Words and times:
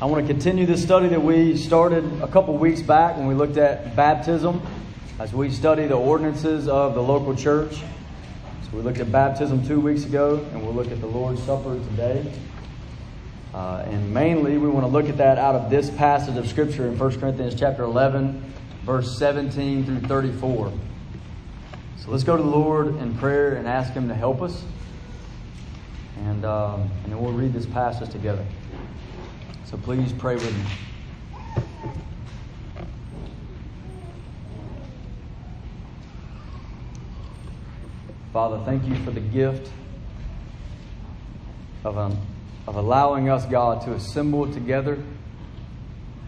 I 0.00 0.04
want 0.04 0.24
to 0.24 0.32
continue 0.32 0.64
this 0.64 0.80
study 0.80 1.08
that 1.08 1.20
we 1.20 1.56
started 1.56 2.04
a 2.22 2.28
couple 2.28 2.56
weeks 2.56 2.80
back 2.80 3.16
when 3.16 3.26
we 3.26 3.34
looked 3.34 3.56
at 3.56 3.96
baptism 3.96 4.64
as 5.18 5.34
we 5.34 5.50
study 5.50 5.88
the 5.88 5.96
ordinances 5.96 6.68
of 6.68 6.94
the 6.94 7.02
local 7.02 7.34
church. 7.34 7.72
So 7.72 8.68
we 8.74 8.82
looked 8.82 9.00
at 9.00 9.10
baptism 9.10 9.66
two 9.66 9.80
weeks 9.80 10.04
ago, 10.04 10.36
and 10.52 10.62
we'll 10.62 10.72
look 10.72 10.92
at 10.92 11.00
the 11.00 11.08
Lord's 11.08 11.42
Supper 11.42 11.80
today. 11.90 12.32
Uh, 13.52 13.84
and 13.88 14.14
mainly, 14.14 14.56
we 14.56 14.68
want 14.68 14.86
to 14.86 14.92
look 14.92 15.08
at 15.08 15.16
that 15.16 15.36
out 15.36 15.56
of 15.56 15.68
this 15.68 15.90
passage 15.90 16.36
of 16.36 16.46
Scripture 16.46 16.86
in 16.86 16.96
1 16.96 17.18
Corinthians 17.18 17.56
chapter 17.56 17.82
11, 17.82 18.54
verse 18.84 19.18
17 19.18 19.84
through 19.84 20.00
34. 20.02 20.72
So 21.96 22.10
let's 22.12 22.22
go 22.22 22.36
to 22.36 22.42
the 22.44 22.48
Lord 22.48 22.94
in 22.98 23.18
prayer 23.18 23.56
and 23.56 23.66
ask 23.66 23.94
Him 23.94 24.06
to 24.06 24.14
help 24.14 24.42
us. 24.42 24.62
And, 26.18 26.44
um, 26.44 26.82
and 27.02 27.12
then 27.12 27.20
we'll 27.20 27.32
read 27.32 27.52
this 27.52 27.66
passage 27.66 28.10
together. 28.10 28.46
So 29.70 29.76
please 29.76 30.14
pray 30.14 30.34
with 30.34 30.56
me. 30.56 30.64
Father, 38.32 38.62
thank 38.64 38.86
you 38.86 38.94
for 39.04 39.10
the 39.10 39.20
gift 39.20 39.70
of, 41.84 41.98
um, 41.98 42.16
of 42.66 42.76
allowing 42.76 43.28
us, 43.28 43.44
God, 43.44 43.82
to 43.82 43.92
assemble 43.92 44.50
together 44.50 44.96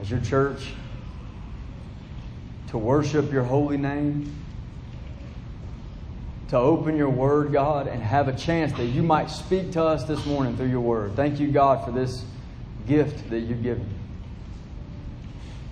as 0.02 0.10
your 0.10 0.20
church 0.20 0.74
to 2.68 2.76
worship 2.76 3.32
your 3.32 3.44
holy 3.44 3.78
name, 3.78 4.36
to 6.48 6.58
open 6.58 6.94
your 6.94 7.08
word, 7.08 7.52
God, 7.52 7.86
and 7.86 8.02
have 8.02 8.28
a 8.28 8.36
chance 8.36 8.70
that 8.74 8.84
you 8.84 9.02
might 9.02 9.30
speak 9.30 9.72
to 9.72 9.82
us 9.82 10.04
this 10.04 10.26
morning 10.26 10.58
through 10.58 10.68
your 10.68 10.80
word. 10.80 11.16
Thank 11.16 11.40
you, 11.40 11.50
God, 11.50 11.86
for 11.86 11.90
this 11.90 12.22
gift 12.90 13.30
that 13.30 13.40
you've 13.40 13.62
given. 13.62 13.88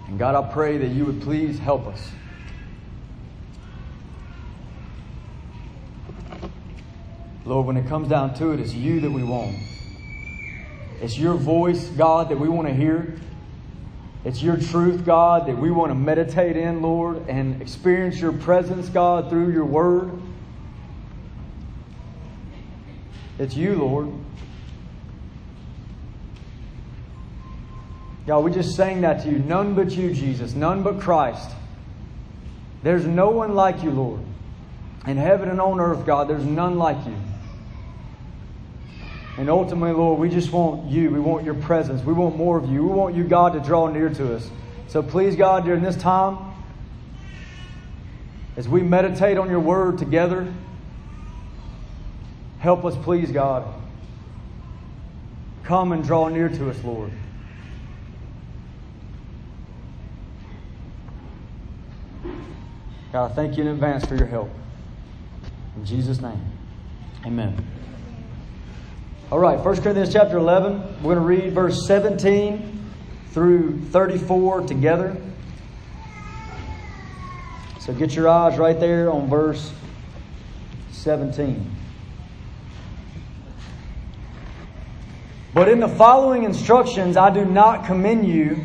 And 0.06 0.18
God, 0.18 0.36
I 0.36 0.52
pray 0.52 0.78
that 0.78 0.86
you 0.86 1.04
would 1.04 1.20
please 1.20 1.58
help 1.58 1.86
us. 1.86 2.10
Lord, 7.44 7.66
when 7.66 7.76
it 7.76 7.88
comes 7.88 8.08
down 8.08 8.34
to 8.34 8.52
it, 8.52 8.60
it's 8.60 8.72
you 8.72 9.00
that 9.00 9.10
we 9.10 9.24
want. 9.24 9.56
It's 11.00 11.18
your 11.18 11.34
voice, 11.34 11.88
God, 11.88 12.28
that 12.28 12.38
we 12.38 12.48
want 12.48 12.68
to 12.68 12.74
hear. 12.74 13.18
It's 14.24 14.42
your 14.42 14.56
truth, 14.56 15.04
God, 15.04 15.46
that 15.46 15.58
we 15.58 15.70
want 15.70 15.90
to 15.90 15.94
meditate 15.94 16.56
in, 16.56 16.82
Lord, 16.82 17.28
and 17.28 17.60
experience 17.60 18.20
your 18.20 18.32
presence, 18.32 18.88
God, 18.88 19.28
through 19.28 19.52
your 19.52 19.64
word. 19.64 20.12
It's 23.38 23.56
you, 23.56 23.74
Lord. 23.76 24.12
God, 28.28 28.44
we 28.44 28.50
just 28.50 28.76
sang 28.76 29.00
that 29.00 29.22
to 29.22 29.30
you. 29.30 29.38
None 29.38 29.74
but 29.74 29.90
you, 29.92 30.12
Jesus. 30.12 30.52
None 30.52 30.82
but 30.82 31.00
Christ. 31.00 31.50
There's 32.82 33.06
no 33.06 33.30
one 33.30 33.54
like 33.54 33.82
you, 33.82 33.90
Lord. 33.90 34.20
In 35.06 35.16
heaven 35.16 35.48
and 35.48 35.58
on 35.58 35.80
earth, 35.80 36.04
God, 36.04 36.28
there's 36.28 36.44
none 36.44 36.76
like 36.76 37.06
you. 37.06 37.16
And 39.38 39.48
ultimately, 39.48 39.92
Lord, 39.92 40.20
we 40.20 40.28
just 40.28 40.52
want 40.52 40.90
you. 40.90 41.10
We 41.10 41.20
want 41.20 41.46
your 41.46 41.54
presence. 41.54 42.04
We 42.04 42.12
want 42.12 42.36
more 42.36 42.58
of 42.58 42.70
you. 42.70 42.82
We 42.82 42.90
want 42.90 43.16
you, 43.16 43.24
God, 43.24 43.54
to 43.54 43.60
draw 43.60 43.88
near 43.88 44.10
to 44.10 44.36
us. 44.36 44.50
So 44.88 45.02
please, 45.02 45.34
God, 45.34 45.64
during 45.64 45.82
this 45.82 45.96
time, 45.96 46.36
as 48.58 48.68
we 48.68 48.82
meditate 48.82 49.38
on 49.38 49.48
your 49.48 49.60
word 49.60 49.96
together, 49.96 50.52
help 52.58 52.84
us, 52.84 52.94
please, 53.04 53.32
God. 53.32 53.66
Come 55.64 55.92
and 55.92 56.04
draw 56.04 56.28
near 56.28 56.50
to 56.50 56.68
us, 56.68 56.84
Lord. 56.84 57.10
God, 63.12 63.30
I 63.30 63.34
thank 63.34 63.56
you 63.56 63.62
in 63.62 63.68
advance 63.68 64.04
for 64.04 64.16
your 64.16 64.26
help. 64.26 64.50
In 65.76 65.84
Jesus' 65.84 66.20
name, 66.20 66.40
amen. 67.24 67.56
All 69.30 69.38
right, 69.38 69.58
1 69.58 69.62
Corinthians 69.82 70.12
chapter 70.12 70.36
11. 70.36 71.02
We're 71.02 71.14
going 71.14 71.16
to 71.16 71.20
read 71.20 71.52
verse 71.52 71.86
17 71.86 72.90
through 73.32 73.80
34 73.90 74.62
together. 74.62 75.16
So 77.78 77.94
get 77.94 78.14
your 78.14 78.28
eyes 78.28 78.58
right 78.58 78.78
there 78.78 79.10
on 79.10 79.28
verse 79.28 79.72
17. 80.92 81.70
But 85.54 85.68
in 85.68 85.80
the 85.80 85.88
following 85.88 86.44
instructions, 86.44 87.16
I 87.16 87.30
do 87.30 87.44
not 87.44 87.86
commend 87.86 88.28
you, 88.28 88.64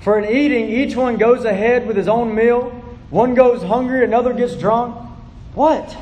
For 0.00 0.18
in 0.18 0.34
eating, 0.34 0.68
each 0.70 0.96
one 0.96 1.16
goes 1.16 1.44
ahead 1.44 1.86
with 1.86 1.96
his 1.96 2.08
own 2.08 2.34
meal. 2.34 2.70
One 3.10 3.34
goes 3.34 3.62
hungry, 3.62 4.04
another 4.04 4.32
gets 4.32 4.56
drunk. 4.56 4.96
What? 5.54 5.96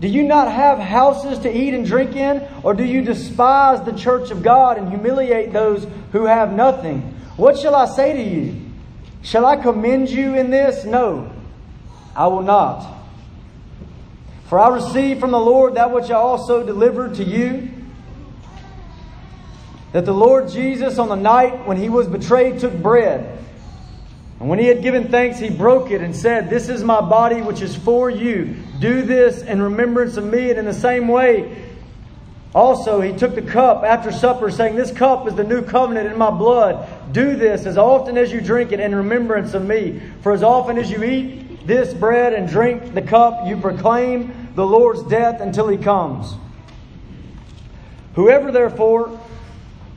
Do 0.00 0.08
you 0.08 0.22
not 0.22 0.50
have 0.50 0.78
houses 0.78 1.40
to 1.40 1.56
eat 1.56 1.74
and 1.74 1.86
drink 1.86 2.16
in? 2.16 2.46
Or 2.62 2.74
do 2.74 2.84
you 2.84 3.02
despise 3.02 3.84
the 3.84 3.92
church 3.92 4.30
of 4.30 4.42
God 4.42 4.78
and 4.78 4.88
humiliate 4.88 5.52
those 5.52 5.86
who 6.12 6.24
have 6.24 6.52
nothing? 6.52 7.02
What 7.36 7.58
shall 7.58 7.74
I 7.74 7.86
say 7.86 8.12
to 8.12 8.22
you? 8.22 8.62
Shall 9.22 9.44
I 9.44 9.56
commend 9.56 10.08
you 10.08 10.34
in 10.34 10.50
this? 10.50 10.84
No, 10.84 11.30
I 12.14 12.28
will 12.28 12.42
not. 12.42 12.96
For 14.48 14.58
I 14.58 14.68
received 14.68 15.20
from 15.20 15.32
the 15.32 15.38
Lord 15.38 15.74
that 15.74 15.92
which 15.92 16.10
I 16.10 16.14
also 16.14 16.64
delivered 16.64 17.16
to 17.16 17.24
you 17.24 17.68
that 19.92 20.04
the 20.04 20.12
Lord 20.12 20.48
Jesus, 20.48 20.98
on 20.98 21.08
the 21.08 21.16
night 21.16 21.66
when 21.66 21.76
he 21.76 21.88
was 21.88 22.06
betrayed, 22.06 22.60
took 22.60 22.74
bread. 22.74 23.38
And 24.40 24.48
when 24.48 24.58
he 24.58 24.66
had 24.66 24.82
given 24.82 25.08
thanks, 25.08 25.38
he 25.38 25.50
broke 25.50 25.90
it 25.90 26.00
and 26.00 26.14
said, 26.14 26.48
This 26.48 26.68
is 26.68 26.84
my 26.84 27.00
body 27.00 27.40
which 27.40 27.60
is 27.60 27.74
for 27.74 28.08
you. 28.08 28.56
Do 28.78 29.02
this 29.02 29.42
in 29.42 29.60
remembrance 29.60 30.16
of 30.16 30.24
me. 30.24 30.50
And 30.50 30.58
in 30.58 30.64
the 30.64 30.74
same 30.74 31.08
way, 31.08 31.64
also 32.54 33.00
he 33.00 33.12
took 33.12 33.34
the 33.34 33.42
cup 33.42 33.82
after 33.82 34.12
supper, 34.12 34.50
saying, 34.50 34.76
This 34.76 34.92
cup 34.92 35.26
is 35.26 35.34
the 35.34 35.42
new 35.44 35.62
covenant 35.62 36.06
in 36.06 36.16
my 36.16 36.30
blood. 36.30 36.88
Do 37.12 37.34
this 37.34 37.66
as 37.66 37.76
often 37.76 38.16
as 38.16 38.30
you 38.30 38.40
drink 38.40 38.70
it 38.70 38.78
in 38.78 38.94
remembrance 38.94 39.54
of 39.54 39.64
me. 39.64 40.00
For 40.22 40.32
as 40.32 40.42
often 40.42 40.78
as 40.78 40.90
you 40.90 41.02
eat 41.02 41.66
this 41.66 41.92
bread 41.92 42.32
and 42.32 42.48
drink 42.48 42.94
the 42.94 43.02
cup, 43.02 43.46
you 43.46 43.56
proclaim 43.56 44.50
the 44.54 44.64
Lord's 44.64 45.02
death 45.04 45.40
until 45.40 45.68
he 45.68 45.78
comes. 45.78 46.34
Whoever 48.14 48.52
therefore 48.52 49.20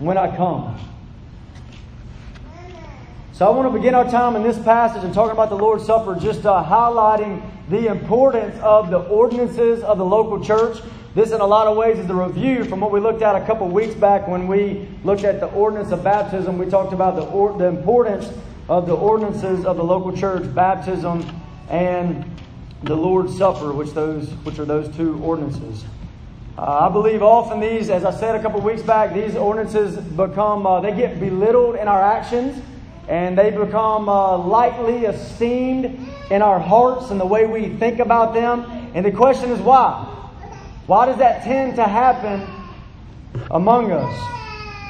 when 0.00 0.18
I 0.18 0.34
come. 0.36 0.78
So 3.32 3.46
I 3.46 3.50
want 3.50 3.72
to 3.72 3.78
begin 3.78 3.94
our 3.94 4.10
time 4.10 4.36
in 4.36 4.42
this 4.42 4.58
passage 4.58 5.04
and 5.04 5.14
talking 5.14 5.32
about 5.32 5.48
the 5.48 5.56
Lord's 5.56 5.86
Supper, 5.86 6.14
just 6.14 6.44
uh, 6.44 6.62
highlighting 6.62 7.42
the 7.70 7.86
importance 7.86 8.58
of 8.60 8.90
the 8.90 8.98
ordinances 8.98 9.82
of 9.82 9.96
the 9.96 10.04
local 10.04 10.44
church. 10.44 10.82
This, 11.14 11.32
in 11.32 11.40
a 11.40 11.46
lot 11.46 11.66
of 11.66 11.76
ways, 11.76 11.98
is 11.98 12.06
the 12.06 12.14
review 12.14 12.64
from 12.64 12.80
what 12.80 12.92
we 12.92 13.00
looked 13.00 13.22
at 13.22 13.34
a 13.34 13.46
couple 13.46 13.68
weeks 13.68 13.94
back 13.94 14.28
when 14.28 14.46
we 14.46 14.88
looked 15.04 15.24
at 15.24 15.40
the 15.40 15.46
ordinance 15.46 15.90
of 15.90 16.04
baptism. 16.04 16.58
We 16.58 16.66
talked 16.66 16.92
about 16.92 17.16
the, 17.16 17.22
or, 17.22 17.56
the 17.56 17.66
importance 17.66 18.30
of 18.68 18.86
the 18.86 18.94
ordinances 18.94 19.64
of 19.64 19.76
the 19.76 19.84
local 19.84 20.16
church, 20.16 20.54
baptism 20.54 21.24
and 21.68 22.24
the 22.82 22.94
Lord's 22.94 23.36
Supper, 23.36 23.72
which 23.72 23.92
those 23.92 24.28
which 24.44 24.58
are 24.58 24.64
those 24.64 24.94
two 24.96 25.18
ordinances. 25.22 25.84
Uh, 26.58 26.88
I 26.88 26.92
believe 26.92 27.22
often 27.22 27.60
these, 27.60 27.90
as 27.90 28.04
I 28.04 28.10
said 28.10 28.34
a 28.34 28.42
couple 28.42 28.60
weeks 28.60 28.82
back, 28.82 29.14
these 29.14 29.36
ordinances 29.36 29.96
become 29.96 30.66
uh, 30.66 30.80
they 30.80 30.94
get 30.94 31.20
belittled 31.20 31.76
in 31.76 31.88
our 31.88 32.02
actions 32.02 32.62
and 33.08 33.36
they 33.36 33.50
become 33.50 34.08
uh, 34.08 34.36
lightly 34.36 35.06
esteemed 35.06 36.08
in 36.30 36.42
our 36.42 36.60
hearts 36.60 37.10
and 37.10 37.20
the 37.20 37.26
way 37.26 37.46
we 37.46 37.68
think 37.68 37.98
about 37.98 38.34
them. 38.34 38.90
And 38.94 39.04
the 39.04 39.12
question 39.12 39.50
is 39.50 39.60
why? 39.60 40.06
Why 40.86 41.06
does 41.06 41.18
that 41.18 41.44
tend 41.44 41.76
to 41.76 41.84
happen 41.84 42.46
among 43.50 43.92
us? 43.92 44.40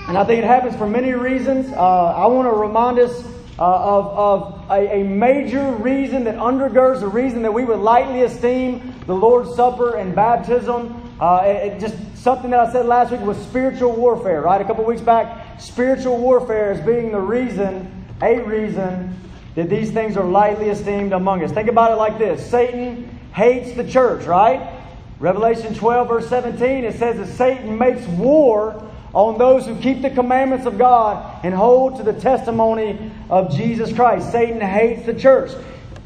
And 0.08 0.18
I 0.18 0.24
think 0.24 0.42
it 0.42 0.46
happens 0.46 0.74
for 0.76 0.86
many 0.86 1.12
reasons. 1.12 1.72
Uh, 1.72 1.76
I 1.76 2.26
want 2.26 2.48
to 2.48 2.52
remind 2.52 2.98
us 2.98 3.24
uh, 3.58 3.62
of, 3.62 4.06
of 4.06 4.70
a, 4.70 5.00
a, 5.00 5.04
major 5.04 5.72
reason 5.72 6.24
that 6.24 6.36
undergirds 6.36 7.00
the 7.00 7.08
reason 7.08 7.42
that 7.42 7.52
we 7.52 7.64
would 7.64 7.78
lightly 7.78 8.22
esteem 8.22 8.94
the 9.06 9.14
Lord's 9.14 9.54
Supper 9.54 9.96
and 9.96 10.14
baptism. 10.14 11.09
Uh, 11.20 11.42
it, 11.44 11.72
it 11.72 11.80
just 11.80 11.96
something 12.16 12.50
that 12.50 12.60
I 12.60 12.72
said 12.72 12.86
last 12.86 13.12
week 13.12 13.20
was 13.20 13.36
spiritual 13.38 13.92
warfare, 13.92 14.40
right? 14.42 14.60
A 14.60 14.64
couple 14.64 14.84
weeks 14.84 15.02
back, 15.02 15.60
spiritual 15.60 16.18
warfare 16.18 16.72
is 16.72 16.80
being 16.80 17.12
the 17.12 17.20
reason 17.20 18.00
a 18.22 18.40
reason 18.40 19.18
that 19.54 19.68
these 19.68 19.90
things 19.90 20.16
are 20.16 20.24
lightly 20.24 20.68
esteemed 20.68 21.12
among 21.12 21.42
us. 21.42 21.52
Think 21.52 21.68
about 21.68 21.92
it 21.92 21.96
like 21.96 22.18
this 22.18 22.48
Satan 22.50 23.18
hates 23.32 23.76
the 23.76 23.88
church, 23.88 24.24
right? 24.24 24.78
Revelation 25.18 25.74
12, 25.74 26.08
verse 26.08 26.28
17, 26.28 26.84
it 26.84 26.98
says 26.98 27.18
that 27.18 27.36
Satan 27.36 27.76
makes 27.76 28.06
war 28.06 28.90
on 29.12 29.36
those 29.36 29.66
who 29.66 29.76
keep 29.76 30.00
the 30.00 30.08
commandments 30.08 30.64
of 30.64 30.78
God 30.78 31.44
and 31.44 31.52
hold 31.52 31.96
to 31.96 32.02
the 32.02 32.14
testimony 32.14 33.10
of 33.28 33.54
Jesus 33.54 33.92
Christ. 33.92 34.32
Satan 34.32 34.60
hates 34.60 35.04
the 35.04 35.12
church. 35.12 35.50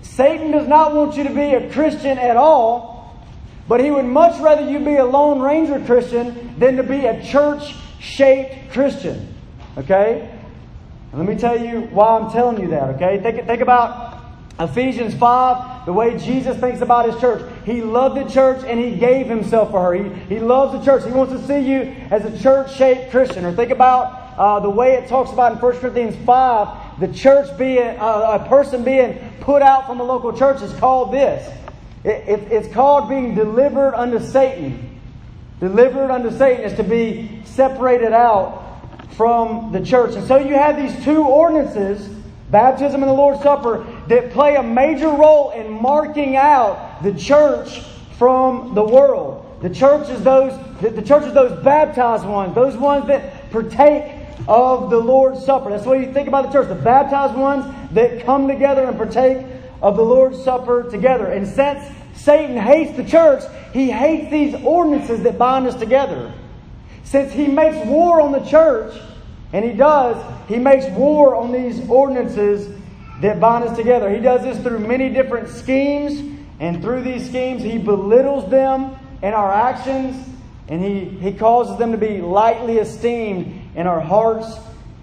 Satan 0.03 0.51
does 0.51 0.67
not 0.67 0.95
want 0.95 1.17
you 1.17 1.25
to 1.25 1.31
be 1.31 1.55
a 1.55 1.71
Christian 1.71 2.19
at 2.19 2.37
all, 2.37 2.94
but 3.69 3.81
he 3.81 3.91
would 3.91 4.05
much 4.05 4.41
rather 4.41 4.69
you 4.69 4.79
be 4.79 4.97
a 4.97 5.05
Lone 5.05 5.41
Ranger 5.41 5.83
Christian 5.85 6.59
than 6.59 6.77
to 6.77 6.83
be 6.83 7.07
a 7.07 7.25
church 7.25 7.75
shaped 8.01 8.73
Christian. 8.73 9.35
Okay? 9.79 10.31
let 11.13 11.29
me 11.29 11.37
tell 11.37 11.59
you 11.59 11.83
why 11.93 12.19
I'm 12.19 12.31
telling 12.33 12.61
you 12.61 12.69
that, 12.69 12.97
okay? 12.97 13.21
Think, 13.21 13.47
think 13.47 13.61
about 13.61 14.21
Ephesians 14.59 15.15
5, 15.15 15.87
the 15.87 15.93
way 15.93 16.19
Jesus 16.19 16.57
thinks 16.59 16.81
about 16.81 17.11
his 17.11 17.21
church. 17.21 17.49
He 17.65 17.83
loved 17.83 18.17
the 18.17 18.33
church 18.33 18.65
and 18.67 18.81
he 18.81 18.97
gave 18.97 19.27
himself 19.27 19.71
for 19.71 19.81
her. 19.81 19.95
He, 19.95 20.09
he 20.35 20.41
loves 20.41 20.73
the 20.73 20.85
church. 20.85 21.05
He 21.05 21.13
wants 21.13 21.33
to 21.33 21.47
see 21.47 21.61
you 21.61 21.95
as 22.11 22.25
a 22.25 22.43
church 22.43 22.75
shaped 22.75 23.11
Christian. 23.11 23.45
Or 23.45 23.53
think 23.53 23.71
about 23.71 24.39
uh, 24.39 24.61
the 24.61 24.71
way 24.71 24.95
it 24.95 25.09
talks 25.09 25.33
about 25.33 25.53
in 25.53 25.59
1 25.59 25.77
Corinthians 25.79 26.17
5, 26.25 27.01
the 27.01 27.09
church 27.09 27.57
being, 27.59 27.97
uh, 27.99 28.41
a 28.45 28.49
person 28.49 28.83
being 28.83 29.19
put 29.41 29.63
out 29.63 29.87
from 29.87 30.01
a 30.01 30.05
local 30.05 30.37
church 30.37 30.63
is 30.63 30.73
called 30.75 31.13
this. 31.13 31.49
It, 32.05 32.29
it, 32.29 32.53
it's 32.53 32.73
called 32.73 33.09
being 33.09 33.35
delivered 33.35 33.95
unto 33.95 34.21
Satan. 34.21 35.01
Delivered 35.59 36.11
unto 36.11 36.31
Satan 36.31 36.65
is 36.65 36.75
to 36.75 36.83
be 36.85 37.41
separated 37.45 38.13
out 38.13 38.63
from 39.13 39.73
the 39.73 39.81
church. 39.81 40.15
And 40.15 40.27
so 40.27 40.37
you 40.37 40.55
have 40.55 40.77
these 40.77 41.05
two 41.05 41.23
ordinances, 41.23 42.09
baptism 42.51 43.03
and 43.03 43.09
the 43.09 43.15
Lord's 43.15 43.43
Supper, 43.43 43.87
that 44.09 44.33
play 44.33 44.57
a 44.57 44.63
major 44.63 45.09
role 45.09 45.51
in 45.53 45.71
marking 45.71 46.37
out 46.37 47.03
the 47.03 47.15
church 47.15 47.81
from 48.19 48.75
the 48.75 48.85
world. 48.85 49.41
The 49.63 49.71
church 49.71 50.11
is 50.11 50.23
those 50.23 50.53
the 50.81 51.01
church 51.01 51.25
is 51.25 51.33
those 51.33 51.63
baptized 51.65 52.27
ones, 52.27 52.55
those 52.55 52.77
ones 52.77 53.07
that 53.07 53.51
partake 53.51 54.21
of 54.47 54.91
the 54.91 54.99
Lord's 54.99 55.43
Supper. 55.43 55.71
That's 55.71 55.87
way 55.87 56.05
you 56.05 56.13
think 56.13 56.29
about 56.29 56.47
the 56.47 56.53
church. 56.53 56.69
The 56.69 56.75
baptized 56.75 57.35
ones 57.35 57.65
that 57.93 58.27
come 58.27 58.47
together 58.47 58.85
and 58.85 58.99
partake 58.99 59.47
of 59.85 59.99
the 59.99 60.03
Lord's 60.03 60.43
Supper 60.43 60.91
together. 60.91 61.27
And 61.27 61.47
since 61.47 61.85
Satan 62.17 62.57
hates 62.57 62.97
the 62.97 63.05
church, 63.05 63.45
he 63.75 63.91
hates 63.91 64.31
these 64.31 64.55
ordinances 64.65 65.23
that 65.25 65.37
bind 65.37 65.67
us 65.67 65.75
together. 65.75 66.33
Since 67.05 67.35
he 67.35 67.49
makes 67.49 67.87
war 67.87 68.23
on 68.23 68.33
the 68.33 68.41
church, 68.41 68.99
and 69.53 69.63
he 69.63 69.73
does, 69.73 70.17
he 70.49 70.57
makes 70.57 70.87
war 70.97 71.37
on 71.37 71.53
these 71.53 71.87
ordinances 71.87 72.75
that 73.21 73.39
bind 73.39 73.65
us 73.65 73.77
together. 73.77 74.09
He 74.09 74.23
does 74.23 74.43
this 74.43 74.59
through 74.63 74.79
many 74.79 75.11
different 75.11 75.51
schemes, 75.51 76.19
and 76.61 76.81
through 76.81 77.03
these 77.03 77.29
schemes, 77.29 77.63
he 77.63 77.77
belittles 77.77 78.51
them 78.51 78.97
in 79.23 79.35
our 79.35 79.53
actions, 79.53 80.17
and 80.69 80.83
he, 80.83 81.05
he 81.05 81.33
causes 81.33 81.77
them 81.79 81.93
to 81.93 81.99
be 81.99 82.23
lightly 82.23 82.79
esteemed 82.79 83.77
in 83.77 83.87
our 83.87 84.01
hearts 84.01 84.47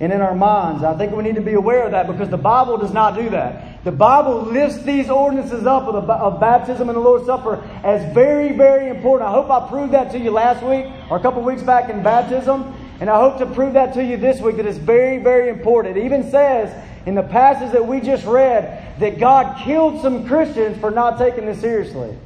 and 0.01 0.11
in 0.11 0.19
our 0.19 0.33
minds. 0.33 0.83
I 0.83 0.97
think 0.97 1.15
we 1.15 1.21
need 1.21 1.35
to 1.35 1.41
be 1.41 1.53
aware 1.53 1.85
of 1.85 1.91
that 1.91 2.07
because 2.07 2.27
the 2.27 2.37
Bible 2.37 2.75
does 2.75 2.91
not 2.91 3.13
do 3.13 3.29
that. 3.29 3.83
The 3.83 3.91
Bible 3.91 4.41
lifts 4.41 4.81
these 4.81 5.11
ordinances 5.11 5.67
up 5.67 5.83
of, 5.83 6.07
the, 6.07 6.13
of 6.13 6.39
baptism 6.39 6.89
and 6.89 6.95
the 6.95 7.01
Lord's 7.01 7.27
Supper 7.27 7.63
as 7.83 8.11
very, 8.11 8.51
very 8.51 8.89
important. 8.89 9.29
I 9.29 9.31
hope 9.31 9.51
I 9.51 9.69
proved 9.69 9.93
that 9.93 10.11
to 10.13 10.19
you 10.19 10.31
last 10.31 10.63
week 10.63 10.91
or 11.11 11.17
a 11.17 11.21
couple 11.21 11.43
weeks 11.43 11.61
back 11.61 11.91
in 11.91 12.01
baptism. 12.01 12.75
And 12.99 13.11
I 13.11 13.19
hope 13.19 13.37
to 13.39 13.45
prove 13.45 13.73
that 13.73 13.93
to 13.93 14.03
you 14.03 14.17
this 14.17 14.41
week 14.41 14.57
that 14.57 14.65
it's 14.65 14.79
very, 14.79 15.19
very 15.19 15.49
important. 15.49 15.95
It 15.95 16.05
even 16.05 16.31
says 16.31 16.73
in 17.05 17.13
the 17.13 17.23
passage 17.23 17.71
that 17.71 17.85
we 17.85 18.01
just 18.01 18.25
read 18.25 18.99
that 18.99 19.19
God 19.19 19.63
killed 19.63 20.01
some 20.01 20.27
Christians 20.27 20.79
for 20.79 20.89
not 20.89 21.19
taking 21.19 21.45
this 21.45 21.61
seriously, 21.61 22.17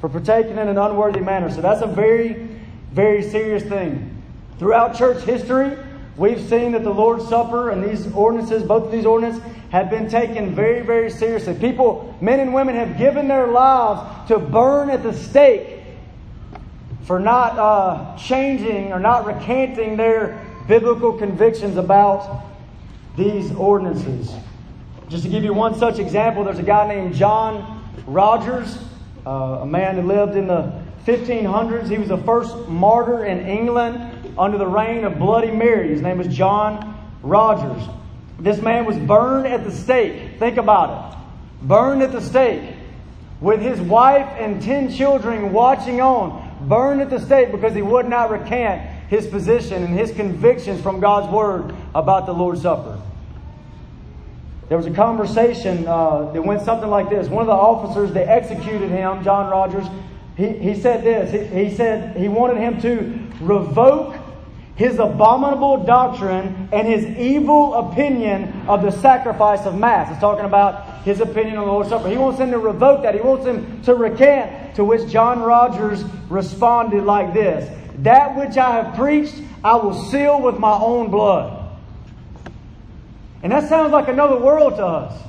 for 0.00 0.08
partaking 0.08 0.58
in 0.58 0.68
an 0.68 0.76
unworthy 0.76 1.20
manner. 1.20 1.52
So 1.52 1.60
that's 1.60 1.82
a 1.82 1.86
very, 1.86 2.48
very 2.90 3.22
serious 3.22 3.62
thing. 3.62 4.12
Throughout 4.58 4.96
church 4.96 5.22
history, 5.22 5.76
We've 6.16 6.40
seen 6.40 6.72
that 6.72 6.82
the 6.82 6.92
Lord's 6.92 7.28
Supper 7.28 7.70
and 7.70 7.84
these 7.84 8.10
ordinances, 8.14 8.62
both 8.62 8.84
of 8.84 8.92
these 8.92 9.04
ordinances, 9.04 9.42
have 9.70 9.90
been 9.90 10.08
taken 10.08 10.54
very, 10.54 10.80
very 10.80 11.10
seriously. 11.10 11.54
People, 11.54 12.16
men 12.22 12.40
and 12.40 12.54
women, 12.54 12.74
have 12.74 12.96
given 12.96 13.28
their 13.28 13.48
lives 13.48 14.28
to 14.28 14.38
burn 14.38 14.88
at 14.88 15.02
the 15.02 15.12
stake 15.12 15.82
for 17.02 17.20
not 17.20 17.58
uh, 17.58 18.16
changing 18.16 18.92
or 18.92 18.98
not 18.98 19.26
recanting 19.26 19.96
their 19.96 20.42
biblical 20.66 21.12
convictions 21.12 21.76
about 21.76 22.46
these 23.16 23.52
ordinances. 23.52 24.34
Just 25.08 25.24
to 25.24 25.28
give 25.28 25.44
you 25.44 25.52
one 25.52 25.74
such 25.74 25.98
example, 25.98 26.44
there's 26.44 26.58
a 26.58 26.64
guy 26.64 26.88
named 26.88 27.14
John 27.14 27.84
Rogers, 28.06 28.78
uh, 29.26 29.60
a 29.60 29.66
man 29.66 29.96
who 29.96 30.02
lived 30.02 30.34
in 30.34 30.46
the 30.46 30.82
1500s. 31.06 31.88
He 31.88 31.98
was 31.98 32.08
the 32.08 32.18
first 32.18 32.56
martyr 32.68 33.26
in 33.26 33.46
England 33.46 34.15
under 34.38 34.58
the 34.58 34.66
reign 34.66 35.04
of 35.04 35.18
Bloody 35.18 35.50
Mary. 35.50 35.88
His 35.88 36.02
name 36.02 36.18
was 36.18 36.28
John 36.28 36.98
Rogers. 37.22 37.82
This 38.38 38.60
man 38.60 38.84
was 38.84 38.96
burned 38.96 39.46
at 39.46 39.64
the 39.64 39.72
stake. 39.72 40.38
Think 40.38 40.56
about 40.58 41.14
it. 41.14 41.66
Burned 41.66 42.02
at 42.02 42.12
the 42.12 42.20
stake 42.20 42.74
with 43.40 43.60
his 43.60 43.80
wife 43.80 44.28
and 44.38 44.62
ten 44.62 44.92
children 44.92 45.52
watching 45.52 46.00
on. 46.00 46.44
Burned 46.68 47.00
at 47.00 47.10
the 47.10 47.20
stake 47.20 47.50
because 47.50 47.74
he 47.74 47.82
would 47.82 48.08
not 48.08 48.30
recant 48.30 48.82
his 49.08 49.26
position 49.26 49.84
and 49.84 49.94
his 49.94 50.12
convictions 50.12 50.80
from 50.80 51.00
God's 51.00 51.32
word 51.32 51.74
about 51.94 52.26
the 52.26 52.32
Lord's 52.32 52.62
Supper. 52.62 53.00
There 54.68 54.76
was 54.76 54.86
a 54.86 54.92
conversation 54.92 55.86
uh, 55.86 56.32
that 56.32 56.42
went 56.42 56.62
something 56.62 56.90
like 56.90 57.08
this. 57.08 57.28
One 57.28 57.42
of 57.42 57.46
the 57.46 57.52
officers 57.52 58.12
that 58.14 58.28
executed 58.28 58.90
him, 58.90 59.22
John 59.22 59.48
Rogers, 59.48 59.86
he, 60.36 60.48
he 60.48 60.74
said 60.80 61.04
this. 61.04 61.30
He, 61.30 61.68
he 61.68 61.74
said 61.76 62.16
he 62.16 62.26
wanted 62.26 62.56
him 62.56 62.80
to 62.80 63.44
revoke 63.44 64.16
his 64.76 64.98
abominable 64.98 65.84
doctrine 65.84 66.68
and 66.70 66.86
his 66.86 67.04
evil 67.16 67.74
opinion 67.74 68.68
of 68.68 68.82
the 68.82 68.90
sacrifice 68.90 69.64
of 69.64 69.76
Mass. 69.76 70.10
It's 70.10 70.20
talking 70.20 70.44
about 70.44 71.02
his 71.02 71.20
opinion 71.20 71.56
on 71.56 71.66
the 71.66 71.72
Lord's 71.72 71.88
Supper. 71.88 72.08
He 72.08 72.18
wants 72.18 72.38
him 72.38 72.50
to 72.50 72.58
revoke 72.58 73.02
that. 73.02 73.14
He 73.14 73.20
wants 73.22 73.46
him 73.46 73.82
to 73.82 73.94
recant, 73.94 74.76
to 74.76 74.84
which 74.84 75.10
John 75.10 75.40
Rogers 75.40 76.04
responded 76.28 77.04
like 77.04 77.32
this 77.32 77.70
That 77.98 78.36
which 78.36 78.58
I 78.58 78.82
have 78.82 78.94
preached, 78.94 79.42
I 79.64 79.76
will 79.76 79.94
seal 80.10 80.42
with 80.42 80.58
my 80.58 80.78
own 80.78 81.10
blood. 81.10 81.78
And 83.42 83.52
that 83.52 83.68
sounds 83.68 83.92
like 83.92 84.08
another 84.08 84.36
world 84.36 84.76
to 84.76 84.84
us. 84.84 85.22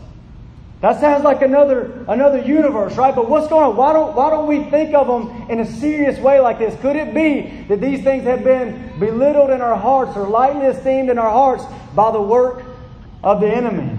That 0.79 0.99
sounds 1.01 1.23
like 1.23 1.41
another 1.41 2.05
another 2.07 2.39
universe, 2.39 2.95
right? 2.97 3.15
But 3.15 3.27
what's 3.27 3.47
going 3.47 3.63
on? 3.63 3.75
Why 3.75 3.93
don't 3.93 4.15
why 4.15 4.29
don't 4.29 4.47
we 4.47 4.69
think 4.69 4.93
of 4.93 5.07
them 5.07 5.49
in 5.49 5.59
a 5.59 5.65
serious 5.65 6.19
way 6.19 6.39
like 6.39 6.59
this? 6.59 6.79
Could 6.81 6.95
it 6.95 7.15
be 7.15 7.65
that 7.67 7.81
these 7.81 8.03
things 8.03 8.25
have 8.25 8.43
been 8.43 8.93
belittled 8.99 9.49
in 9.49 9.59
our 9.59 9.75
hearts 9.75 10.15
or 10.15 10.27
lightly 10.27 10.67
esteemed 10.67 11.09
in 11.09 11.17
our 11.17 11.31
hearts 11.31 11.63
by 11.95 12.11
the 12.11 12.21
work 12.21 12.63
of 13.23 13.41
the 13.41 13.47
enemy? 13.47 13.97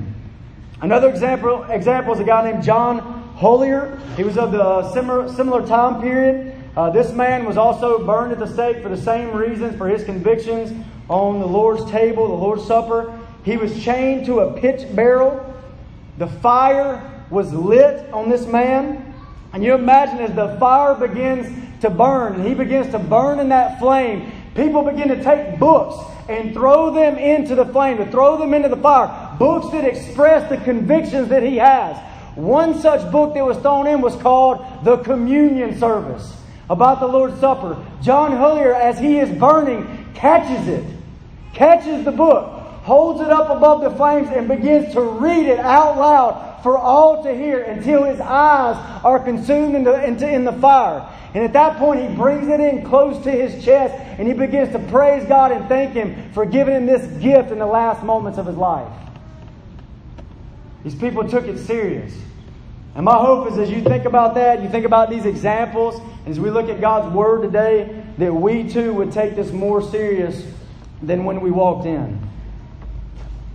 Another 0.80 1.08
example 1.08 1.64
example 1.64 2.14
is 2.14 2.20
a 2.20 2.24
guy 2.24 2.48
named 2.48 2.62
John 2.62 3.00
Hollier. 3.36 3.98
He 4.16 4.22
was 4.22 4.38
of 4.38 4.52
the 4.52 4.88
similar 4.92 5.28
similar 5.32 5.66
time 5.66 6.00
period. 6.00 6.54
Uh, 6.76 6.90
this 6.90 7.12
man 7.12 7.44
was 7.44 7.56
also 7.56 8.06
burned 8.06 8.30
at 8.30 8.38
the 8.38 8.46
stake 8.46 8.84
for 8.84 8.88
the 8.88 8.96
same 8.96 9.32
reasons, 9.32 9.76
for 9.76 9.88
his 9.88 10.04
convictions 10.04 10.72
on 11.08 11.40
the 11.40 11.46
Lord's 11.46 11.90
table, 11.90 12.28
the 12.28 12.34
Lord's 12.34 12.64
Supper. 12.64 13.18
He 13.42 13.56
was 13.56 13.82
chained 13.82 14.26
to 14.26 14.40
a 14.40 14.60
pitch 14.60 14.94
barrel. 14.94 15.44
The 16.18 16.26
fire 16.26 17.24
was 17.30 17.52
lit 17.52 18.12
on 18.12 18.28
this 18.28 18.46
man. 18.46 19.14
And 19.52 19.64
you 19.64 19.74
imagine 19.74 20.18
as 20.18 20.34
the 20.34 20.58
fire 20.58 20.94
begins 20.94 21.80
to 21.80 21.90
burn 21.90 22.34
and 22.34 22.46
he 22.46 22.54
begins 22.54 22.90
to 22.90 22.98
burn 22.98 23.38
in 23.38 23.48
that 23.48 23.78
flame, 23.78 24.32
people 24.54 24.82
begin 24.82 25.08
to 25.08 25.22
take 25.22 25.58
books 25.58 25.96
and 26.28 26.52
throw 26.52 26.90
them 26.92 27.16
into 27.16 27.54
the 27.54 27.64
flame, 27.64 27.96
to 27.98 28.10
throw 28.10 28.36
them 28.36 28.52
into 28.52 28.68
the 28.68 28.76
fire. 28.76 29.36
Books 29.38 29.70
that 29.70 29.84
express 29.84 30.48
the 30.50 30.58
convictions 30.58 31.28
that 31.28 31.42
he 31.42 31.56
has. 31.56 31.96
One 32.36 32.78
such 32.80 33.10
book 33.10 33.34
that 33.34 33.44
was 33.44 33.56
thrown 33.58 33.86
in 33.86 34.00
was 34.00 34.14
called 34.16 34.64
The 34.84 34.98
Communion 34.98 35.78
Service 35.78 36.36
about 36.68 37.00
the 37.00 37.06
Lord's 37.06 37.40
Supper. 37.40 37.82
John 38.02 38.32
Hillier, 38.32 38.74
as 38.74 38.98
he 38.98 39.18
is 39.18 39.30
burning, 39.38 40.12
catches 40.14 40.68
it, 40.68 40.84
catches 41.54 42.04
the 42.04 42.12
book, 42.12 42.57
holds 42.88 43.20
it 43.20 43.30
up 43.30 43.50
above 43.50 43.82
the 43.82 43.90
flames, 43.90 44.28
and 44.30 44.48
begins 44.48 44.92
to 44.94 45.00
read 45.00 45.46
it 45.46 45.60
out 45.60 45.96
loud 45.96 46.60
for 46.62 46.76
all 46.76 47.22
to 47.22 47.32
hear 47.32 47.62
until 47.62 48.02
his 48.02 48.18
eyes 48.18 48.76
are 49.04 49.20
consumed 49.20 49.76
into, 49.76 50.04
into, 50.04 50.28
in 50.28 50.44
the 50.44 50.52
fire. 50.54 51.06
And 51.34 51.44
at 51.44 51.52
that 51.52 51.76
point, 51.76 52.08
he 52.08 52.16
brings 52.16 52.48
it 52.48 52.58
in 52.58 52.84
close 52.84 53.22
to 53.24 53.30
his 53.30 53.62
chest 53.64 53.94
and 54.18 54.26
he 54.26 54.34
begins 54.34 54.72
to 54.72 54.80
praise 54.90 55.24
God 55.28 55.52
and 55.52 55.68
thank 55.68 55.92
Him 55.92 56.32
for 56.32 56.44
giving 56.44 56.74
him 56.74 56.86
this 56.86 57.06
gift 57.22 57.52
in 57.52 57.58
the 57.60 57.66
last 57.66 58.02
moments 58.02 58.36
of 58.36 58.46
his 58.46 58.56
life. 58.56 58.92
These 60.82 60.96
people 60.96 61.28
took 61.28 61.46
it 61.46 61.58
serious. 61.58 62.12
And 62.96 63.04
my 63.04 63.16
hope 63.16 63.52
is 63.52 63.58
as 63.58 63.70
you 63.70 63.80
think 63.82 64.06
about 64.06 64.34
that, 64.34 64.60
you 64.60 64.68
think 64.68 64.84
about 64.84 65.08
these 65.08 65.24
examples, 65.24 66.00
as 66.26 66.40
we 66.40 66.50
look 66.50 66.68
at 66.68 66.80
God's 66.80 67.14
Word 67.14 67.42
today, 67.42 68.02
that 68.18 68.34
we 68.34 68.68
too 68.68 68.92
would 68.94 69.12
take 69.12 69.36
this 69.36 69.52
more 69.52 69.80
serious 69.80 70.44
than 71.00 71.24
when 71.24 71.40
we 71.40 71.52
walked 71.52 71.86
in. 71.86 72.27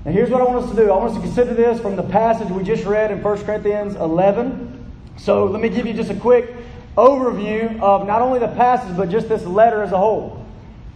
Now, 0.06 0.12
here's 0.12 0.30
what 0.30 0.42
I 0.42 0.44
want 0.44 0.66
us 0.66 0.70
to 0.70 0.76
do 0.76 0.92
I 0.92 0.98
want 0.98 1.12
us 1.12 1.16
to 1.16 1.22
consider 1.22 1.54
this 1.54 1.80
from 1.80 1.96
the 1.96 2.04
passage 2.04 2.50
we 2.50 2.64
just 2.64 2.84
read 2.86 3.12
in 3.12 3.24
1 3.24 3.46
Corinthians 3.46 3.96
11. 3.96 4.86
So, 5.18 5.46
let 5.46 5.62
me 5.62 5.70
give 5.70 5.86
you 5.86 5.94
just 5.94 6.12
a 6.12 6.16
quick 6.16 6.54
overview 6.98 7.80
of 7.80 8.06
not 8.06 8.22
only 8.22 8.40
the 8.40 8.50
passage, 8.50 8.98
but 8.98 9.10
just 9.10 9.30
this 9.30 9.46
letter 9.46 9.82
as 9.82 9.94
a 9.94 9.98
whole. 9.98 10.46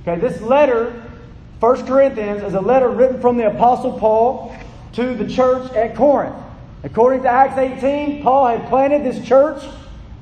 Okay, 0.02 0.20
this 0.20 0.42
letter, 0.42 1.10
1 1.62 1.88
Corinthians, 1.88 2.44
is 2.44 2.54
a 2.54 2.62
letter 2.62 2.90
written 2.90 3.22
from 3.22 3.38
the 3.38 3.48
Apostle 3.48 3.98
Paul 3.98 4.54
to 4.94 5.16
the 5.16 5.28
church 5.28 5.72
at 5.72 5.96
Corinth. 5.96 6.36
According 6.84 7.24
to 7.24 7.30
Acts 7.30 7.58
18, 7.58 8.24
Paul 8.24 8.48
had 8.48 8.68
planted 8.68 9.04
this 9.04 9.26
church. 9.26 9.64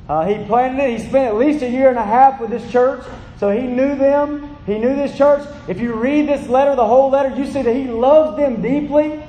Uh, 0.07 0.25
he 0.25 0.45
planted 0.45 0.83
it. 0.83 0.99
He 0.99 1.07
spent 1.07 1.27
at 1.27 1.35
least 1.35 1.63
a 1.63 1.69
year 1.69 1.89
and 1.89 1.97
a 1.97 2.03
half 2.03 2.39
with 2.39 2.51
this 2.51 2.71
church. 2.71 3.03
So 3.39 3.49
he 3.49 3.63
knew 3.63 3.95
them. 3.95 4.54
He 4.65 4.79
knew 4.79 4.95
this 4.95 5.15
church. 5.17 5.47
If 5.67 5.79
you 5.79 5.93
read 5.93 6.27
this 6.27 6.47
letter, 6.47 6.75
the 6.75 6.85
whole 6.85 7.09
letter, 7.09 7.35
you 7.35 7.45
see 7.45 7.61
that 7.61 7.75
he 7.75 7.87
loves 7.87 8.37
them 8.37 8.61
deeply. 8.61 9.21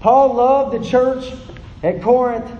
Paul 0.00 0.34
loved 0.34 0.74
the 0.74 0.84
church 0.88 1.32
at 1.82 2.02
Corinth 2.02 2.50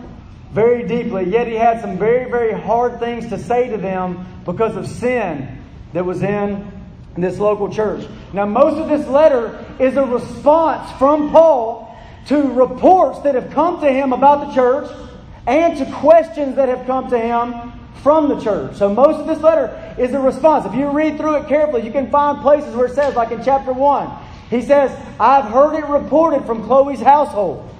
very 0.52 0.86
deeply, 0.86 1.24
yet 1.24 1.48
he 1.48 1.54
had 1.54 1.80
some 1.80 1.98
very, 1.98 2.30
very 2.30 2.52
hard 2.52 3.00
things 3.00 3.28
to 3.30 3.38
say 3.38 3.68
to 3.68 3.76
them 3.76 4.24
because 4.44 4.76
of 4.76 4.86
sin 4.86 5.58
that 5.92 6.04
was 6.04 6.22
in 6.22 6.70
this 7.16 7.38
local 7.38 7.72
church. 7.72 8.06
Now, 8.32 8.46
most 8.46 8.78
of 8.78 8.88
this 8.88 9.06
letter 9.08 9.64
is 9.80 9.96
a 9.96 10.04
response 10.04 10.90
from 10.98 11.30
Paul 11.30 11.96
to 12.26 12.52
reports 12.52 13.20
that 13.20 13.34
have 13.34 13.50
come 13.50 13.80
to 13.80 13.90
him 13.90 14.12
about 14.12 14.48
the 14.48 14.54
church 14.54 14.90
and 15.46 15.76
to 15.78 15.92
questions 15.96 16.56
that 16.56 16.68
have 16.68 16.86
come 16.86 17.10
to 17.10 17.18
him 17.18 17.72
from 18.02 18.28
the 18.28 18.40
church. 18.40 18.76
So, 18.76 18.92
most 18.92 19.20
of 19.20 19.26
this 19.26 19.40
letter 19.40 19.94
is 19.98 20.12
a 20.12 20.20
response. 20.20 20.66
If 20.66 20.74
you 20.74 20.90
read 20.90 21.16
through 21.16 21.36
it 21.36 21.48
carefully, 21.48 21.84
you 21.84 21.92
can 21.92 22.10
find 22.10 22.40
places 22.40 22.74
where 22.74 22.86
it 22.86 22.94
says, 22.94 23.14
like 23.14 23.30
in 23.30 23.42
chapter 23.42 23.72
1, 23.72 24.10
he 24.50 24.62
says, 24.62 24.90
I've 25.18 25.46
heard 25.46 25.74
it 25.74 25.86
reported 25.86 26.44
from 26.44 26.64
Chloe's 26.64 27.00
household. 27.00 27.70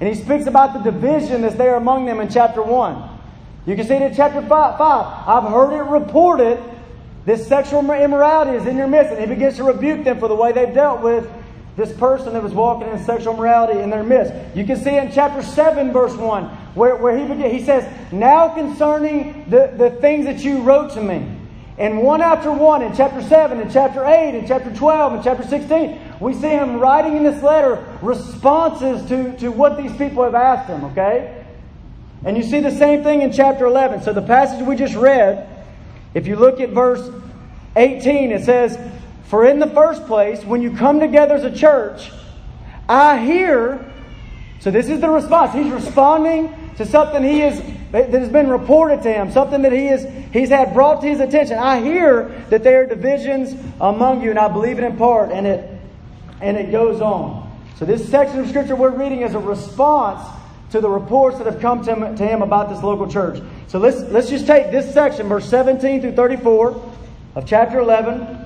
And 0.00 0.08
he 0.08 0.14
speaks 0.14 0.46
about 0.46 0.72
the 0.72 0.90
division 0.90 1.42
that's 1.42 1.56
there 1.56 1.76
among 1.76 2.06
them 2.06 2.20
in 2.20 2.28
chapter 2.28 2.62
1. 2.62 3.18
You 3.66 3.76
can 3.76 3.86
see 3.86 3.94
it 3.94 4.02
in 4.02 4.14
chapter 4.14 4.40
5. 4.40 4.48
five. 4.48 5.28
I've 5.28 5.50
heard 5.50 5.72
it 5.78 5.82
reported 5.82 6.58
this 7.26 7.46
sexual 7.46 7.80
immorality 7.90 8.56
is 8.56 8.66
in 8.66 8.76
your 8.76 8.88
midst. 8.88 9.12
And 9.12 9.20
he 9.20 9.26
begins 9.26 9.56
to 9.56 9.64
rebuke 9.64 10.04
them 10.04 10.18
for 10.18 10.28
the 10.28 10.34
way 10.34 10.52
they've 10.52 10.72
dealt 10.72 11.02
with 11.02 11.30
this 11.76 11.92
person 11.92 12.32
that 12.32 12.42
was 12.42 12.52
walking 12.52 12.88
in 12.88 13.02
sexual 13.04 13.34
morality 13.34 13.80
in 13.80 13.90
their 13.90 14.02
midst. 14.02 14.32
You 14.56 14.64
can 14.64 14.76
see 14.76 14.96
in 14.96 15.12
chapter 15.12 15.42
7, 15.42 15.92
verse 15.92 16.14
1, 16.14 16.44
where, 16.74 16.96
where 16.96 17.16
he, 17.16 17.58
he 17.58 17.64
says, 17.64 17.88
Now 18.12 18.54
concerning 18.54 19.48
the, 19.48 19.72
the 19.76 19.90
things 19.90 20.26
that 20.26 20.40
you 20.40 20.62
wrote 20.62 20.92
to 20.94 21.02
me. 21.02 21.36
And 21.78 22.02
one 22.02 22.20
after 22.20 22.52
one, 22.52 22.82
in 22.82 22.94
chapter 22.94 23.22
7, 23.22 23.58
in 23.58 23.70
chapter 23.70 24.04
8, 24.04 24.34
in 24.34 24.46
chapter 24.46 24.74
12, 24.74 25.14
in 25.14 25.22
chapter 25.22 25.42
16, 25.42 25.98
we 26.20 26.34
see 26.34 26.48
him 26.48 26.78
writing 26.78 27.16
in 27.16 27.22
this 27.22 27.42
letter 27.42 27.86
responses 28.02 29.08
to, 29.08 29.34
to 29.38 29.50
what 29.50 29.78
these 29.78 29.96
people 29.96 30.22
have 30.22 30.34
asked 30.34 30.68
him, 30.68 30.84
okay? 30.84 31.42
And 32.24 32.36
you 32.36 32.42
see 32.42 32.60
the 32.60 32.70
same 32.70 33.02
thing 33.02 33.22
in 33.22 33.32
chapter 33.32 33.64
11. 33.64 34.02
So 34.02 34.12
the 34.12 34.20
passage 34.20 34.60
we 34.66 34.76
just 34.76 34.94
read, 34.94 35.48
if 36.12 36.26
you 36.26 36.36
look 36.36 36.60
at 36.60 36.68
verse 36.70 37.10
18, 37.76 38.32
it 38.32 38.44
says, 38.44 38.76
For 39.30 39.46
in 39.46 39.60
the 39.60 39.68
first 39.68 40.06
place, 40.06 40.44
when 40.44 40.60
you 40.60 40.76
come 40.76 40.98
together 40.98 41.36
as 41.36 41.44
a 41.44 41.54
church, 41.54 42.10
I 42.88 43.24
hear. 43.24 43.92
So 44.58 44.72
this 44.72 44.88
is 44.88 45.00
the 45.00 45.08
response. 45.08 45.54
He's 45.54 45.70
responding 45.70 46.52
to 46.78 46.84
something 46.84 47.22
he 47.22 47.42
is 47.42 47.62
that 47.92 48.10
has 48.10 48.28
been 48.28 48.48
reported 48.48 49.04
to 49.04 49.12
him, 49.12 49.30
something 49.30 49.62
that 49.62 49.70
he 49.70 49.86
is 49.86 50.04
he's 50.32 50.48
had 50.48 50.74
brought 50.74 51.00
to 51.02 51.06
his 51.06 51.20
attention. 51.20 51.58
I 51.58 51.80
hear 51.80 52.44
that 52.50 52.64
there 52.64 52.82
are 52.82 52.86
divisions 52.86 53.54
among 53.80 54.20
you, 54.20 54.30
and 54.30 54.38
I 54.38 54.48
believe 54.48 54.78
it 54.78 54.84
in 54.84 54.96
part, 54.96 55.30
and 55.30 55.46
it 55.46 55.80
and 56.40 56.56
it 56.56 56.72
goes 56.72 57.00
on. 57.00 57.56
So, 57.76 57.84
this 57.84 58.08
section 58.10 58.40
of 58.40 58.48
Scripture 58.48 58.74
we're 58.74 58.90
reading 58.90 59.22
is 59.22 59.34
a 59.34 59.38
response 59.38 60.26
to 60.72 60.80
the 60.80 60.90
reports 60.90 61.38
that 61.38 61.46
have 61.46 61.60
come 61.60 61.84
to 61.84 61.94
him, 61.94 62.16
to 62.16 62.26
him 62.26 62.42
about 62.42 62.68
this 62.68 62.82
local 62.82 63.08
church. 63.08 63.40
So, 63.68 63.78
let's, 63.78 64.00
let's 64.10 64.28
just 64.28 64.48
take 64.48 64.72
this 64.72 64.92
section, 64.92 65.28
verse 65.28 65.48
17 65.48 66.00
through 66.00 66.16
34 66.16 66.90
of 67.36 67.46
chapter 67.46 67.78
11, 67.78 68.39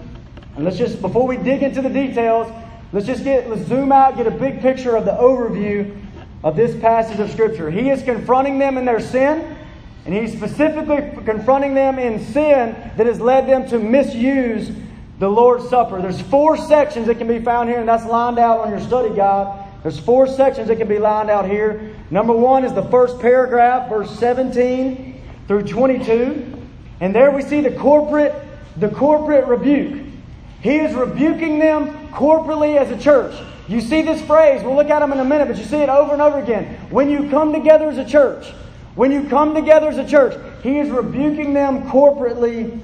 and 0.57 0.65
let's 0.65 0.77
just, 0.77 1.01
before 1.01 1.27
we 1.27 1.37
dig 1.37 1.63
into 1.63 1.83
the 1.83 1.89
details, 1.89 2.53
let's 2.93 3.07
just 3.07 3.25
get, 3.25 3.49
let's 3.49 3.67
zoom 3.67 3.93
out, 3.93 4.17
get 4.17 4.27
a 4.27 4.31
big 4.31 4.61
picture 4.61 4.97
of 4.97 5.05
the 5.05 5.13
overview 5.13 6.01
of 6.43 6.57
this 6.57 6.79
passage 6.81 7.19
of 7.19 7.31
Scripture. 7.31 7.71
He 7.71 7.91
is 7.91 8.03
confronting 8.03 8.59
them 8.59 8.79
in 8.79 8.85
their 8.85 9.01
sin. 9.01 9.57
And 10.05 10.15
he's 10.15 10.37
specifically 10.37 11.01
confronting 11.25 11.75
them 11.75 11.99
in 11.99 12.23
sin 12.27 12.77
that 12.97 13.07
has 13.07 13.21
led 13.21 13.49
them 13.49 13.67
to 13.71 13.79
misuse 13.79 14.71
the 15.19 15.29
Lord's 15.29 15.69
Supper. 15.71 16.03
There's 16.03 16.21
four 16.21 16.57
sections 16.57 17.07
that 17.07 17.17
can 17.17 17.27
be 17.27 17.39
found 17.39 17.71
here, 17.71 17.81
and 17.81 17.89
that's 17.89 18.05
lined 18.05 18.39
out 18.39 18.61
on 18.61 18.71
your 18.71 18.81
study 18.81 19.15
guide. 19.15 19.65
There's 19.83 19.99
four 19.99 20.27
sections 20.27 20.69
that 20.69 20.77
can 20.77 20.89
be 20.89 20.99
lined 20.99 21.31
out 21.31 21.49
here. 21.49 21.95
Number 22.11 22.35
one 22.35 22.65
is 22.65 22.75
the 22.75 22.83
first 22.85 23.19
paragraph, 23.19 23.89
verse 23.89 24.11
17 24.19 25.23
through 25.49 25.63
22. 25.63 26.63
And 27.01 27.15
there 27.15 27.31
we 27.31 27.43
see 27.43 27.63
the 27.63 27.73
corporate, 27.73 28.35
the 28.77 28.89
corporate 28.89 29.47
rebuke. 29.47 30.04
He 30.65 30.79
is 30.79 30.95
rebuking 30.95 31.59
them 31.59 32.09
corporately 32.09 32.79
as 32.79 32.91
a 32.91 32.99
church. 32.99 33.39
You 33.69 33.83
see 33.83 34.01
this 34.01 34.23
phrase, 34.23 34.65
we'll 34.65 34.75
look 34.75 34.89
at 34.89 35.01
them 35.01 35.13
in 35.13 35.21
a 35.21 35.25
minute, 35.25 35.47
but 35.47 35.59
you 35.59 35.65
see 35.65 35.77
it 35.77 35.91
over 35.91 36.15
and 36.15 36.23
over 36.23 36.39
again. 36.39 36.77
When 36.89 37.11
you 37.11 37.29
come 37.29 37.53
together 37.53 37.91
as 37.91 37.99
a 37.99 38.05
church, 38.05 38.47
when 38.95 39.13
you 39.13 39.29
come 39.29 39.55
together 39.55 39.89
as 39.89 39.99
a 39.99 40.09
church, 40.09 40.41
he 40.63 40.79
is 40.79 40.89
rebuking 40.89 41.53
them 41.53 41.83
corporately 41.91 42.81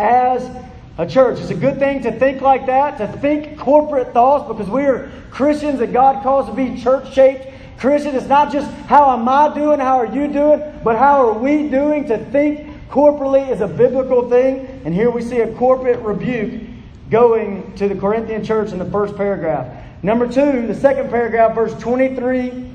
as 0.00 0.50
a 0.98 1.06
church. 1.06 1.38
It's 1.38 1.50
a 1.50 1.54
good 1.54 1.78
thing 1.78 2.02
to 2.02 2.10
think 2.10 2.40
like 2.40 2.66
that, 2.66 2.98
to 2.98 3.06
think 3.06 3.56
corporate 3.56 4.12
thoughts, 4.12 4.48
because 4.48 4.68
we 4.68 4.82
are 4.86 5.08
Christians 5.30 5.78
that 5.78 5.92
God 5.92 6.24
calls 6.24 6.46
to 6.48 6.52
be 6.52 6.82
church 6.82 7.14
shaped. 7.14 7.46
Christian, 7.78 8.16
it's 8.16 8.26
not 8.26 8.50
just 8.50 8.68
how 8.88 9.12
am 9.12 9.28
I 9.28 9.54
doing, 9.54 9.78
how 9.78 9.98
are 9.98 10.12
you 10.12 10.26
doing, 10.26 10.60
but 10.82 10.98
how 10.98 11.28
are 11.28 11.38
we 11.38 11.68
doing 11.68 12.08
to 12.08 12.18
think 12.32 12.66
corporately 12.90 13.48
is 13.48 13.60
a 13.60 13.68
biblical 13.68 14.28
thing. 14.28 14.82
And 14.84 14.92
here 14.92 15.12
we 15.12 15.22
see 15.22 15.38
a 15.38 15.54
corporate 15.54 16.00
rebuke 16.00 16.71
going 17.12 17.74
to 17.74 17.88
the 17.88 17.94
Corinthian 17.94 18.42
church 18.42 18.72
in 18.72 18.78
the 18.78 18.90
first 18.90 19.14
paragraph. 19.16 19.70
Number 20.02 20.26
two, 20.26 20.66
the 20.66 20.74
second 20.74 21.10
paragraph, 21.10 21.54
verse 21.54 21.74
23 21.74 22.70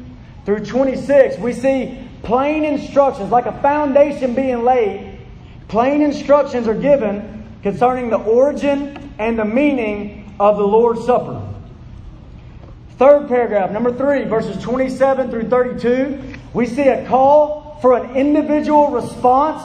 through 0.46 0.64
26, 0.64 1.40
we 1.40 1.52
see 1.52 2.08
plain 2.22 2.64
instructions, 2.64 3.32
like 3.32 3.48
a 3.48 3.62
foundation 3.62 4.36
being 4.36 4.64
laid. 4.64 5.20
Plain 5.68 6.04
instructions 6.04 6.68
are 6.68 6.80
given 6.80 7.46
concerning 7.64 8.10
the 8.10 8.18
origin 8.18 9.12
and 9.18 9.38
the 9.38 9.44
meaning 9.44 10.32
of 10.40 10.58
the 10.58 10.68
Lord's 10.68 11.04
Supper. 11.06 11.42
Third 12.98 13.28
paragraph, 13.28 13.72
number 13.72 13.92
three, 13.92 14.24
verses 14.24 14.62
27 14.64 15.32
through 15.32 15.50
32, 15.50 16.36
we 16.54 16.68
see 16.68 16.88
a 16.88 17.08
call 17.08 17.80
for 17.82 17.98
an 17.98 18.16
individual 18.16 18.92
response 18.92 19.64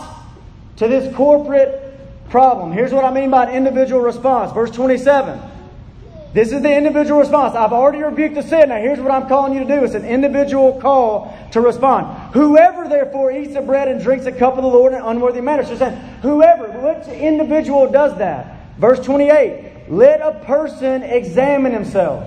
to 0.77 0.89
this 0.89 1.15
corporate 1.15 1.92
problem. 2.33 2.73
Here's 2.73 2.93
what 2.93 3.05
I 3.05 3.13
mean 3.13 3.31
by 3.31 3.45
an 3.45 3.55
individual 3.55 4.01
response. 4.01 4.51
Verse 4.53 4.73
27. 4.73 5.41
This 6.33 6.51
is 6.51 6.63
the 6.63 6.75
individual 6.75 7.21
response. 7.21 7.55
I've 7.55 7.75
already 7.75 8.03
rebuked 8.03 8.35
the 8.35 8.43
sin. 8.43 8.71
Now, 8.71 8.79
here's 8.79 8.99
what 8.99 9.11
I'm 9.11 9.29
calling 9.29 9.53
you 9.53 9.61
to 9.61 9.67
do 9.67 9.85
it's 9.85 9.95
an 9.95 10.07
individual 10.07 10.81
call 10.81 11.39
to 11.53 11.61
respond. 11.61 12.33
Whoever, 12.33 12.89
therefore, 12.89 13.31
eats 13.31 13.53
the 13.53 13.61
bread 13.61 13.87
and 13.87 14.03
drinks 14.03 14.25
the 14.25 14.33
cup 14.33 14.57
of 14.57 14.63
the 14.63 14.69
Lord 14.69 14.95
in 14.95 15.01
an 15.01 15.05
unworthy 15.05 15.43
manner. 15.43 15.63
So, 15.63 15.77
saying, 15.77 15.95
whoever, 16.23 16.69
which 16.69 17.07
individual 17.09 17.91
does 17.93 18.17
that? 18.17 18.79
Verse 18.79 18.99
28 19.05 19.91
Let 19.91 20.23
a 20.23 20.43
person 20.47 21.03
examine 21.03 21.73
himself. 21.73 22.27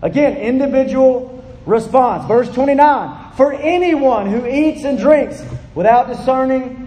Again, 0.00 0.36
individual 0.36 1.44
response. 1.66 2.28
Verse 2.28 2.48
29 2.54 3.32
For 3.36 3.52
anyone 3.52 4.30
who 4.30 4.46
eats 4.46 4.84
and 4.84 4.96
drinks 4.96 5.42
without 5.74 6.06
discerning 6.06 6.83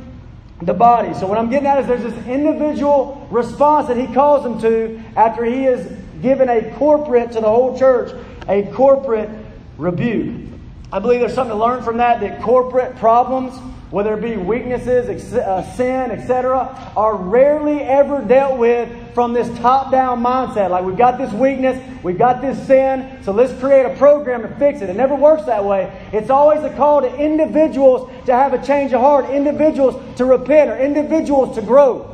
the 0.62 0.74
body. 0.74 1.14
So, 1.14 1.28
what 1.28 1.38
I'm 1.38 1.50
getting 1.50 1.68
at 1.68 1.80
is 1.80 1.88
there's 1.88 2.04
this 2.04 2.28
individual 2.28 3.28
response 3.30 3.88
that 3.88 3.98
he 3.98 4.08
calls 4.14 4.44
them 4.44 4.60
to 4.62 5.02
after 5.16 5.46
he 5.46 5.64
has 5.64 5.86
given 6.22 6.50
a 6.50 6.74
corporate 6.78 7.32
to 7.34 7.42
the 7.42 7.48
whole 7.48 7.78
church, 7.78 8.12
a 8.48 8.64
corporate 8.74 9.30
rebuke. 9.78 10.48
I 10.92 11.00
believe 11.00 11.20
there's 11.20 11.34
something 11.34 11.56
to 11.56 11.64
learn 11.64 11.84
from 11.84 11.98
that 11.98 12.22
that 12.22 12.42
corporate 12.42 12.96
problems 12.96 13.54
whether 13.90 14.18
it 14.18 14.22
be 14.22 14.36
weaknesses, 14.36 15.34
uh, 15.34 15.64
sin, 15.76 16.12
etc., 16.12 16.92
are 16.98 17.16
rarely 17.16 17.82
ever 17.82 18.22
dealt 18.22 18.58
with 18.58 18.90
from 19.14 19.32
this 19.32 19.48
top 19.60 19.92
down 19.92 20.22
mindset. 20.22 20.70
Like, 20.70 20.84
we've 20.84 20.98
got 20.98 21.18
this 21.18 21.32
weakness, 21.32 21.82
we've 22.04 22.18
got 22.18 22.42
this 22.42 22.68
sin, 22.68 23.24
so 23.24 23.32
let's 23.32 23.58
create 23.62 23.86
a 23.86 23.96
program 23.96 24.42
to 24.42 24.50
fix 24.56 24.82
it. 24.82 24.90
It 24.90 24.98
never 24.98 25.16
works 25.16 25.46
that 25.46 25.64
way. 25.64 26.10
It's 26.12 26.30
always 26.30 26.64
a 26.64 26.76
call 26.76 27.02
to 27.02 27.16
individuals 27.16 28.12
to 28.26 28.34
have 28.34 28.54
a 28.54 28.66
change 28.66 28.92
of 28.92 29.00
heart, 29.00 29.30
individuals 29.30 29.96
to 30.18 30.26
repent, 30.26 30.70
or 30.70 30.78
individuals 30.78 31.56
to 31.56 31.62
grow. 31.62 32.14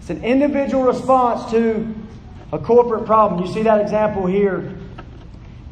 It's 0.00 0.10
an 0.10 0.24
individual 0.24 0.84
response 0.84 1.50
to 1.50 1.94
a 2.50 2.58
corporate 2.58 3.04
problem. 3.04 3.44
You 3.44 3.52
see 3.52 3.62
that 3.64 3.82
example 3.82 4.24
here 4.24 4.74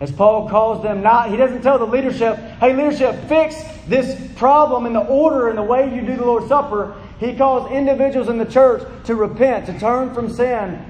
as 0.01 0.13
Paul 0.13 0.49
calls 0.49 0.83
them 0.83 1.03
not, 1.03 1.31
he 1.31 1.37
doesn't 1.37 1.63
tell 1.63 1.79
the 1.79 1.87
leadership, 1.87 2.37
hey, 2.37 2.75
leadership, 2.75 3.29
fix 3.29 3.63
this 3.87 4.31
problem 4.37 4.85
in 4.85 4.93
the 4.93 5.01
order 5.01 5.49
and 5.49 5.57
the 5.57 5.63
way 5.63 5.95
you 5.95 6.03
do 6.03 6.17
the 6.17 6.25
Lord's 6.25 6.49
Supper. 6.49 6.95
He 7.19 7.35
calls 7.35 7.71
individuals 7.73 8.29
in 8.29 8.37
the 8.37 8.45
church 8.45 8.87
to 9.05 9.15
repent, 9.15 9.67
to 9.67 9.79
turn 9.79 10.13
from 10.13 10.29
sin, 10.29 10.85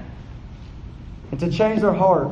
and 1.31 1.39
to 1.39 1.49
change 1.49 1.81
their 1.81 1.93
heart. 1.93 2.31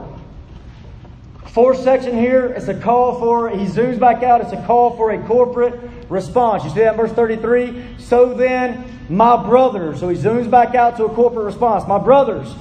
Fourth 1.47 1.79
section 1.81 2.17
here, 2.17 2.47
it's 2.47 2.67
a 2.67 2.77
call 2.77 3.17
for, 3.19 3.49
he 3.49 3.65
zooms 3.65 3.97
back 3.97 4.23
out, 4.23 4.41
it's 4.41 4.51
a 4.51 4.61
call 4.65 4.97
for 4.97 5.11
a 5.11 5.25
corporate 5.25 5.79
response. 6.09 6.65
You 6.65 6.71
see 6.71 6.79
that 6.79 6.95
in 6.95 6.97
verse 6.97 7.13
33? 7.13 7.95
So 7.97 8.33
then, 8.33 8.83
my 9.07 9.41
brothers, 9.41 10.01
so 10.01 10.09
he 10.09 10.17
zooms 10.17 10.51
back 10.51 10.75
out 10.75 10.97
to 10.97 11.05
a 11.05 11.09
corporate 11.09 11.45
response. 11.45 11.87
My 11.87 11.97
brothers, 11.97 12.53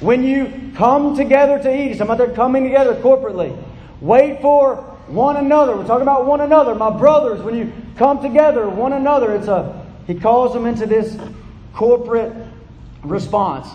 when 0.00 0.22
you 0.22 0.72
come 0.74 1.16
together 1.16 1.58
to 1.62 1.74
eat, 1.74 1.98
some 1.98 2.10
other 2.10 2.32
coming 2.32 2.64
together 2.64 2.94
corporately. 2.96 3.56
Wait 4.00 4.40
for 4.40 4.76
one 5.06 5.36
another. 5.36 5.76
We're 5.76 5.86
talking 5.86 6.02
about 6.02 6.26
one 6.26 6.40
another. 6.40 6.74
My 6.74 6.90
brothers, 6.90 7.42
when 7.42 7.54
you 7.54 7.72
come 7.96 8.22
together, 8.22 8.68
one 8.68 8.94
another, 8.94 9.34
it's 9.34 9.48
a 9.48 9.86
he 10.06 10.18
calls 10.18 10.52
them 10.52 10.66
into 10.66 10.86
this 10.86 11.16
corporate 11.72 12.32
response. 13.04 13.68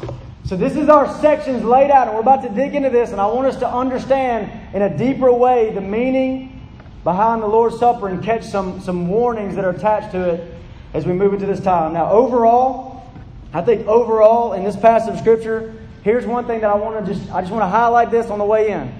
So 0.43 0.57
this 0.57 0.75
is 0.75 0.89
our 0.89 1.11
sections 1.21 1.63
laid 1.63 1.89
out, 1.89 2.07
and 2.07 2.15
we're 2.15 2.21
about 2.21 2.43
to 2.43 2.49
dig 2.49 2.75
into 2.75 2.89
this, 2.89 3.11
and 3.11 3.21
I 3.21 3.25
want 3.27 3.47
us 3.47 3.55
to 3.57 3.69
understand 3.69 4.75
in 4.75 4.81
a 4.81 4.97
deeper 4.97 5.31
way 5.31 5.71
the 5.73 5.81
meaning 5.81 6.67
behind 7.03 7.41
the 7.41 7.47
Lord's 7.47 7.79
Supper 7.79 8.09
and 8.09 8.23
catch 8.23 8.43
some, 8.43 8.81
some 8.81 9.07
warnings 9.07 9.55
that 9.55 9.63
are 9.63 9.69
attached 9.69 10.11
to 10.11 10.29
it 10.29 10.53
as 10.93 11.05
we 11.05 11.13
move 11.13 11.33
into 11.33 11.45
this 11.45 11.61
time. 11.61 11.93
Now, 11.93 12.11
overall, 12.11 13.09
I 13.53 13.61
think 13.61 13.87
overall 13.87 14.53
in 14.53 14.63
this 14.63 14.75
passage 14.75 15.13
of 15.13 15.19
Scripture, 15.19 15.73
here's 16.05 16.25
one 16.25 16.45
thing 16.45 16.61
that 16.61 16.69
I 16.69 16.75
want 16.75 17.03
to 17.03 17.13
just 17.13 17.29
I 17.31 17.41
just 17.41 17.51
want 17.51 17.63
to 17.63 17.67
highlight 17.67 18.11
this 18.11 18.27
on 18.27 18.39
the 18.39 18.45
way 18.45 18.69
in. 18.69 18.93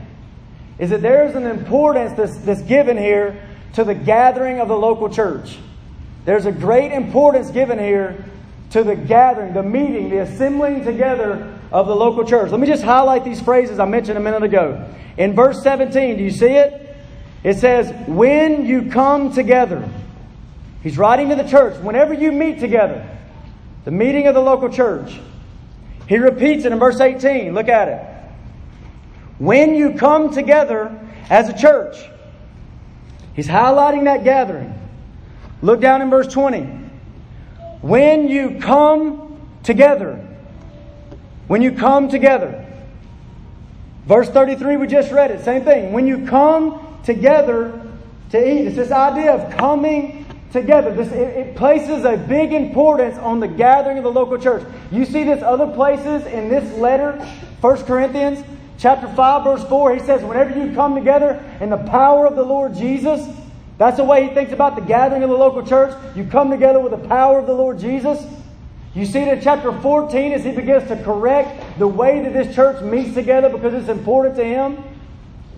Is 0.78 0.90
that 0.90 1.02
there's 1.02 1.36
an 1.36 1.46
importance 1.46 2.18
that's, 2.18 2.36
that's 2.40 2.64
given 2.64 2.98
here 2.98 3.48
to 3.74 3.86
the 3.86 3.94
gathering 3.94 4.60
of 4.60 4.68
the 4.68 4.76
local 4.76 5.08
church. 5.08 5.58
There's 6.26 6.48
a 6.48 6.52
great 6.52 6.92
importance 6.92 7.52
given 7.52 7.80
here 7.80 8.26
to 8.72 8.84
the 8.84 8.96
gathering, 8.96 9.54
the 9.54 9.64
meeting, 9.64 10.10
the 10.10 10.18
assembling 10.18 10.84
together 10.84 11.58
of 11.72 11.88
the 11.88 11.96
local 11.96 12.26
church. 12.26 12.52
Let 12.52 12.60
me 12.60 12.68
just 12.68 12.84
highlight 12.84 13.24
these 13.24 13.40
phrases 13.40 13.80
I 13.80 13.86
mentioned 13.86 14.18
a 14.18 14.22
minute 14.22 14.44
ago. 14.44 14.92
In 15.16 15.34
verse 15.34 15.62
17, 15.62 16.18
do 16.18 16.24
you 16.24 16.32
see 16.32 16.48
it? 16.48 16.98
It 17.44 17.60
says, 17.60 17.94
When 18.08 18.66
you 18.66 18.90
come 18.90 19.32
together. 19.32 19.88
He's 20.82 20.98
writing 20.98 21.30
to 21.30 21.36
the 21.36 21.48
church, 21.48 21.80
whenever 21.82 22.14
you 22.14 22.32
meet 22.32 22.60
together, 22.60 23.08
the 23.86 23.92
meeting 23.92 24.28
of 24.28 24.34
the 24.34 24.42
local 24.42 24.70
church. 24.70 25.20
He 26.08 26.18
repeats 26.18 26.66
it 26.66 26.72
in 26.72 26.80
verse 26.80 27.00
18. 27.00 27.54
Look 27.54 27.68
at 27.68 27.88
it. 27.88 28.16
When 29.40 29.76
you 29.76 29.94
come 29.94 30.32
together 30.32 30.98
as 31.30 31.50
a 31.50 31.58
church, 31.58 31.98
he's 33.34 33.48
highlighting 33.48 34.06
that 34.06 34.24
gathering. 34.24 34.74
Look 35.62 35.82
down 35.82 36.02
in 36.02 36.10
verse 36.10 36.28
20. 36.28 36.62
When 37.82 38.28
you 38.28 38.60
come 38.60 39.40
together, 39.64 40.16
when 41.48 41.62
you 41.62 41.72
come 41.72 42.10
together. 42.10 42.62
Verse 44.06 44.30
33, 44.30 44.78
we 44.78 44.88
just 44.88 45.12
read 45.12 45.32
it. 45.32 45.44
Same 45.44 45.64
thing. 45.64 45.92
When 45.92 46.06
you 46.06 46.28
come 46.28 47.00
together 47.04 47.82
to 48.30 48.38
eat, 48.38 48.68
it's 48.68 48.76
this 48.76 48.92
idea 48.92 49.34
of 49.34 49.58
coming 49.58 50.25
together. 50.52 50.94
This, 50.94 51.12
it, 51.12 51.48
it, 51.48 51.56
places 51.56 52.06
a 52.06 52.18
big 52.18 52.54
importance 52.54 53.18
on 53.18 53.40
the 53.40 53.48
gathering 53.48 53.98
of 53.98 54.04
the 54.04 54.12
local 54.12 54.38
church. 54.38 54.66
You 54.92 55.06
see 55.06 55.24
this 55.24 55.44
other 55.44 55.68
places 55.68 56.26
in 56.28 56.50
this 56.50 56.78
letter, 56.78 57.14
1 57.62 57.84
Corinthians 57.84 58.44
chapter 58.78 59.08
5, 59.08 59.44
verse 59.44 59.64
4. 59.68 59.96
He 59.96 60.00
says, 60.02 60.24
Whenever 60.24 60.58
you 60.58 60.74
come 60.74 60.96
together 60.96 61.44
in 61.60 61.70
the 61.70 61.78
power 61.78 62.26
of 62.26 62.36
the 62.36 62.44
Lord 62.44 62.76
Jesus, 62.76 63.28
that's 63.78 63.98
the 63.98 64.04
way 64.04 64.28
he 64.28 64.34
thinks 64.34 64.54
about 64.54 64.76
the 64.76 64.82
gathering 64.82 65.24
of 65.24 65.30
the 65.30 65.36
local 65.36 65.66
church. 65.66 65.96
You 66.16 66.26
come 66.26 66.50
together 66.50 66.80
with 66.80 66.92
the 66.92 67.08
power 67.08 67.40
of 67.40 67.46
the 67.46 67.54
Lord 67.54 67.80
Jesus. 67.80 68.26
You 68.94 69.06
see 69.06 69.20
it 69.20 69.28
in 69.28 69.42
chapter 69.42 69.74
14 69.82 70.32
as 70.32 70.46
he 70.46 70.52
begins 70.52 70.88
to 70.88 71.02
correct 71.04 71.80
the 71.80 71.88
way 71.88 72.24
that 72.24 72.32
this 72.32 72.56
church 72.56 72.82
meets 72.82 73.14
together 73.14 73.50
because 73.50 73.74
it's 73.74 73.90
important 73.90 74.38
to 74.38 74.44
him. 74.44 74.82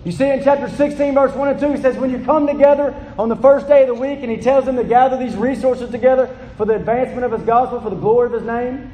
You 0.08 0.12
see 0.12 0.30
in 0.30 0.42
chapter 0.42 0.70
16, 0.70 1.12
verse 1.12 1.34
1 1.34 1.48
and 1.48 1.60
2, 1.60 1.72
he 1.72 1.82
says, 1.82 1.98
When 1.98 2.08
you 2.08 2.18
come 2.20 2.46
together 2.46 2.94
on 3.18 3.28
the 3.28 3.36
first 3.36 3.68
day 3.68 3.82
of 3.82 3.88
the 3.88 3.94
week, 3.94 4.20
and 4.22 4.30
he 4.30 4.38
tells 4.38 4.64
them 4.64 4.76
to 4.76 4.84
gather 4.84 5.18
these 5.18 5.36
resources 5.36 5.90
together 5.90 6.34
for 6.56 6.64
the 6.64 6.76
advancement 6.76 7.26
of 7.26 7.32
his 7.32 7.42
gospel, 7.42 7.78
for 7.82 7.90
the 7.90 7.96
glory 7.96 8.28
of 8.28 8.32
his 8.32 8.42
name. 8.42 8.90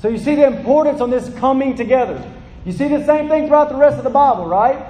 So 0.00 0.06
you 0.06 0.18
see 0.18 0.36
the 0.36 0.46
importance 0.46 1.00
on 1.00 1.10
this 1.10 1.28
coming 1.40 1.74
together. 1.74 2.24
You 2.64 2.70
see 2.70 2.86
the 2.86 3.04
same 3.06 3.28
thing 3.28 3.48
throughout 3.48 3.70
the 3.70 3.74
rest 3.74 3.98
of 3.98 4.04
the 4.04 4.10
Bible, 4.10 4.46
right? 4.46 4.86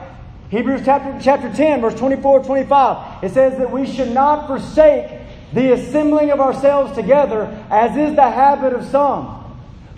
Hebrews 0.50 0.82
chapter, 0.84 1.18
chapter 1.22 1.50
10, 1.50 1.80
verse 1.80 1.94
24 1.94 2.44
25. 2.44 3.24
It 3.24 3.32
says 3.32 3.56
that 3.56 3.70
we 3.70 3.90
should 3.90 4.10
not 4.10 4.46
forsake 4.46 5.10
the 5.54 5.72
assembling 5.72 6.32
of 6.32 6.40
ourselves 6.40 6.94
together, 6.94 7.46
as 7.70 7.96
is 7.96 8.14
the 8.14 8.30
habit 8.30 8.74
of 8.74 8.84
some 8.84 9.39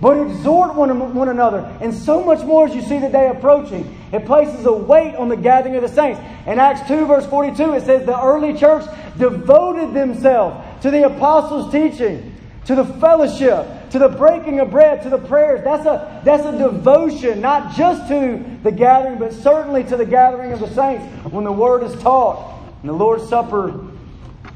but 0.02 0.16
exhort 0.16 0.74
one, 0.74 1.14
one 1.14 1.28
another. 1.28 1.60
And 1.80 1.94
so 1.94 2.24
much 2.24 2.44
more 2.44 2.66
as 2.66 2.74
you 2.74 2.82
see 2.82 2.98
the 2.98 3.08
day 3.08 3.28
approaching. 3.28 3.96
It 4.12 4.26
places 4.26 4.66
a 4.66 4.72
weight 4.72 5.14
on 5.14 5.28
the 5.28 5.36
gathering 5.36 5.76
of 5.76 5.82
the 5.82 5.88
saints. 5.88 6.20
In 6.44 6.58
Acts 6.58 6.88
2, 6.88 7.06
verse 7.06 7.24
42, 7.24 7.74
it 7.74 7.84
says, 7.84 8.04
The 8.04 8.20
early 8.20 8.58
church 8.58 8.84
devoted 9.16 9.94
themselves 9.94 10.82
to 10.82 10.90
the 10.90 11.06
apostles' 11.06 11.70
teaching, 11.70 12.34
to 12.64 12.74
the 12.74 12.84
fellowship, 12.84 13.64
to 13.90 14.00
the 14.00 14.08
breaking 14.08 14.58
of 14.58 14.72
bread, 14.72 15.04
to 15.04 15.08
the 15.08 15.18
prayers. 15.18 15.62
That's 15.62 15.86
a, 15.86 16.20
that's 16.24 16.44
a 16.46 16.58
devotion, 16.58 17.40
not 17.40 17.76
just 17.76 18.08
to 18.08 18.44
the 18.64 18.72
gathering, 18.72 19.20
but 19.20 19.32
certainly 19.32 19.84
to 19.84 19.96
the 19.96 20.04
gathering 20.04 20.50
of 20.50 20.58
the 20.58 20.74
saints 20.74 21.04
when 21.32 21.44
the 21.44 21.52
word 21.52 21.84
is 21.84 21.94
taught 22.02 22.60
and 22.80 22.88
the 22.88 22.92
Lord's 22.92 23.28
Supper 23.28 23.86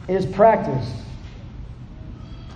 is 0.08 0.26
practiced. 0.26 1.05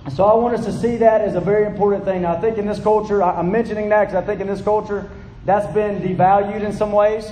So 0.09 0.25
I 0.25 0.35
want 0.35 0.55
us 0.55 0.65
to 0.65 0.73
see 0.73 0.97
that 0.97 1.21
as 1.21 1.35
a 1.35 1.41
very 1.41 1.67
important 1.67 2.05
thing. 2.05 2.25
I 2.25 2.41
think 2.41 2.57
in 2.57 2.67
this 2.67 2.81
culture, 2.81 3.23
I'm 3.23 3.53
mentioning 3.53 3.91
that 3.91 4.07
because 4.07 4.23
I 4.23 4.27
think 4.27 4.41
in 4.41 4.47
this 4.47 4.63
culture, 4.63 5.11
that's 5.45 5.73
been 5.75 6.01
devalued 6.01 6.63
in 6.63 6.73
some 6.73 6.93
ways. 6.93 7.31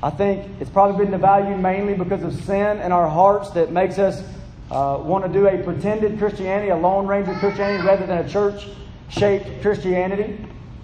I 0.00 0.10
think 0.10 0.48
it's 0.60 0.70
probably 0.70 1.04
been 1.04 1.20
devalued 1.20 1.60
mainly 1.60 1.94
because 1.94 2.22
of 2.22 2.32
sin 2.44 2.78
in 2.78 2.92
our 2.92 3.08
hearts 3.08 3.50
that 3.50 3.72
makes 3.72 3.98
us 3.98 4.22
uh, 4.70 5.00
want 5.02 5.26
to 5.26 5.32
do 5.32 5.48
a 5.48 5.58
pretended 5.62 6.18
Christianity, 6.18 6.68
a 6.68 6.76
Lone 6.76 7.06
Ranger 7.06 7.34
Christianity, 7.34 7.84
rather 7.84 8.06
than 8.06 8.18
a 8.18 8.28
church 8.28 8.68
shaped 9.08 9.60
Christianity. 9.60 10.38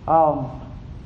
Um, 0.09 0.61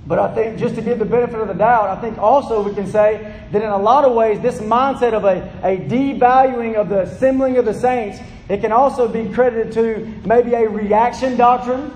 but 0.06 0.18
I 0.18 0.34
think 0.34 0.58
just 0.58 0.74
to 0.76 0.82
give 0.82 0.98
the 0.98 1.04
benefit 1.04 1.38
of 1.38 1.48
the 1.48 1.54
doubt, 1.54 1.90
I 1.90 2.00
think 2.00 2.16
also 2.16 2.62
we 2.62 2.74
can 2.74 2.86
say 2.86 3.34
that 3.52 3.62
in 3.62 3.68
a 3.68 3.76
lot 3.76 4.06
of 4.06 4.14
ways, 4.14 4.40
this 4.40 4.58
mindset 4.58 5.12
of 5.12 5.24
a, 5.24 5.42
a 5.62 5.76
devaluing 5.76 6.76
of 6.76 6.88
the 6.88 7.02
assembling 7.02 7.58
of 7.58 7.66
the 7.66 7.74
saints 7.74 8.18
it 8.48 8.60
can 8.60 8.72
also 8.72 9.08
be 9.08 9.28
credited 9.32 9.72
to 9.74 10.06
maybe 10.26 10.54
a 10.54 10.68
reaction 10.68 11.36
doctrine, 11.36 11.92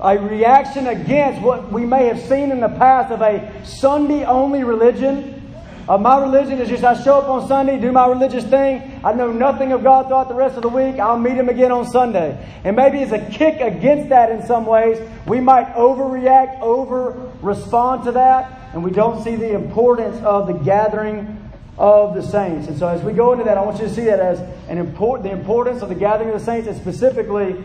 a 0.00 0.18
reaction 0.18 0.86
against 0.86 1.42
what 1.42 1.70
we 1.70 1.84
may 1.84 2.06
have 2.06 2.20
seen 2.20 2.50
in 2.50 2.60
the 2.60 2.68
past 2.68 3.12
of 3.12 3.20
a 3.20 3.64
Sunday 3.64 4.24
only 4.24 4.64
religion. 4.64 5.42
Uh, 5.86 5.98
my 5.98 6.18
religion 6.18 6.58
is 6.58 6.70
just 6.70 6.82
I 6.82 6.94
show 7.02 7.18
up 7.18 7.28
on 7.28 7.46
Sunday, 7.46 7.78
do 7.78 7.92
my 7.92 8.06
religious 8.06 8.44
thing. 8.44 9.00
I 9.04 9.12
know 9.12 9.30
nothing 9.30 9.72
of 9.72 9.82
God 9.82 10.06
throughout 10.06 10.28
the 10.28 10.34
rest 10.34 10.56
of 10.56 10.62
the 10.62 10.70
week. 10.70 10.98
I'll 10.98 11.18
meet 11.18 11.34
Him 11.34 11.50
again 11.50 11.70
on 11.70 11.86
Sunday. 11.86 12.38
And 12.64 12.74
maybe 12.74 13.02
as 13.02 13.12
a 13.12 13.18
kick 13.30 13.60
against 13.60 14.08
that 14.08 14.30
in 14.30 14.46
some 14.46 14.64
ways, 14.64 14.98
we 15.26 15.40
might 15.40 15.74
overreact, 15.74 16.60
over 16.60 17.30
respond 17.42 18.04
to 18.04 18.12
that, 18.12 18.72
and 18.72 18.82
we 18.82 18.90
don't 18.90 19.22
see 19.22 19.36
the 19.36 19.54
importance 19.54 20.16
of 20.22 20.46
the 20.46 20.54
gathering 20.54 21.43
of 21.76 22.14
the 22.14 22.22
saints. 22.22 22.68
And 22.68 22.78
so 22.78 22.88
as 22.88 23.02
we 23.02 23.12
go 23.12 23.32
into 23.32 23.44
that, 23.44 23.58
I 23.58 23.62
want 23.62 23.80
you 23.80 23.86
to 23.86 23.92
see 23.94 24.04
that 24.04 24.20
as 24.20 24.40
an 24.68 24.78
import, 24.78 25.22
the 25.22 25.30
importance 25.30 25.82
of 25.82 25.88
the 25.88 25.94
gathering 25.94 26.30
of 26.30 26.38
the 26.38 26.44
saints, 26.44 26.68
and 26.68 26.76
specifically 26.76 27.62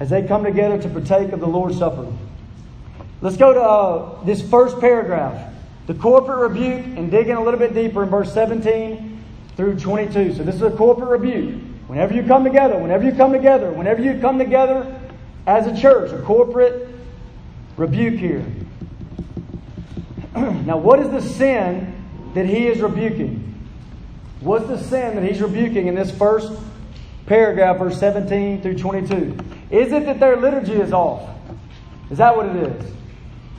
as 0.00 0.10
they 0.10 0.26
come 0.26 0.44
together 0.44 0.80
to 0.80 0.88
partake 0.88 1.32
of 1.32 1.40
the 1.40 1.46
Lord's 1.46 1.78
Supper. 1.78 2.10
Let's 3.20 3.36
go 3.36 3.52
to 3.52 3.60
uh, 3.60 4.24
this 4.24 4.40
first 4.48 4.80
paragraph. 4.80 5.52
the 5.86 5.94
corporate 5.94 6.38
rebuke 6.50 6.96
and 6.96 7.10
dig 7.10 7.28
in 7.28 7.36
a 7.36 7.42
little 7.42 7.58
bit 7.58 7.74
deeper 7.74 8.02
in 8.02 8.08
verse 8.08 8.32
17 8.32 9.22
through 9.56 9.78
22. 9.78 10.34
So 10.34 10.42
this 10.42 10.54
is 10.54 10.62
a 10.62 10.70
corporate 10.70 11.10
rebuke. 11.10 11.60
Whenever 11.86 12.14
you 12.14 12.22
come 12.22 12.44
together, 12.44 12.78
whenever 12.78 13.04
you 13.04 13.12
come 13.12 13.32
together, 13.32 13.70
whenever 13.72 14.00
you 14.00 14.18
come 14.20 14.38
together 14.38 14.98
as 15.46 15.66
a 15.66 15.78
church, 15.78 16.12
a 16.12 16.22
corporate 16.22 16.88
rebuke 17.76 18.18
here. 18.18 18.44
now, 20.34 20.78
what 20.78 21.00
is 21.00 21.10
the 21.10 21.20
sin 21.20 21.99
that 22.34 22.46
he 22.46 22.66
is 22.66 22.80
rebuking? 22.80 23.46
What's 24.40 24.66
the 24.66 24.78
sin 24.78 25.16
that 25.16 25.24
he's 25.24 25.40
rebuking 25.40 25.86
in 25.86 25.94
this 25.94 26.10
first 26.10 26.52
paragraph, 27.26 27.78
verse 27.78 27.98
17 27.98 28.62
through 28.62 28.78
22? 28.78 29.36
Is 29.70 29.92
it 29.92 30.06
that 30.06 30.18
their 30.18 30.36
liturgy 30.36 30.74
is 30.74 30.92
off? 30.92 31.28
Is 32.10 32.18
that 32.18 32.36
what 32.36 32.46
it 32.46 32.56
is? 32.56 32.92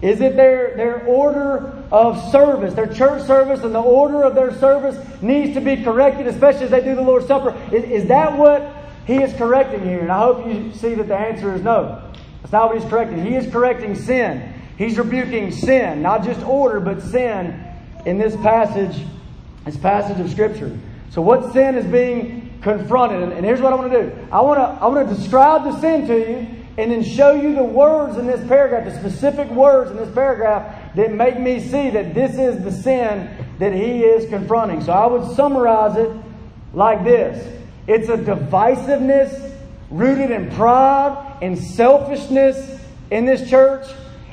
Is 0.02 0.20
it 0.20 0.36
their, 0.36 0.76
their 0.76 1.06
order 1.06 1.84
of 1.92 2.32
service, 2.32 2.74
their 2.74 2.92
church 2.92 3.26
service, 3.28 3.64
and 3.64 3.76
the 3.76 3.82
order 3.82 4.24
of 4.24 4.34
their 4.34 4.58
service 4.58 4.98
needs 5.22 5.54
to 5.54 5.62
be 5.62 5.84
corrected, 5.84 6.26
especially 6.26 6.66
as 6.66 6.72
they 6.72 6.84
do 6.84 6.96
the 6.96 7.04
Lord's 7.04 7.28
Supper? 7.28 7.56
Is, 7.72 7.84
is 7.84 8.08
that 8.08 8.36
what 8.36 8.68
he 9.06 9.22
is 9.22 9.32
correcting 9.36 9.84
here? 9.84 10.00
And 10.00 10.12
I 10.12 10.18
hope 10.18 10.48
you 10.48 10.74
see 10.74 10.96
that 10.96 11.08
the 11.08 11.16
answer 11.16 11.54
is 11.54 11.62
no. 11.62 12.12
That's 12.42 12.52
not 12.52 12.74
what 12.74 12.82
he's 12.82 12.90
correcting. 12.90 13.24
He 13.24 13.36
is 13.36 13.52
correcting 13.52 13.94
sin. 13.94 14.54
He's 14.76 14.98
rebuking 14.98 15.52
sin, 15.52 16.02
not 16.02 16.24
just 16.24 16.42
order, 16.42 16.80
but 16.80 17.04
sin 17.04 17.71
in 18.06 18.18
this 18.18 18.36
passage, 18.38 19.06
this 19.66 19.78
passage 19.78 20.20
of 20.20 20.30
Scripture. 20.32 20.78
So, 21.10 21.22
what 21.22 21.54
sin 21.54 21.76
is 21.76 21.86
being 21.86 22.60
confronted? 22.62 23.34
And, 23.34 23.46
here's 23.46 23.62
what 23.62 23.74
I 23.74 23.76
want 23.76 23.92
to 23.92 24.04
do. 24.04 24.28
I 24.32 24.42
want 24.42 24.60
to 24.60 24.84
I 24.84 24.88
want 24.88 25.10
to 25.10 25.16
describe 25.16 25.64
the 25.64 25.80
sin 25.80 26.08
to 26.08 26.18
you 26.18 26.48
and 26.78 26.92
then 26.92 27.04
show 27.04 27.34
you 27.34 27.54
the 27.54 27.64
words 27.64 28.18
in 28.18 28.26
this 28.26 28.46
paragraph, 28.48 28.86
the 28.86 28.98
specific 28.98 29.50
words 29.50 29.92
in 29.92 29.98
this 29.98 30.14
paragraph 30.14 30.96
that 30.96 31.14
make 31.14 31.40
me 31.40 31.60
see 31.60 31.90
that 31.90 32.14
this 32.14 32.38
is 32.38 32.64
the 32.64 32.72
sin 32.72 33.30
that 33.60 33.74
he 33.74 34.04
is 34.04 34.30
confronting. 34.30 34.82
So 34.82 34.94
I 34.94 35.06
would 35.06 35.36
summarize 35.36 35.98
it 35.98 36.12
like 36.74 37.04
this 37.04 37.58
it's 37.88 38.10
a 38.10 38.18
divisiveness 38.18 39.54
rooted 39.90 40.32
in 40.32 40.50
pride 40.52 41.40
and 41.42 41.58
selfishness 41.58 42.82
in 43.10 43.26
this 43.26 43.50
church. 43.50 43.86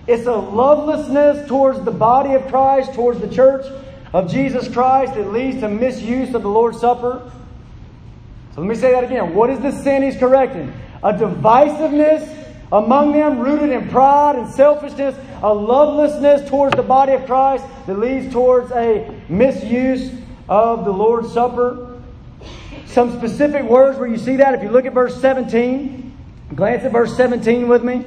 It's 0.08 0.26
a 0.26 0.34
lovelessness 0.34 1.46
towards 1.46 1.80
the 1.84 1.92
body 1.92 2.34
of 2.34 2.48
Christ, 2.48 2.94
towards 2.94 3.20
the 3.20 3.28
church 3.28 3.66
of 4.12 4.30
Jesus 4.30 4.66
Christ 4.66 5.14
that 5.14 5.32
leads 5.32 5.60
to 5.60 5.68
misuse 5.68 6.34
of 6.34 6.42
the 6.42 6.48
Lord's 6.48 6.80
Supper. 6.80 7.30
So 8.54 8.62
let 8.62 8.68
me 8.68 8.74
say 8.74 8.90
that 8.92 9.04
again. 9.04 9.34
What 9.34 9.50
is 9.50 9.60
the 9.60 9.70
sin 9.70 10.02
he's 10.02 10.16
correcting? 10.16 10.72
a 11.02 11.12
divisiveness 11.12 12.34
among 12.72 13.12
them 13.12 13.38
rooted 13.38 13.70
in 13.70 13.88
pride 13.88 14.36
and 14.36 14.52
selfishness, 14.52 15.16
a 15.42 15.52
lovelessness 15.52 16.48
towards 16.48 16.76
the 16.76 16.82
body 16.82 17.12
of 17.12 17.24
Christ 17.24 17.64
that 17.86 17.98
leads 17.98 18.32
towards 18.32 18.70
a 18.72 19.10
misuse 19.28 20.12
of 20.48 20.84
the 20.84 20.90
Lord's 20.90 21.32
Supper. 21.32 22.00
Some 22.86 23.16
specific 23.16 23.62
words 23.64 23.98
where 23.98 24.08
you 24.08 24.18
see 24.18 24.36
that, 24.36 24.54
if 24.54 24.62
you 24.62 24.70
look 24.70 24.86
at 24.86 24.92
verse 24.92 25.18
17, 25.20 26.16
glance 26.54 26.84
at 26.84 26.92
verse 26.92 27.16
17 27.16 27.68
with 27.68 27.84
me. 27.84 28.04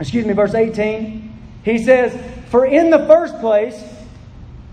Excuse 0.00 0.24
me, 0.24 0.32
verse 0.32 0.54
18. 0.54 1.36
He 1.64 1.84
says, 1.84 2.18
For 2.50 2.66
in 2.66 2.90
the 2.90 3.06
first 3.06 3.38
place, 3.40 3.82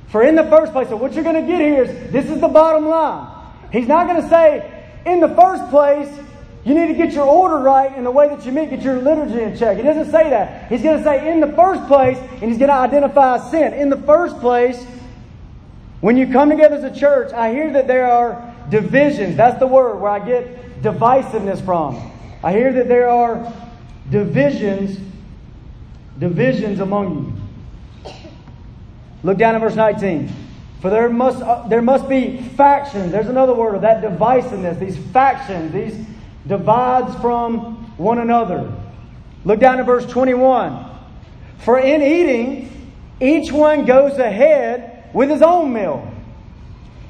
for 0.10 0.24
in 0.24 0.36
the 0.36 0.46
first 0.46 0.72
place, 0.72 0.90
so 0.90 0.96
what 0.96 1.14
you're 1.14 1.24
going 1.24 1.42
to 1.42 1.52
get 1.52 1.60
here 1.60 1.84
is 1.84 2.12
this 2.12 2.30
is 2.30 2.40
the 2.40 2.48
bottom 2.48 2.88
line. 2.88 3.32
He's 3.72 3.88
not 3.88 4.08
going 4.08 4.22
to 4.22 4.30
say, 4.30 4.72
in 5.06 5.20
the 5.20 5.30
first 5.30 5.70
place, 5.70 6.08
you 6.64 6.74
need 6.74 6.88
to 6.88 6.94
get 6.94 7.14
your 7.14 7.26
order 7.26 7.58
right 7.58 7.96
in 7.96 8.04
the 8.04 8.12
way 8.12 8.28
that 8.30 8.46
you 8.46 8.52
meet, 8.52 8.70
get 8.70 8.82
your 8.82 9.00
liturgy 9.00 9.42
in 9.42 9.58
check. 9.58 9.78
He 9.78 9.84
doesn't 9.84 10.12
say 10.12 10.30
that. 10.30 10.72
He's 10.72 10.82
going 10.82 10.98
to 10.98 11.04
say, 11.04 11.32
in 11.32 11.40
the 11.40 11.52
first 11.54 11.86
place, 11.88 12.18
and 12.18 12.44
he's 12.44 12.58
going 12.58 12.70
to 12.70 12.76
identify 12.76 13.38
sin. 13.52 13.74
In 13.74 13.90
the 13.90 14.02
first 14.02 14.40
place, 14.40 14.84
when 16.02 16.18
you 16.18 16.32
come 16.32 16.50
together 16.50 16.76
as 16.76 16.84
a 16.84 16.98
church, 16.98 17.34
I 17.34 17.52
hear 17.52 17.72
that 17.74 17.88
there 17.88 18.10
are 18.10 18.54
divisions. 18.70 19.38
That's 19.38 19.60
the 19.60 19.68
word 19.68 19.98
where 19.98 20.12
I 20.12 20.26
get 20.26 20.82
divisiveness 20.82 21.64
from. 21.64 22.12
I 22.44 22.52
hear 22.52 22.74
that 22.74 22.88
there 22.88 23.10
are 23.10 23.52
divisions, 24.10 25.00
divisions 26.20 26.80
among 26.80 27.36
you. 28.06 28.14
Look 29.24 29.38
down 29.38 29.56
at 29.56 29.62
verse 29.62 29.76
19. 29.76 30.32
For 30.82 30.90
there 30.90 31.10
must, 31.10 31.42
uh, 31.42 31.68
there 31.68 31.82
must 31.82 32.08
be 32.08 32.38
factions. 32.38 33.12
There's 33.12 33.28
another 33.28 33.54
word 33.54 33.76
of 33.76 33.82
that 33.82 34.04
divisiveness, 34.04 34.80
these 34.80 34.98
factions, 35.12 35.74
these 35.74 36.06
divides 36.48 37.16
from 37.22 37.92
one 37.98 38.20
another. 38.20 38.72
Look 39.46 39.60
down 39.60 39.80
at 39.80 39.86
verse 39.86 40.06
21. 40.06 40.92
For 41.60 41.80
in 41.80 42.02
eating, 42.02 42.92
each 43.20 43.52
one 43.52 43.86
goes 43.86 44.20
ahead 44.20 45.10
with 45.14 45.30
his 45.30 45.42
own 45.42 45.74
meal. 45.74 46.12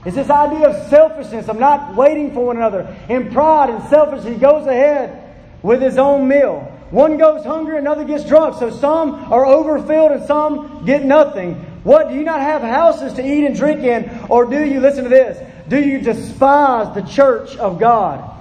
It's 0.05 0.15
this 0.15 0.29
idea 0.29 0.69
of 0.69 0.87
selfishness, 0.87 1.49
of 1.49 1.59
not 1.59 1.95
waiting 1.95 2.33
for 2.33 2.45
one 2.45 2.57
another. 2.57 2.95
In 3.09 3.31
pride 3.31 3.71
and 3.71 3.83
selfishness, 3.89 4.33
he 4.33 4.39
goes 4.39 4.67
ahead 4.67 5.35
with 5.63 5.81
his 5.81 5.97
own 5.97 6.27
meal. 6.27 6.71
One 6.91 7.17
goes 7.17 7.43
hungry, 7.43 7.77
another 7.77 8.03
gets 8.03 8.25
drunk. 8.25 8.59
So 8.59 8.69
some 8.69 9.31
are 9.31 9.45
overfilled 9.45 10.11
and 10.11 10.25
some 10.25 10.85
get 10.85 11.03
nothing. 11.03 11.55
What? 11.83 12.09
Do 12.09 12.15
you 12.15 12.23
not 12.23 12.41
have 12.41 12.61
houses 12.61 13.13
to 13.13 13.25
eat 13.25 13.45
and 13.45 13.55
drink 13.55 13.81
in? 13.81 14.27
Or 14.29 14.45
do 14.45 14.63
you, 14.63 14.79
listen 14.79 15.03
to 15.03 15.09
this, 15.09 15.37
do 15.67 15.79
you 15.79 15.99
despise 15.99 16.93
the 16.95 17.01
church 17.01 17.55
of 17.57 17.79
God? 17.79 18.31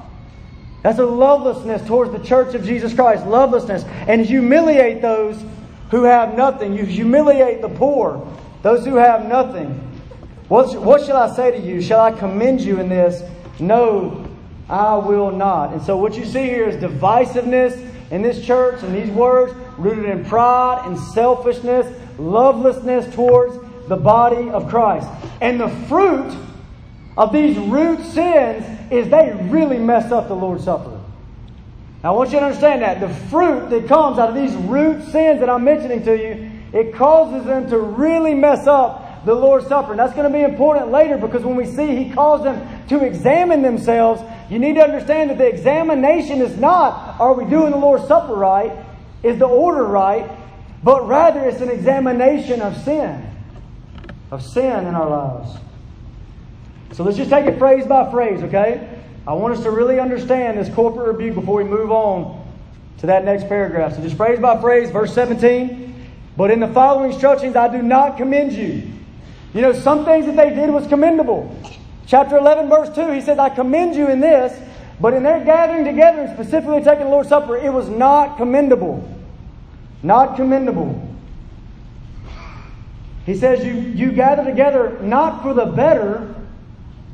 That's 0.83 0.99
a 0.99 1.07
lovelessness 1.07 1.87
towards 1.87 2.13
the 2.13 2.19
church 2.19 2.55
of 2.55 2.65
Jesus 2.65 2.93
Christ. 2.93 3.27
Lovelessness. 3.27 3.85
And 4.07 4.25
humiliate 4.25 5.01
those 5.01 5.43
who 5.91 6.05
have 6.05 6.37
nothing. 6.37 6.75
You 6.75 6.85
humiliate 6.85 7.63
the 7.63 7.71
poor, 7.71 8.27
those 8.63 8.85
who 8.85 8.97
have 8.97 9.27
nothing. 9.27 9.71
What, 10.49 10.79
what 10.83 11.07
shall 11.07 11.17
I 11.17 11.35
say 11.35 11.53
to 11.53 11.59
you? 11.59 11.81
Shall 11.81 12.01
I 12.01 12.13
commend 12.13 12.61
you 12.61 12.81
in 12.81 12.91
this? 12.91 13.23
No, 13.59 14.29
I 14.69 14.97
will 14.97 15.31
not. 15.31 15.73
And 15.73 15.83
so 15.83 15.97
what 15.97 16.17
you 16.17 16.25
see 16.25 16.43
here 16.43 16.69
is 16.69 16.77
divisiveness 16.77 17.94
in 18.11 18.23
this 18.23 18.45
church 18.45 18.83
and 18.83 18.95
these 18.95 19.11
words 19.11 19.55
rooted 19.79 20.05
in 20.05 20.25
pride 20.25 20.83
and 20.87 20.99
selfishness 20.99 21.87
lovelessness 22.19 23.13
towards 23.15 23.59
the 23.89 23.97
body 23.97 24.51
of 24.51 24.69
Christ. 24.69 25.09
And 25.41 25.61
the 25.61 25.69
fruit 25.89 26.37
of 27.17 27.33
these 27.33 27.57
root 27.59 28.01
sins 28.01 28.65
is 28.91 29.09
they 29.09 29.33
really 29.51 29.79
mess 29.79 30.11
up 30.13 30.29
the 30.29 30.35
Lord's 30.35 30.65
Supper. 30.65 31.01
Now, 32.03 32.13
I 32.13 32.17
want 32.17 32.33
you 32.33 32.39
to 32.39 32.45
understand 32.45 32.83
that. 32.83 33.01
The 33.01 33.09
fruit 33.09 33.71
that 33.71 33.89
comes 33.89 34.19
out 34.19 34.29
of 34.29 34.35
these 34.35 34.55
root 34.55 35.03
sins 35.11 35.41
that 35.41 35.49
I'm 35.49 35.65
mentioning 35.65 36.03
to 36.05 36.17
you, 36.17 36.51
it 36.73 36.95
causes 36.95 37.47
them 37.47 37.69
to 37.71 37.79
really 37.79 38.35
mess 38.35 38.67
up 38.67 39.25
the 39.25 39.35
Lord's 39.35 39.67
Supper. 39.67 39.93
And 39.93 39.99
that's 39.99 40.13
going 40.13 40.31
to 40.31 40.37
be 40.37 40.45
important 40.45 40.91
later 40.91 41.17
because 41.17 41.45
when 41.45 41.57
we 41.57 41.67
see 41.67 42.05
He 42.05 42.11
calls 42.11 42.43
them 42.43 42.87
to 42.89 43.05
examine 43.05 43.63
themselves, 43.63 44.23
you 44.51 44.59
need 44.59 44.75
to 44.75 44.83
understand 44.83 45.31
that 45.31 45.39
the 45.39 45.47
examination 45.47 46.41
is 46.41 46.57
not, 46.57 47.21
are 47.21 47.35
we 47.35 47.45
doing 47.45 47.71
the 47.71 47.79
Lord's 47.79 48.07
Supper 48.07 48.35
right? 48.35 48.73
Is 49.23 49.39
the 49.39 49.47
order 49.47 49.85
right? 49.85 50.31
but 50.85 51.09
rather 51.09 51.41
it's 51.49 51.63
an 51.63 51.71
examination 51.71 52.61
of 52.61 52.77
sin, 52.85 53.27
of 54.31 54.43
sin 54.45 54.87
in 54.87 54.95
our 54.95 55.09
lives. 55.09 55.59
So 56.93 57.03
let's 57.03 57.17
just 57.17 57.31
take 57.31 57.47
it 57.47 57.59
phrase 57.59 57.87
by 57.87 58.11
phrase, 58.11 58.43
okay? 58.43 59.01
I 59.27 59.33
want 59.33 59.57
us 59.57 59.63
to 59.63 59.71
really 59.71 59.99
understand 59.99 60.59
this 60.59 60.73
corporate 60.75 61.09
rebuke 61.09 61.37
before 61.37 61.57
we 61.57 61.65
move 61.65 61.91
on 61.91 62.47
to 62.99 63.07
that 63.07 63.25
next 63.25 63.49
paragraph. 63.49 63.97
So 63.97 64.03
just 64.03 64.17
phrase 64.19 64.39
by 64.39 64.61
phrase, 64.61 64.91
verse 64.91 65.15
17. 65.15 65.93
But 66.37 66.51
in 66.51 66.61
the 66.61 66.69
following 66.69 67.13
instructions, 67.13 67.57
I 67.57 67.69
do 67.69 67.83
not 67.83 68.19
commend 68.19 68.53
you. 68.53 68.93
You 69.55 69.63
know, 69.63 69.73
some 69.73 70.05
things 70.05 70.27
that 70.27 70.37
they 70.37 70.51
did 70.51 70.69
was 70.69 70.87
commendable. 70.87 71.57
Chapter 72.07 72.37
11, 72.37 72.69
verse 72.69 72.95
2, 72.95 73.13
he 73.13 73.21
says, 73.21 73.39
I 73.39 73.49
commend 73.49 73.97
you 73.97 74.09
in 74.09 74.21
this, 74.21 74.59
but 75.01 75.15
in 75.15 75.23
their 75.23 75.45
gathering 75.45 75.85
together 75.85 76.23
and 76.23 76.35
specifically 76.35 76.83
taking 76.83 77.05
the 77.05 77.11
Lord's 77.11 77.29
Supper, 77.29 77.57
it 77.57 77.73
was 77.73 77.89
not 77.89 78.37
commendable 78.37 79.09
not 80.05 80.37
commendable. 80.37 81.11
He 83.27 83.35
says, 83.35 83.65
you, 83.65 83.73
you 83.73 84.13
gather 84.13 84.45
together 84.45 84.99
not 85.01 85.43
for 85.43 85.55
the 85.55 85.65
better, 85.65 86.35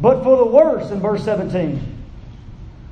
but 0.01 0.25
for 0.25 0.37
the 0.37 0.45
worse 0.45 0.91
in 0.91 1.01
verse 1.01 1.25
17. 1.25 1.99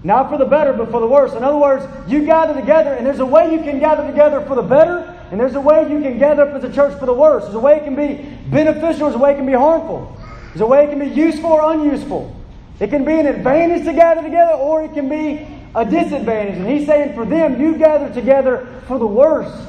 Not 0.04 0.30
for 0.30 0.38
the 0.38 0.44
better, 0.44 0.72
but 0.72 0.92
for 0.92 1.00
the 1.00 1.06
worse. 1.08 1.32
In 1.32 1.42
other 1.42 1.58
words, 1.58 1.84
you 2.08 2.24
gather 2.24 2.58
together, 2.58 2.94
and 2.94 3.04
there's 3.04 3.18
a 3.18 3.26
way 3.26 3.52
you 3.52 3.58
can 3.58 3.80
gather 3.80 4.06
together 4.06 4.40
for 4.42 4.54
the 4.54 4.62
better, 4.62 5.00
and 5.32 5.40
there's 5.40 5.56
a 5.56 5.60
way 5.60 5.82
you 5.90 6.00
can 6.00 6.16
gather 6.18 6.42
up 6.42 6.54
as 6.54 6.62
a 6.62 6.72
church 6.72 6.96
for 7.00 7.06
the 7.06 7.12
worse. 7.12 7.42
There's 7.42 7.56
a 7.56 7.60
way 7.60 7.78
it 7.78 7.84
can 7.84 7.96
be 7.96 8.22
beneficial, 8.48 9.08
there's 9.08 9.16
a 9.16 9.18
way 9.18 9.32
it 9.32 9.36
can 9.36 9.46
be 9.46 9.52
harmful. 9.52 10.16
There's 10.48 10.60
a 10.60 10.66
way 10.66 10.84
it 10.84 10.90
can 10.90 10.98
be 10.98 11.06
useful 11.06 11.50
or 11.50 11.72
unuseful. 11.72 12.34
It 12.80 12.90
can 12.90 13.04
be 13.04 13.12
an 13.12 13.26
advantage 13.26 13.84
to 13.84 13.92
gather 13.92 14.22
together, 14.22 14.52
or 14.52 14.84
it 14.84 14.94
can 14.94 15.08
be 15.08 15.46
a 15.74 15.84
disadvantage. 15.84 16.56
And 16.56 16.68
he's 16.68 16.86
saying 16.86 17.14
for 17.14 17.24
them, 17.24 17.60
you 17.60 17.76
gather 17.76 18.12
together 18.12 18.82
for 18.86 18.98
the 18.98 19.06
worse 19.06 19.68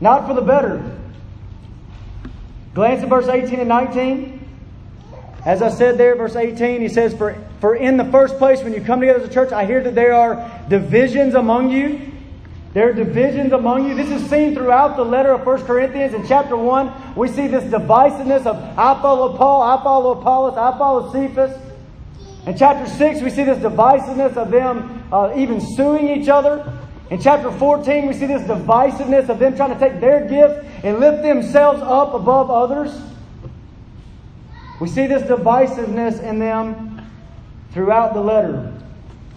not 0.00 0.26
for 0.26 0.34
the 0.34 0.42
better. 0.42 0.96
Glance 2.74 3.02
at 3.02 3.08
verse 3.08 3.26
18 3.26 3.60
and 3.60 3.68
19. 3.68 4.34
As 5.44 5.62
I 5.62 5.70
said 5.70 5.98
there, 5.98 6.14
verse 6.14 6.36
18, 6.36 6.80
he 6.80 6.88
says, 6.88 7.14
For, 7.14 7.36
for 7.60 7.74
in 7.74 7.96
the 7.96 8.04
first 8.04 8.38
place, 8.38 8.62
when 8.62 8.72
you 8.72 8.80
come 8.80 9.00
together 9.00 9.20
as 9.20 9.28
a 9.28 9.32
church, 9.32 9.52
I 9.52 9.64
hear 9.64 9.82
that 9.82 9.94
there 9.94 10.14
are 10.14 10.64
divisions 10.68 11.34
among 11.34 11.70
you. 11.70 12.07
There 12.78 12.90
are 12.90 12.92
divisions 12.92 13.52
among 13.52 13.88
you. 13.88 13.96
This 13.96 14.08
is 14.08 14.30
seen 14.30 14.54
throughout 14.54 14.96
the 14.96 15.02
letter 15.02 15.32
of 15.32 15.44
1 15.44 15.64
Corinthians. 15.64 16.14
In 16.14 16.24
chapter 16.24 16.56
1, 16.56 17.16
we 17.16 17.26
see 17.26 17.48
this 17.48 17.64
divisiveness 17.64 18.46
of 18.46 18.54
I 18.78 19.02
follow 19.02 19.36
Paul, 19.36 19.62
I 19.62 19.82
follow 19.82 20.12
Apollos, 20.12 20.56
I 20.56 20.78
follow 20.78 21.10
Cephas. 21.10 21.60
In 22.46 22.56
chapter 22.56 22.88
6, 22.88 23.22
we 23.22 23.30
see 23.30 23.42
this 23.42 23.58
divisiveness 23.58 24.36
of 24.36 24.52
them 24.52 25.04
uh, 25.12 25.32
even 25.36 25.60
suing 25.60 26.06
each 26.06 26.28
other. 26.28 26.72
In 27.10 27.20
chapter 27.20 27.50
14, 27.50 28.06
we 28.06 28.14
see 28.14 28.26
this 28.26 28.42
divisiveness 28.42 29.28
of 29.28 29.40
them 29.40 29.56
trying 29.56 29.76
to 29.76 29.80
take 29.80 29.98
their 29.98 30.28
gifts 30.28 30.64
and 30.84 31.00
lift 31.00 31.24
themselves 31.24 31.82
up 31.82 32.14
above 32.14 32.48
others. 32.48 32.96
We 34.80 34.86
see 34.86 35.08
this 35.08 35.24
divisiveness 35.24 36.22
in 36.22 36.38
them 36.38 37.04
throughout 37.72 38.14
the 38.14 38.20
letter. 38.20 38.77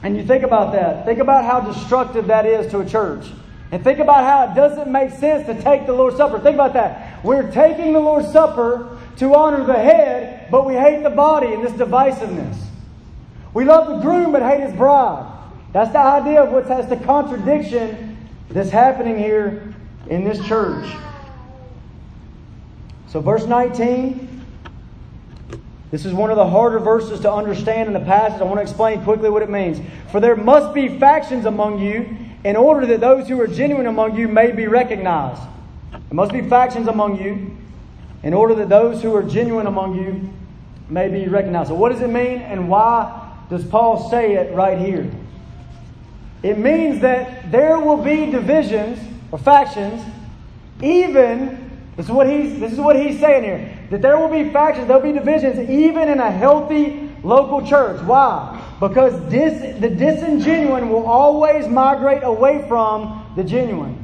And 0.04 0.18
you 0.18 0.26
think 0.26 0.44
about 0.44 0.74
that. 0.74 1.06
Think 1.06 1.20
about 1.20 1.46
how 1.46 1.60
destructive 1.60 2.28
that 2.28 2.46
is 2.46 2.72
to 2.72 2.80
a 2.80 2.86
church. 2.86 3.26
And 3.72 3.84
think 3.84 4.00
about 4.00 4.24
how 4.24 4.52
it 4.52 4.56
doesn't 4.56 4.92
make 4.92 5.12
sense 5.12 5.46
to 5.46 5.62
take 5.62 5.86
the 5.86 5.94
Lord's 5.94 6.18
Supper. 6.18 6.40
Think 6.40 6.56
about 6.56 6.74
that. 6.74 7.24
We're 7.24 7.50
taking 7.52 7.94
the 7.94 8.00
Lord's 8.00 8.32
Supper 8.32 8.98
to 9.18 9.36
honor 9.36 9.64
the 9.64 9.74
head, 9.74 10.50
but 10.52 10.66
we 10.66 10.74
hate 10.74 11.04
the 11.04 11.10
body 11.10 11.54
in 11.54 11.62
this 11.62 11.72
divisiveness. 11.74 12.58
We 13.54 13.64
love 13.66 13.88
the 13.88 14.00
groom, 14.00 14.32
but 14.32 14.42
hate 14.42 14.62
his 14.62 14.74
bride. 14.74 15.28
That's 15.74 15.92
the 15.92 16.00
idea 16.00 16.44
of 16.44 16.52
what's 16.52 16.68
has 16.68 16.88
the 16.88 16.98
contradiction 16.98 18.18
that's 18.50 18.70
happening 18.70 19.18
here 19.18 19.74
in 20.10 20.24
this 20.26 20.46
church. 20.46 20.92
So, 23.08 23.22
verse 23.22 23.46
19. 23.46 24.31
This 25.92 26.06
is 26.06 26.14
one 26.14 26.30
of 26.30 26.38
the 26.38 26.48
harder 26.48 26.80
verses 26.80 27.20
to 27.20 27.32
understand 27.32 27.88
in 27.88 27.94
the 27.94 28.00
passage. 28.00 28.40
I 28.40 28.46
want 28.46 28.58
to 28.58 28.62
explain 28.62 29.04
quickly 29.04 29.30
what 29.30 29.44
it 29.44 29.50
means. 29.50 29.80
For 30.10 30.22
there 30.22 30.38
must 30.38 30.74
be 30.74 30.98
factions 30.98 31.46
among 31.46 31.80
you, 31.80 32.18
in 32.46 32.56
order 32.56 32.88
that 32.88 33.02
those 33.02 33.28
who 33.28 33.40
are 33.42 33.48
genuine 33.48 33.88
among 33.88 34.16
you 34.16 34.30
may 34.30 34.52
be 34.52 34.68
recognized. 34.68 35.42
There 35.92 36.02
must 36.12 36.32
be 36.32 36.42
factions 36.48 36.88
among 36.88 37.22
you, 37.22 37.58
in 38.24 38.34
order 38.34 38.56
that 38.56 38.70
those 38.70 39.02
who 39.02 39.14
are 39.14 39.22
genuine 39.22 39.68
among 39.68 39.96
you 39.96 40.34
may 40.88 41.10
be 41.10 41.28
recognized. 41.28 41.70
So, 41.70 41.76
what 41.76 41.92
does 41.92 42.02
it 42.02 42.10
mean, 42.10 42.40
and 42.40 42.70
why 42.70 43.36
does 43.50 43.66
Paul 43.66 44.10
say 44.10 44.36
it 44.36 44.54
right 44.56 44.78
here? 44.78 45.12
It 46.42 46.58
means 46.58 47.02
that 47.02 47.52
there 47.52 47.78
will 47.80 48.02
be 48.02 48.32
divisions 48.32 48.98
or 49.32 49.40
factions, 49.40 50.02
even 50.82 51.70
this 51.98 52.06
is 52.06 52.12
what 52.12 52.28
he's 52.30 52.60
this 52.60 52.72
is 52.72 52.80
what 52.80 52.96
he's 52.96 53.20
saying 53.20 53.44
here. 53.44 53.78
That 53.92 54.02
there 54.02 54.18
will 54.18 54.30
be 54.30 54.50
factions, 54.52 54.88
there'll 54.88 55.04
be 55.04 55.12
divisions, 55.12 55.70
even 55.70 56.08
in 56.08 56.22
a 56.22 56.32
healthy 56.32 57.10
local 57.24 57.66
church. 57.68 58.02
Why? 58.04 58.58
Because 58.80 59.14
dis, 59.30 59.80
the 59.82 59.90
disingenuine 59.90 60.90
will 60.90 61.06
always 61.06 61.68
migrate 61.68 62.24
away 62.24 62.66
from 62.70 63.26
the 63.36 63.44
genuine. 63.44 63.98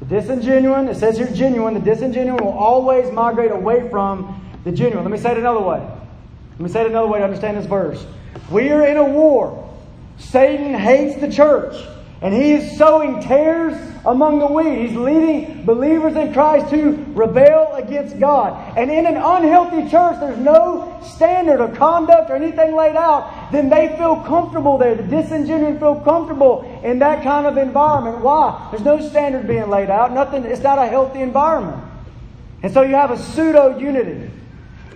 The 0.00 0.16
disingenuine, 0.16 0.90
it 0.90 0.96
says 0.96 1.16
here 1.16 1.30
genuine, 1.32 1.74
the 1.74 1.80
disingenuine 1.80 2.40
will 2.40 2.58
always 2.58 3.12
migrate 3.12 3.52
away 3.52 3.88
from 3.88 4.44
the 4.64 4.72
genuine. 4.72 5.04
Let 5.04 5.12
me 5.12 5.18
say 5.18 5.30
it 5.30 5.38
another 5.38 5.60
way. 5.60 5.78
Let 5.78 6.60
me 6.60 6.68
say 6.68 6.80
it 6.80 6.88
another 6.88 7.06
way 7.06 7.20
to 7.20 7.24
understand 7.24 7.56
this 7.56 7.66
verse. 7.66 8.04
We 8.50 8.70
are 8.70 8.84
in 8.84 8.96
a 8.96 9.04
war. 9.04 9.72
Satan 10.18 10.74
hates 10.74 11.20
the 11.20 11.30
church. 11.30 11.76
And 12.22 12.34
he 12.34 12.52
is 12.52 12.76
sowing 12.76 13.20
tares 13.22 13.74
among 14.04 14.40
the 14.40 14.46
wheat. 14.46 14.88
He's 14.88 14.96
leading 14.96 15.64
believers 15.64 16.16
in 16.16 16.34
Christ 16.34 16.68
to 16.70 17.04
rebel 17.14 17.74
against 17.76 18.18
God. 18.18 18.76
And 18.76 18.90
in 18.90 19.06
an 19.06 19.16
unhealthy 19.16 19.88
church, 19.88 20.20
there's 20.20 20.38
no 20.38 21.00
standard 21.02 21.60
of 21.60 21.76
conduct 21.76 22.30
or 22.30 22.36
anything 22.36 22.76
laid 22.76 22.96
out. 22.96 23.50
Then 23.52 23.70
they 23.70 23.88
feel 23.96 24.16
comfortable 24.16 24.76
there. 24.76 24.94
The 24.94 25.02
disingenuous 25.02 25.78
feel 25.78 26.00
comfortable 26.00 26.80
in 26.84 26.98
that 26.98 27.22
kind 27.22 27.46
of 27.46 27.56
environment. 27.56 28.20
Why? 28.22 28.68
There's 28.70 28.84
no 28.84 29.00
standard 29.08 29.46
being 29.46 29.70
laid 29.70 29.88
out. 29.88 30.12
Nothing. 30.12 30.44
It's 30.44 30.62
not 30.62 30.78
a 30.78 30.86
healthy 30.86 31.20
environment. 31.20 31.82
And 32.62 32.72
so 32.72 32.82
you 32.82 32.94
have 32.96 33.10
a 33.10 33.18
pseudo 33.18 33.78
unity. 33.78 34.30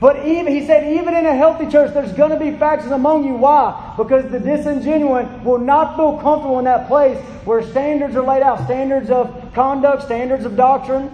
But 0.05 0.27
even 0.27 0.53
he 0.53 0.67
said, 0.67 0.93
even 0.99 1.15
in 1.15 1.25
a 1.25 1.35
healthy 1.35 1.67
church, 1.67 1.95
there's 1.95 2.13
going 2.13 2.29
to 2.29 2.37
be 2.39 2.59
factions 2.59 2.93
among 2.93 3.25
you. 3.25 3.37
Why? 3.37 3.95
Because 3.97 4.31
the 4.31 4.37
disingenuine 4.37 5.43
will 5.45 5.57
not 5.57 5.97
feel 5.97 6.19
comfortable 6.19 6.59
in 6.59 6.67
that 6.67 6.89
place 6.89 7.17
where 7.47 7.63
standards 7.63 8.15
are 8.15 8.23
laid 8.23 8.43
out, 8.43 8.63
standards 8.67 9.09
of 9.09 9.55
conduct, 9.55 10.03
standards 10.03 10.45
of 10.45 10.59
doctrine. 10.59 11.11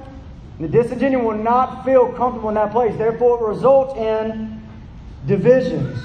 The 0.58 0.66
disingenuine 0.66 1.22
will 1.22 1.38
not 1.38 1.84
feel 1.84 2.12
comfortable 2.14 2.48
in 2.48 2.56
that 2.56 2.72
place. 2.72 2.98
Therefore, 2.98 3.38
it 3.38 3.54
results 3.54 3.96
in 3.96 4.60
divisions. 5.24 5.96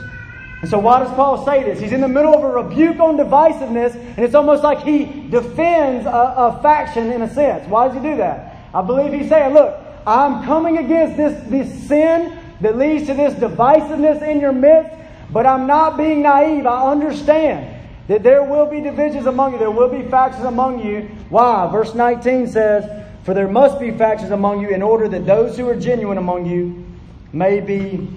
And 0.62 0.70
so, 0.70 0.78
why 0.78 1.00
does 1.00 1.10
Paul 1.16 1.44
say 1.44 1.64
this? 1.64 1.80
He's 1.80 1.92
in 1.92 2.02
the 2.02 2.08
middle 2.08 2.36
of 2.36 2.44
a 2.44 2.50
rebuke 2.50 3.00
on 3.00 3.18
divisiveness, 3.18 3.96
and 3.96 4.20
it's 4.20 4.36
almost 4.36 4.62
like 4.62 4.84
he 4.84 5.28
defends 5.30 6.06
a, 6.06 6.10
a 6.38 6.60
faction 6.62 7.12
in 7.12 7.24
a 7.24 7.34
sense. 7.34 7.68
Why 7.68 7.88
does 7.88 7.98
he 7.98 8.04
do 8.04 8.18
that? 8.18 8.70
I 8.76 8.84
believe 8.84 9.12
he's 9.12 9.28
saying, 9.28 9.56
Look, 9.56 9.76
I'm 10.06 10.46
coming 10.46 10.78
against 10.78 11.18
this, 11.18 11.50
this 11.50 11.88
sin 11.88 12.45
that 12.62 12.78
leads 12.78 13.08
to 13.08 13.14
this 13.14 13.34
divisiveness 13.34 14.22
in 14.22 14.40
your 14.40 14.52
midst, 14.52 14.96
but 15.32 15.46
I'm 15.46 15.68
not 15.68 15.98
being 15.98 16.22
naive. 16.22 16.66
I 16.66 16.92
understand 16.92 17.76
that 18.08 18.24
there 18.24 18.44
will 18.44 18.66
be 18.68 18.82
divisions 18.82 19.26
among 19.26 19.54
you, 19.54 19.60
there 19.60 19.72
will 19.72 19.90
be 19.90 20.08
factions 20.10 20.46
among 20.46 20.86
you. 20.86 21.02
Why? 21.30 21.70
Verse 21.72 21.96
19 21.96 22.48
says, 22.48 23.06
For 23.24 23.34
there 23.34 23.48
must 23.48 23.80
be 23.80 23.92
factions 23.92 24.32
among 24.32 24.62
you 24.62 24.70
in 24.70 24.82
order 24.82 25.08
that 25.10 25.26
those 25.26 25.58
who 25.58 25.68
are 25.70 25.76
genuine 25.76 26.18
among 26.18 26.46
you 26.46 26.86
may 27.34 27.60
be 27.60 28.08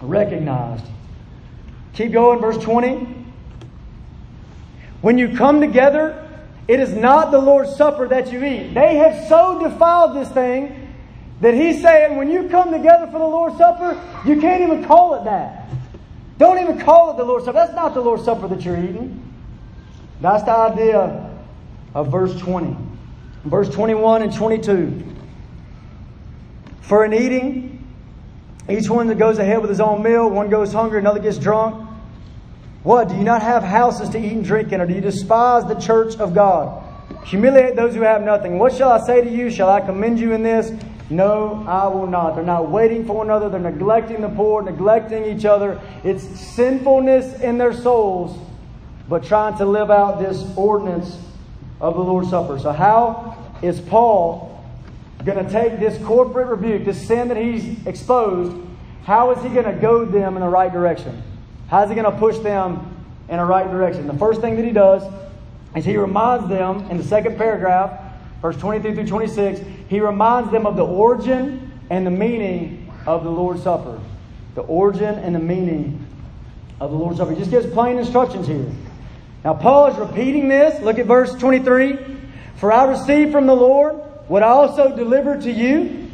recognized. 0.00 0.84
Keep 1.94 2.12
going, 2.12 2.40
verse 2.40 2.58
20. 2.58 3.06
When 5.00 5.16
you 5.16 5.34
come 5.36 5.60
together, 5.60 6.28
it 6.68 6.78
is 6.78 6.92
not 6.92 7.30
the 7.30 7.38
Lord's 7.38 7.74
Supper 7.74 8.06
that 8.08 8.32
you 8.32 8.44
eat. 8.44 8.74
They 8.74 8.96
have 8.96 9.28
so 9.28 9.58
defiled 9.62 10.16
this 10.16 10.28
thing 10.28 10.79
that 11.40 11.54
he's 11.54 11.80
saying 11.80 12.16
when 12.16 12.30
you 12.30 12.48
come 12.48 12.70
together 12.70 13.06
for 13.06 13.18
the 13.18 13.26
Lord's 13.26 13.56
Supper, 13.56 14.00
you 14.26 14.40
can't 14.40 14.62
even 14.62 14.84
call 14.84 15.14
it 15.14 15.24
that. 15.24 15.68
Don't 16.38 16.58
even 16.58 16.78
call 16.78 17.10
it 17.10 17.16
the 17.16 17.24
Lord's 17.24 17.44
Supper. 17.44 17.58
That's 17.58 17.74
not 17.74 17.94
the 17.94 18.00
Lord's 18.00 18.24
Supper 18.24 18.48
that 18.48 18.64
you're 18.64 18.78
eating. 18.78 19.22
That's 20.20 20.42
the 20.44 20.52
idea 20.52 21.30
of 21.94 22.10
verse 22.10 22.38
20. 22.38 22.76
Verse 23.44 23.68
21 23.70 24.22
and 24.22 24.34
22. 24.34 25.04
For 26.82 27.04
an 27.04 27.14
eating, 27.14 27.86
each 28.68 28.90
one 28.90 29.06
that 29.06 29.18
goes 29.18 29.38
ahead 29.38 29.60
with 29.60 29.70
his 29.70 29.80
own 29.80 30.02
meal, 30.02 30.28
one 30.28 30.50
goes 30.50 30.72
hungry, 30.72 30.98
another 30.98 31.20
gets 31.20 31.38
drunk. 31.38 31.88
What? 32.82 33.08
Do 33.08 33.16
you 33.16 33.24
not 33.24 33.42
have 33.42 33.62
houses 33.62 34.08
to 34.10 34.18
eat 34.18 34.32
and 34.32 34.44
drink 34.44 34.72
in, 34.72 34.80
or 34.80 34.86
do 34.86 34.94
you 34.94 35.00
despise 35.00 35.66
the 35.66 35.74
church 35.74 36.16
of 36.16 36.34
God? 36.34 36.84
Humiliate 37.24 37.76
those 37.76 37.94
who 37.94 38.02
have 38.02 38.22
nothing. 38.22 38.58
What 38.58 38.74
shall 38.74 38.90
I 38.90 39.04
say 39.06 39.22
to 39.22 39.30
you? 39.30 39.50
Shall 39.50 39.68
I 39.68 39.80
commend 39.80 40.18
you 40.18 40.32
in 40.32 40.42
this? 40.42 40.72
No, 41.10 41.64
I 41.66 41.88
will 41.88 42.06
not. 42.06 42.36
They're 42.36 42.44
not 42.44 42.70
waiting 42.70 43.04
for 43.04 43.16
one 43.16 43.26
another. 43.26 43.48
They're 43.48 43.58
neglecting 43.58 44.20
the 44.20 44.28
poor, 44.28 44.62
neglecting 44.62 45.24
each 45.24 45.44
other. 45.44 45.80
It's 46.04 46.22
sinfulness 46.22 47.40
in 47.40 47.58
their 47.58 47.74
souls, 47.74 48.38
but 49.08 49.24
trying 49.24 49.58
to 49.58 49.64
live 49.64 49.90
out 49.90 50.20
this 50.20 50.44
ordinance 50.56 51.18
of 51.80 51.94
the 51.94 52.00
Lord's 52.00 52.30
Supper. 52.30 52.60
So, 52.60 52.70
how 52.70 53.36
is 53.60 53.80
Paul 53.80 54.64
going 55.24 55.44
to 55.44 55.50
take 55.50 55.80
this 55.80 56.02
corporate 56.04 56.46
rebuke, 56.46 56.84
this 56.84 57.04
sin 57.08 57.26
that 57.28 57.36
he's 57.36 57.84
exposed? 57.86 58.56
How 59.02 59.32
is 59.32 59.42
he 59.42 59.48
going 59.48 59.66
to 59.66 59.80
goad 59.80 60.12
them 60.12 60.36
in 60.36 60.42
the 60.42 60.48
right 60.48 60.72
direction? 60.72 61.22
How 61.68 61.82
is 61.82 61.88
he 61.88 61.96
going 61.96 62.10
to 62.10 62.18
push 62.18 62.38
them 62.38 62.96
in 63.28 63.38
the 63.38 63.44
right 63.44 63.68
direction? 63.68 64.06
The 64.06 64.14
first 64.14 64.40
thing 64.40 64.54
that 64.56 64.64
he 64.64 64.70
does 64.70 65.02
is 65.74 65.84
he 65.84 65.96
reminds 65.96 66.48
them 66.48 66.88
in 66.88 66.98
the 66.98 67.04
second 67.04 67.36
paragraph 67.36 68.09
verse 68.42 68.56
23 68.56 68.94
through 68.94 69.06
26, 69.06 69.60
he 69.88 70.00
reminds 70.00 70.50
them 70.50 70.66
of 70.66 70.76
the 70.76 70.84
origin 70.84 71.70
and 71.90 72.06
the 72.06 72.10
meaning 72.10 72.92
of 73.06 73.24
the 73.24 73.30
Lord's 73.30 73.62
Supper. 73.62 74.00
The 74.54 74.62
origin 74.62 75.18
and 75.18 75.34
the 75.34 75.40
meaning 75.40 76.06
of 76.80 76.90
the 76.90 76.96
Lord's 76.96 77.18
Supper. 77.18 77.32
He 77.32 77.38
just 77.38 77.50
gives 77.50 77.66
plain 77.66 77.98
instructions 77.98 78.46
here. 78.46 78.70
Now, 79.44 79.54
Paul 79.54 79.88
is 79.88 79.98
repeating 79.98 80.48
this. 80.48 80.80
Look 80.82 80.98
at 80.98 81.06
verse 81.06 81.34
23. 81.34 81.98
For 82.56 82.72
I 82.72 82.84
received 82.84 83.32
from 83.32 83.46
the 83.46 83.54
Lord 83.54 83.94
what 84.28 84.42
I 84.42 84.48
also 84.48 84.94
delivered 84.94 85.42
to 85.42 85.50
you. 85.50 86.10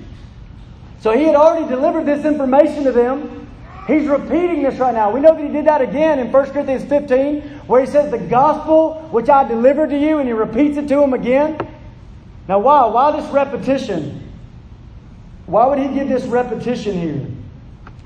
So 1.01 1.17
he 1.17 1.25
had 1.25 1.35
already 1.35 1.69
delivered 1.69 2.07
this 2.07 2.25
information 2.25 2.85
to 2.85 2.93
them. 2.93 3.49
He's 3.87 4.09
repeating 4.09 4.63
this 4.63 4.79
right 4.79 4.95
now. 4.95 5.13
We 5.13 5.21
know 5.21 5.35
that 5.35 5.43
he 5.43 5.53
did 5.53 5.67
that 5.67 5.81
again 5.81 6.19
in 6.19 6.33
1 6.33 6.51
Corinthians 6.51 6.85
15, 6.85 7.41
where 7.67 7.85
he 7.85 7.87
says, 7.87 8.11
The 8.11 8.19
gospel 8.19 9.09
which 9.13 9.29
I 9.29 9.47
delivered 9.47 9.91
to 9.91 9.99
you, 9.99 10.19
and 10.19 10.27
he 10.27 10.33
repeats 10.33 10.77
it 10.77 10.89
to 10.89 10.97
them 10.97 11.15
again. 11.15 11.57
Now, 12.49 12.59
why? 12.59 12.87
Why 12.87 13.21
this 13.21 13.31
repetition? 13.31 14.33
Why 15.47 15.67
would 15.67 15.79
he 15.79 15.89
give 15.89 16.09
this 16.09 16.25
repetition 16.25 17.01
here? 17.01 17.27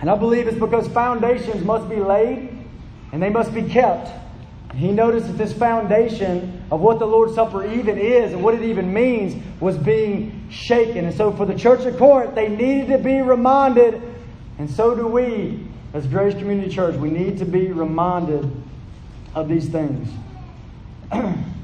And 0.00 0.10
I 0.10 0.16
believe 0.16 0.46
it's 0.46 0.58
because 0.58 0.88
foundations 0.88 1.62
must 1.64 1.88
be 1.88 1.96
laid 1.96 2.56
and 3.12 3.22
they 3.22 3.30
must 3.30 3.52
be 3.52 3.62
kept. 3.62 4.10
He 4.74 4.92
noticed 4.92 5.26
that 5.26 5.36
this 5.36 5.52
foundation 5.52 6.62
of 6.70 6.80
what 6.80 6.98
the 6.98 7.06
Lord's 7.06 7.34
Supper 7.34 7.66
even 7.66 7.98
is 7.98 8.32
and 8.32 8.42
what 8.42 8.54
it 8.54 8.62
even 8.62 8.92
means 8.92 9.42
was 9.60 9.76
being 9.76 10.48
shaken. 10.48 11.04
And 11.04 11.14
so, 11.14 11.32
for 11.32 11.44
the 11.44 11.54
church 11.54 11.84
of 11.86 11.98
Corinth, 11.98 12.34
they 12.34 12.48
needed 12.48 12.86
to 12.88 12.98
be 12.98 13.20
reminded, 13.20 14.00
and 14.58 14.70
so 14.70 14.94
do 14.94 15.06
we 15.06 15.66
as 15.92 16.06
Grace 16.06 16.34
Community 16.34 16.70
Church. 16.70 16.94
We 16.96 17.10
need 17.10 17.38
to 17.38 17.44
be 17.44 17.72
reminded 17.72 18.50
of 19.34 19.48
these 19.48 19.68
things. 19.68 20.08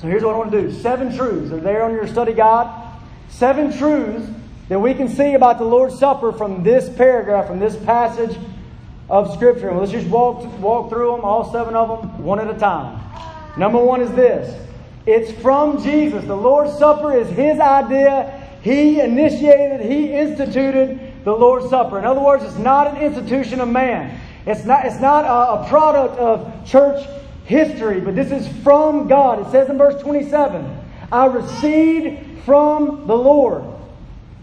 So 0.00 0.06
here's 0.06 0.22
what 0.22 0.34
I 0.34 0.38
want 0.38 0.52
to 0.52 0.62
do 0.62 0.72
seven 0.72 1.14
truths. 1.16 1.52
Are 1.52 1.58
there 1.58 1.82
on 1.82 1.92
your 1.92 2.06
study 2.06 2.32
guide? 2.32 2.84
Seven 3.30 3.76
truths 3.76 4.30
that 4.68 4.78
we 4.78 4.94
can 4.94 5.08
see 5.08 5.34
about 5.34 5.58
the 5.58 5.64
Lord's 5.64 5.98
Supper 5.98 6.32
from 6.32 6.62
this 6.62 6.88
paragraph, 6.88 7.46
from 7.46 7.58
this 7.58 7.76
passage 7.84 8.38
of 9.10 9.32
Scripture. 9.34 9.72
Let's 9.74 9.90
just 9.90 10.06
walk, 10.08 10.44
walk 10.60 10.90
through 10.90 11.12
them, 11.12 11.24
all 11.24 11.50
seven 11.50 11.74
of 11.74 11.88
them, 11.88 12.22
one 12.22 12.38
at 12.38 12.54
a 12.54 12.58
time. 12.58 13.00
Number 13.56 13.78
one 13.78 14.00
is 14.00 14.12
this 14.12 14.56
it's 15.04 15.32
from 15.40 15.82
Jesus. 15.82 16.24
The 16.26 16.36
Lord's 16.36 16.78
Supper 16.78 17.16
is 17.16 17.28
His 17.30 17.58
idea. 17.58 18.44
He 18.62 19.00
initiated, 19.00 19.80
He 19.80 20.12
instituted 20.12 21.24
the 21.24 21.32
Lord's 21.32 21.70
Supper. 21.70 21.98
In 21.98 22.04
other 22.04 22.20
words, 22.20 22.44
it's 22.44 22.58
not 22.58 22.86
an 22.86 23.02
institution 23.02 23.60
of 23.60 23.68
man. 23.68 24.20
It's 24.46 24.64
not, 24.64 24.86
it's 24.86 25.00
not 25.00 25.24
a, 25.24 25.62
a 25.62 25.68
product 25.68 26.18
of 26.18 26.66
church 26.66 27.04
history, 27.48 28.00
but 28.00 28.14
this 28.14 28.30
is 28.30 28.46
from 28.62 29.08
God. 29.08 29.44
It 29.46 29.50
says 29.50 29.68
in 29.68 29.78
verse 29.78 30.00
27 30.02 30.84
I 31.10 31.24
received 31.26 32.44
from 32.44 33.06
the 33.06 33.16
Lord. 33.16 33.64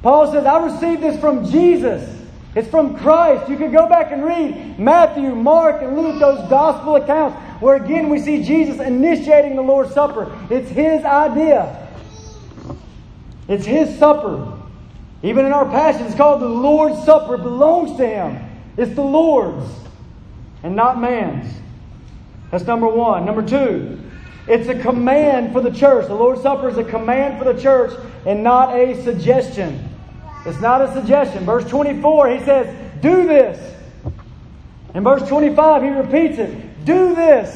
Paul 0.01 0.31
says, 0.31 0.45
I 0.45 0.63
received 0.65 1.01
this 1.01 1.19
from 1.19 1.49
Jesus. 1.49 2.11
It's 2.55 2.67
from 2.69 2.97
Christ. 2.97 3.49
You 3.49 3.57
could 3.57 3.71
go 3.71 3.87
back 3.87 4.11
and 4.11 4.23
read 4.23 4.79
Matthew, 4.79 5.35
Mark, 5.35 5.81
and 5.81 5.95
Luke, 5.97 6.19
those 6.19 6.49
gospel 6.49 6.95
accounts, 6.95 7.37
where 7.61 7.75
again 7.75 8.09
we 8.09 8.19
see 8.19 8.43
Jesus 8.43 8.79
initiating 8.79 9.55
the 9.55 9.61
Lord's 9.61 9.93
Supper. 9.93 10.31
It's 10.49 10.69
his 10.69 11.03
idea, 11.03 11.89
it's 13.47 13.65
his 13.65 13.97
supper. 13.99 14.53
Even 15.21 15.45
in 15.45 15.53
our 15.53 15.65
passage, 15.65 16.05
it's 16.05 16.15
called 16.15 16.41
the 16.41 16.47
Lord's 16.47 17.03
Supper. 17.03 17.35
It 17.35 17.43
belongs 17.43 17.97
to 17.97 18.07
him. 18.07 18.43
It's 18.77 18.93
the 18.93 19.01
Lord's 19.01 19.67
and 20.63 20.75
not 20.75 20.99
man's. 20.99 21.51
That's 22.55 22.67
number 22.67 22.87
one. 22.87 23.25
Number 23.25 23.45
two, 23.45 23.99
it's 24.47 24.69
a 24.69 24.79
command 24.79 25.51
for 25.51 25.59
the 25.59 25.71
church. 25.71 26.07
The 26.07 26.15
Lord's 26.15 26.41
Supper 26.41 26.69
is 26.69 26.77
a 26.77 26.85
command 26.85 27.37
for 27.37 27.51
the 27.51 27.61
church 27.61 27.91
and 28.25 28.45
not 28.45 28.73
a 28.73 29.03
suggestion. 29.03 29.89
It's 30.45 30.61
not 30.61 30.81
a 30.81 30.93
suggestion. 30.93 31.43
Verse 31.43 31.69
24, 31.69 32.29
he 32.29 32.45
says, 32.45 33.01
Do 33.01 33.27
this. 33.27 33.75
In 34.93 35.03
verse 35.03 35.27
25, 35.27 35.83
he 35.83 35.89
repeats 35.89 36.37
it 36.37 36.85
Do 36.85 37.13
this. 37.13 37.53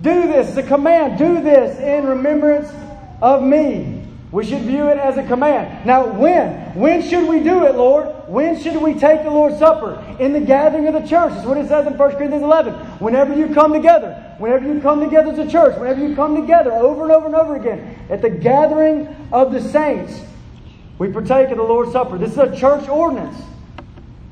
Do 0.00 0.22
this. 0.26 0.48
It's 0.48 0.56
a 0.56 0.64
command. 0.64 1.16
Do 1.16 1.40
this 1.40 1.78
in 1.78 2.04
remembrance 2.04 2.72
of 3.20 3.44
me. 3.44 4.01
We 4.32 4.46
should 4.46 4.62
view 4.62 4.88
it 4.88 4.96
as 4.96 5.18
a 5.18 5.22
command. 5.24 5.84
Now, 5.84 6.06
when? 6.06 6.74
When 6.74 7.02
should 7.02 7.28
we 7.28 7.40
do 7.40 7.66
it, 7.66 7.74
Lord? 7.74 8.08
When 8.26 8.58
should 8.58 8.80
we 8.80 8.94
take 8.94 9.24
the 9.24 9.30
Lord's 9.30 9.58
Supper? 9.58 10.02
In 10.18 10.32
the 10.32 10.40
gathering 10.40 10.88
of 10.88 10.94
the 10.94 11.06
church. 11.06 11.34
That's 11.34 11.46
what 11.46 11.58
it 11.58 11.68
says 11.68 11.86
in 11.86 11.98
1 11.98 12.10
Corinthians 12.12 12.42
11. 12.42 12.72
Whenever 12.98 13.36
you 13.36 13.52
come 13.52 13.74
together, 13.74 14.14
whenever 14.38 14.66
you 14.66 14.80
come 14.80 15.00
together 15.00 15.32
as 15.32 15.38
a 15.38 15.50
church, 15.50 15.78
whenever 15.78 16.00
you 16.00 16.16
come 16.16 16.34
together 16.34 16.72
over 16.72 17.02
and 17.02 17.12
over 17.12 17.26
and 17.26 17.34
over 17.34 17.56
again, 17.56 17.98
at 18.08 18.22
the 18.22 18.30
gathering 18.30 19.06
of 19.32 19.52
the 19.52 19.60
saints, 19.60 20.22
we 20.98 21.12
partake 21.12 21.50
of 21.50 21.58
the 21.58 21.62
Lord's 21.62 21.92
Supper. 21.92 22.16
This 22.16 22.32
is 22.32 22.38
a 22.38 22.56
church 22.56 22.88
ordinance. 22.88 23.36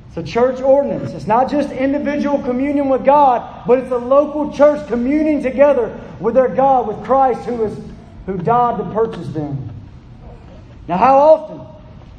It's 0.08 0.16
a 0.16 0.22
church 0.22 0.62
ordinance. 0.62 1.12
It's 1.12 1.26
not 1.26 1.50
just 1.50 1.70
individual 1.72 2.38
communion 2.42 2.88
with 2.88 3.04
God, 3.04 3.66
but 3.66 3.78
it's 3.78 3.92
a 3.92 3.98
local 3.98 4.50
church 4.50 4.88
communing 4.88 5.42
together 5.42 6.00
with 6.20 6.34
their 6.34 6.48
God, 6.48 6.88
with 6.88 7.04
Christ 7.04 7.42
who, 7.42 7.64
is, 7.64 7.78
who 8.24 8.38
died 8.38 8.78
to 8.78 8.84
purchase 8.94 9.28
them. 9.28 9.69
Now, 10.90 10.96
how 10.96 11.18
often? 11.18 11.60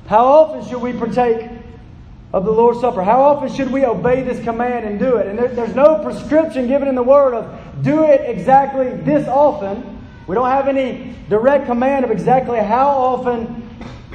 How 0.07 0.25
often 0.25 0.65
should 0.65 0.81
we 0.81 0.93
partake 0.93 1.45
of 2.31 2.45
the 2.45 2.51
Lord's 2.51 2.79
Supper? 2.79 3.03
How 3.03 3.21
often 3.21 3.53
should 3.53 3.69
we 3.69 3.83
obey 3.83 4.23
this 4.23 4.41
command 4.45 4.85
and 4.85 4.97
do 4.97 5.17
it? 5.17 5.27
And 5.27 5.37
there, 5.37 5.49
there's 5.49 5.75
no 5.75 6.01
prescription 6.01 6.67
given 6.67 6.87
in 6.87 6.95
the 6.95 7.03
Word 7.03 7.33
of 7.33 7.83
do 7.83 8.05
it 8.05 8.21
exactly 8.21 8.91
this 8.91 9.27
often. 9.27 10.07
We 10.25 10.35
don't 10.35 10.47
have 10.47 10.69
any 10.69 11.17
direct 11.27 11.65
command 11.65 12.05
of 12.05 12.11
exactly 12.11 12.59
how 12.59 12.87
often 12.87 13.67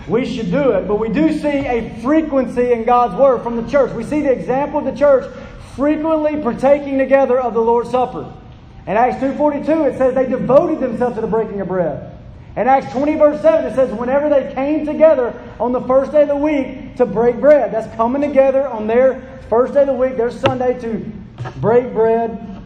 we 0.08 0.24
should 0.24 0.50
do 0.50 0.70
it, 0.70 0.88
but 0.88 0.98
we 0.98 1.10
do 1.10 1.38
see 1.38 1.66
a 1.66 2.00
frequency 2.00 2.72
in 2.72 2.84
God's 2.84 3.14
Word 3.14 3.42
from 3.42 3.62
the 3.62 3.70
church. 3.70 3.92
We 3.92 4.04
see 4.04 4.22
the 4.22 4.32
example 4.32 4.78
of 4.78 4.86
the 4.86 4.98
church 4.98 5.30
frequently 5.74 6.40
partaking 6.40 6.96
together 6.96 7.38
of 7.38 7.52
the 7.52 7.60
Lord's 7.60 7.90
Supper. 7.90 8.32
In 8.86 8.96
Acts 8.96 9.22
2.42 9.22 9.92
it 9.92 9.98
says 9.98 10.14
they 10.14 10.26
devoted 10.26 10.80
themselves 10.80 11.16
to 11.16 11.20
the 11.20 11.26
breaking 11.26 11.60
of 11.60 11.68
bread. 11.68 12.15
In 12.56 12.66
Acts 12.66 12.90
20, 12.92 13.16
verse 13.16 13.42
7, 13.42 13.70
it 13.70 13.74
says, 13.74 13.92
whenever 13.92 14.30
they 14.30 14.50
came 14.54 14.86
together 14.86 15.38
on 15.60 15.72
the 15.72 15.80
first 15.82 16.12
day 16.12 16.22
of 16.22 16.28
the 16.28 16.36
week 16.36 16.96
to 16.96 17.04
break 17.04 17.38
bread, 17.38 17.70
that's 17.70 17.94
coming 17.96 18.22
together 18.22 18.66
on 18.66 18.86
their 18.86 19.40
first 19.50 19.74
day 19.74 19.82
of 19.82 19.88
the 19.88 19.92
week, 19.92 20.16
their 20.16 20.30
Sunday, 20.30 20.80
to 20.80 21.12
break 21.56 21.92
bread 21.92 22.62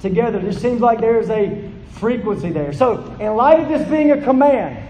together. 0.00 0.38
It 0.38 0.54
seems 0.54 0.82
like 0.82 1.00
there's 1.00 1.30
a 1.30 1.70
frequency 1.92 2.50
there. 2.50 2.74
So, 2.74 3.16
in 3.18 3.34
light 3.34 3.60
of 3.60 3.68
this 3.68 3.88
being 3.88 4.10
a 4.10 4.20
command, 4.20 4.86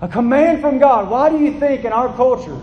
a 0.00 0.08
command 0.08 0.62
from 0.62 0.78
God, 0.78 1.10
why 1.10 1.28
do 1.28 1.38
you 1.38 1.60
think 1.60 1.84
in 1.84 1.92
our 1.92 2.14
culture 2.16 2.58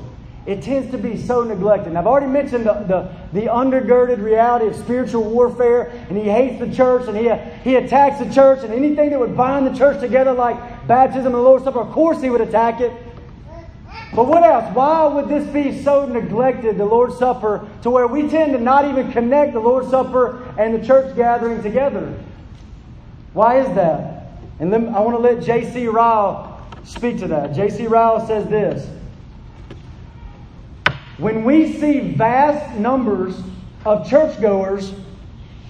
it 0.45 0.61
tends 0.61 0.91
to 0.91 0.97
be 0.97 1.17
so 1.17 1.43
neglected. 1.43 1.89
And 1.89 1.97
I've 1.97 2.07
already 2.07 2.27
mentioned 2.27 2.65
the, 2.65 2.73
the, 2.73 3.09
the, 3.31 3.45
undergirded 3.47 4.21
reality 4.21 4.67
of 4.67 4.75
spiritual 4.75 5.23
warfare, 5.23 5.89
and 6.09 6.17
he 6.17 6.25
hates 6.25 6.59
the 6.59 6.69
church, 6.73 7.07
and 7.07 7.15
he, 7.15 7.31
he 7.63 7.77
attacks 7.77 8.19
the 8.19 8.33
church, 8.33 8.63
and 8.63 8.73
anything 8.73 9.11
that 9.11 9.19
would 9.19 9.37
bind 9.37 9.67
the 9.67 9.77
church 9.77 10.01
together, 10.01 10.33
like 10.33 10.57
baptism 10.87 11.27
and 11.27 11.35
the 11.35 11.39
Lord's 11.39 11.63
Supper, 11.63 11.81
of 11.81 11.91
course 11.91 12.21
he 12.21 12.29
would 12.29 12.41
attack 12.41 12.81
it. 12.81 12.91
But 14.15 14.27
what 14.27 14.43
else? 14.43 14.73
Why 14.75 15.07
would 15.07 15.27
this 15.27 15.47
be 15.51 15.81
so 15.83 16.05
neglected, 16.05 16.77
the 16.77 16.85
Lord's 16.85 17.17
Supper, 17.17 17.67
to 17.81 17.89
where 17.89 18.07
we 18.07 18.29
tend 18.29 18.53
to 18.53 18.59
not 18.59 18.85
even 18.85 19.11
connect 19.11 19.53
the 19.53 19.59
Lord's 19.59 19.89
Supper 19.89 20.53
and 20.57 20.75
the 20.75 20.85
church 20.85 21.15
gathering 21.15 21.63
together? 21.63 22.15
Why 23.33 23.59
is 23.59 23.75
that? 23.75 24.27
And 24.59 24.71
then 24.71 24.89
I 24.89 24.99
want 24.99 25.17
to 25.17 25.21
let 25.21 25.43
J.C. 25.43 25.87
Ryle 25.87 26.61
speak 26.83 27.17
to 27.19 27.27
that. 27.29 27.55
J.C. 27.55 27.87
Ryle 27.87 28.25
says 28.27 28.47
this. 28.47 28.87
When 31.17 31.43
we 31.43 31.73
see 31.73 31.99
vast 31.99 32.77
numbers 32.77 33.35
of 33.85 34.07
churchgoers 34.07 34.93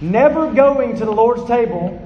never 0.00 0.52
going 0.52 0.96
to 0.98 1.04
the 1.04 1.10
Lord's 1.10 1.44
table 1.46 2.00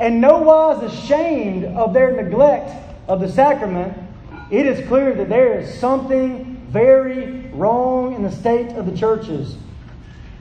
and 0.00 0.20
no 0.20 0.38
wise 0.38 0.82
ashamed 0.82 1.64
of 1.76 1.92
their 1.92 2.10
neglect 2.12 2.72
of 3.06 3.20
the 3.20 3.30
sacrament, 3.30 3.96
it 4.50 4.66
is 4.66 4.86
clear 4.88 5.14
that 5.14 5.28
there 5.28 5.60
is 5.60 5.78
something 5.78 6.56
very 6.70 7.42
wrong 7.52 8.14
in 8.14 8.22
the 8.22 8.32
state 8.32 8.70
of 8.76 8.86
the 8.86 8.96
churches. 8.96 9.56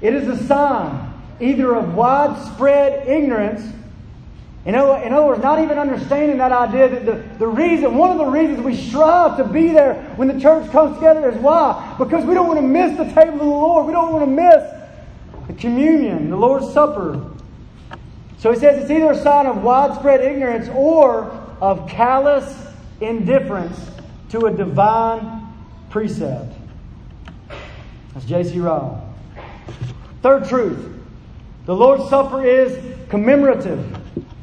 It 0.01 0.15
is 0.15 0.27
a 0.27 0.41
sign 0.47 1.13
either 1.41 1.75
of 1.75 1.93
widespread 1.93 3.07
ignorance 3.07 3.61
in 4.65 4.75
other, 4.75 5.25
words, 5.25 5.41
not 5.41 5.59
even 5.59 5.79
understanding 5.79 6.37
that 6.37 6.51
idea 6.51 6.89
that 6.89 7.05
the, 7.05 7.37
the 7.39 7.47
reason, 7.47 7.95
one 7.95 8.11
of 8.11 8.17
the 8.17 8.25
reasons 8.25 8.59
we 8.59 8.75
strive 8.75 9.37
to 9.37 9.43
be 9.43 9.69
there 9.69 9.95
when 10.15 10.27
the 10.27 10.39
church 10.39 10.69
comes 10.71 10.95
together 10.95 11.29
is 11.29 11.37
why? 11.37 11.95
Because 11.97 12.25
we 12.25 12.33
don't 12.33 12.47
want 12.47 12.59
to 12.59 12.67
miss 12.67 12.97
the 12.97 13.05
table 13.05 13.33
of 13.33 13.39
the 13.39 13.45
Lord. 13.45 13.87
We 13.87 13.93
don't 13.93 14.11
want 14.11 14.25
to 14.25 14.31
miss 14.31 15.47
the 15.47 15.53
communion, 15.53 16.29
the 16.29 16.35
Lord's 16.35 16.71
Supper. 16.73 17.31
So 18.39 18.51
he 18.51 18.59
says 18.59 18.81
it's 18.81 18.89
either 18.89 19.11
a 19.11 19.17
sign 19.17 19.45
of 19.45 19.63
widespread 19.63 20.21
ignorance 20.21 20.69
or 20.73 21.25
of 21.61 21.89
callous 21.89 22.67
indifference 23.01 23.77
to 24.29 24.45
a 24.45 24.51
divine 24.51 25.45
precept. 25.89 26.53
That's 28.13 28.25
J.C. 28.25 28.59
Ryle. 28.59 29.05
Third 30.21 30.47
truth 30.47 30.95
the 31.65 31.75
Lord's 31.75 32.09
Supper 32.09 32.43
is 32.43 32.77
commemorative. 33.09 33.97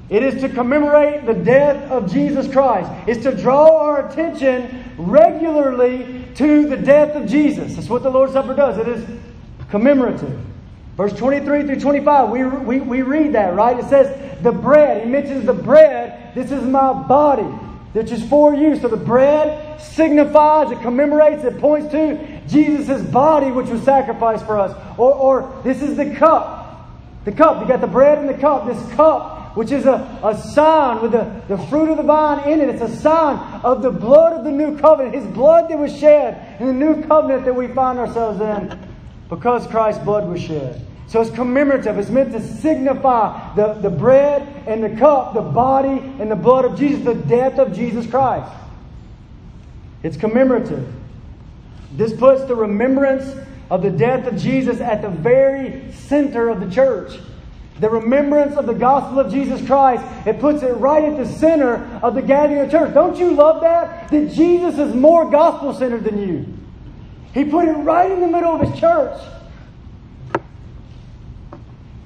It 0.09 0.23
is 0.23 0.41
to 0.43 0.49
commemorate 0.49 1.27
the 1.27 1.35
death 1.35 1.91
of 1.91 2.13
Jesus 2.13 2.47
Christ. 2.53 2.89
It's 3.09 3.25
to 3.25 3.35
draw 3.35 3.81
our 3.81 4.09
attention 4.09 4.85
regularly 4.97 6.25
to 6.37 6.69
the 6.69 6.77
death 6.77 7.17
of 7.17 7.29
Jesus. 7.29 7.75
That's 7.75 7.89
what 7.89 8.05
the 8.05 8.11
Lord's 8.11 8.35
Supper 8.35 8.55
does. 8.55 8.79
It 8.79 8.87
is 8.87 9.05
commemorative. 9.71 10.39
Verse 10.97 11.13
23 11.13 11.65
through 11.65 11.81
25, 11.81 12.31
we, 12.31 12.45
we, 12.45 12.81
we 12.81 13.03
read 13.03 13.35
that, 13.35 13.55
right? 13.55 13.79
It 13.79 13.85
says, 13.89 14.43
the 14.43 14.53
bread. 14.53 15.05
He 15.05 15.11
mentions 15.11 15.45
the 15.45 15.53
bread. 15.53 16.35
This 16.35 16.51
is 16.51 16.63
my 16.63 16.93
body, 16.93 17.43
which 17.43 18.11
is 18.11 18.27
for 18.29 18.55
you. 18.55 18.79
So 18.79 18.89
the 18.89 18.97
bread 18.97 19.81
signifies, 19.81 20.71
it 20.71 20.81
commemorates, 20.81 21.45
it 21.45 21.59
points 21.59 21.91
to 21.93 22.41
Jesus' 22.49 23.03
body, 23.03 23.51
which 23.51 23.69
was 23.69 23.83
sacrificed 23.83 24.47
for 24.47 24.59
us. 24.59 24.75
Or, 24.99 25.13
or 25.13 25.63
this 25.65 25.83
is 25.83 25.97
the 25.97 26.15
cup. 26.15 26.89
The 27.25 27.33
cup. 27.33 27.61
You 27.61 27.69
got 27.69 27.81
the 27.81 27.87
bread 27.87 28.19
and 28.19 28.29
the 28.29 28.39
cup. 28.39 28.67
This 28.67 28.95
cup 28.95 29.37
which 29.57 29.73
is 29.73 29.87
a, 29.87 30.21
a 30.23 30.37
sign 30.53 31.01
with 31.01 31.13
the, 31.13 31.43
the 31.49 31.57
fruit 31.69 31.89
of 31.89 31.97
the 31.97 32.03
vine 32.03 32.47
in 32.47 32.61
it. 32.61 32.69
It's 32.69 32.83
a 32.83 32.95
sign 32.95 33.39
of 33.65 33.81
the 33.81 33.91
blood 33.91 34.35
of 34.35 34.45
the 34.45 34.51
new 34.51 34.79
covenant, 34.79 35.15
His 35.15 35.25
blood 35.25 35.71
that 35.71 35.79
was 35.79 35.99
shed 35.99 36.61
in 36.61 36.67
the 36.67 36.75
new 36.75 37.03
covenant 37.07 37.47
that 37.47 37.55
we 37.55 37.67
find 37.69 37.99
ourselves 37.99 38.39
in 38.39 38.79
because 39.31 39.67
Christ's 39.67 40.05
blood 40.05 40.29
was 40.29 40.43
shed. 40.43 40.86
So 41.09 41.21
it's 41.21 41.31
commemorative. 41.31 41.99
It's 41.99 42.11
meant 42.11 42.33
to 42.33 42.43
signify 42.43 43.55
the, 43.55 43.75
the 43.75 43.91
bread 43.91 44.43
and 44.67 44.83
the 44.83 44.91
cup, 44.99 45.35
the 45.35 45.41
body 45.41 45.99
and 46.21 46.31
the 46.31 46.37
blood 46.37 46.65
of 46.65 46.77
Jesus, 46.79 47.05
the 47.05 47.15
death 47.15 47.59
of 47.59 47.75
Jesus 47.75 48.07
Christ. 48.07 48.53
It's 50.03 50.17
commemorative. 50.17 50.93
This 51.93 52.13
puts 52.13 52.45
the 52.45 52.57
remembrance 52.57 53.37
of 53.71 53.83
the 53.83 53.91
death 53.91 54.27
of 54.27 54.37
Jesus 54.37 54.81
at 54.81 55.03
the 55.03 55.09
very 55.09 55.93
center 55.93 56.49
of 56.49 56.61
the 56.61 56.71
church. 56.71 57.19
the 57.79 57.91
remembrance 57.91 58.57
of 58.57 58.67
the 58.67 58.73
gospel 58.73 59.21
of 59.21 59.31
Jesus 59.31 59.65
Christ, 59.67 60.03
it 60.27 60.41
puts 60.41 60.63
it 60.63 60.73
right 60.77 61.05
at 61.05 61.17
the 61.19 61.27
center 61.27 61.85
of 62.03 62.15
the 62.15 62.23
gathering 62.23 62.61
of 62.61 62.71
church. 62.71 62.95
Don't 62.95 63.19
you 63.19 63.33
love 63.33 63.61
that? 63.61 64.11
That 64.11 64.33
Jesus 64.33 64.79
is 64.79 64.95
more 64.95 65.31
gospel 65.31 65.75
centered 65.75 66.05
than 66.05 66.27
you. 66.27 66.47
He 67.35 67.45
put 67.45 67.69
it 67.69 67.73
right 67.73 68.11
in 68.11 68.21
the 68.21 68.29
middle 68.29 68.55
of 68.55 68.67
his 68.67 68.81
church. 68.81 69.21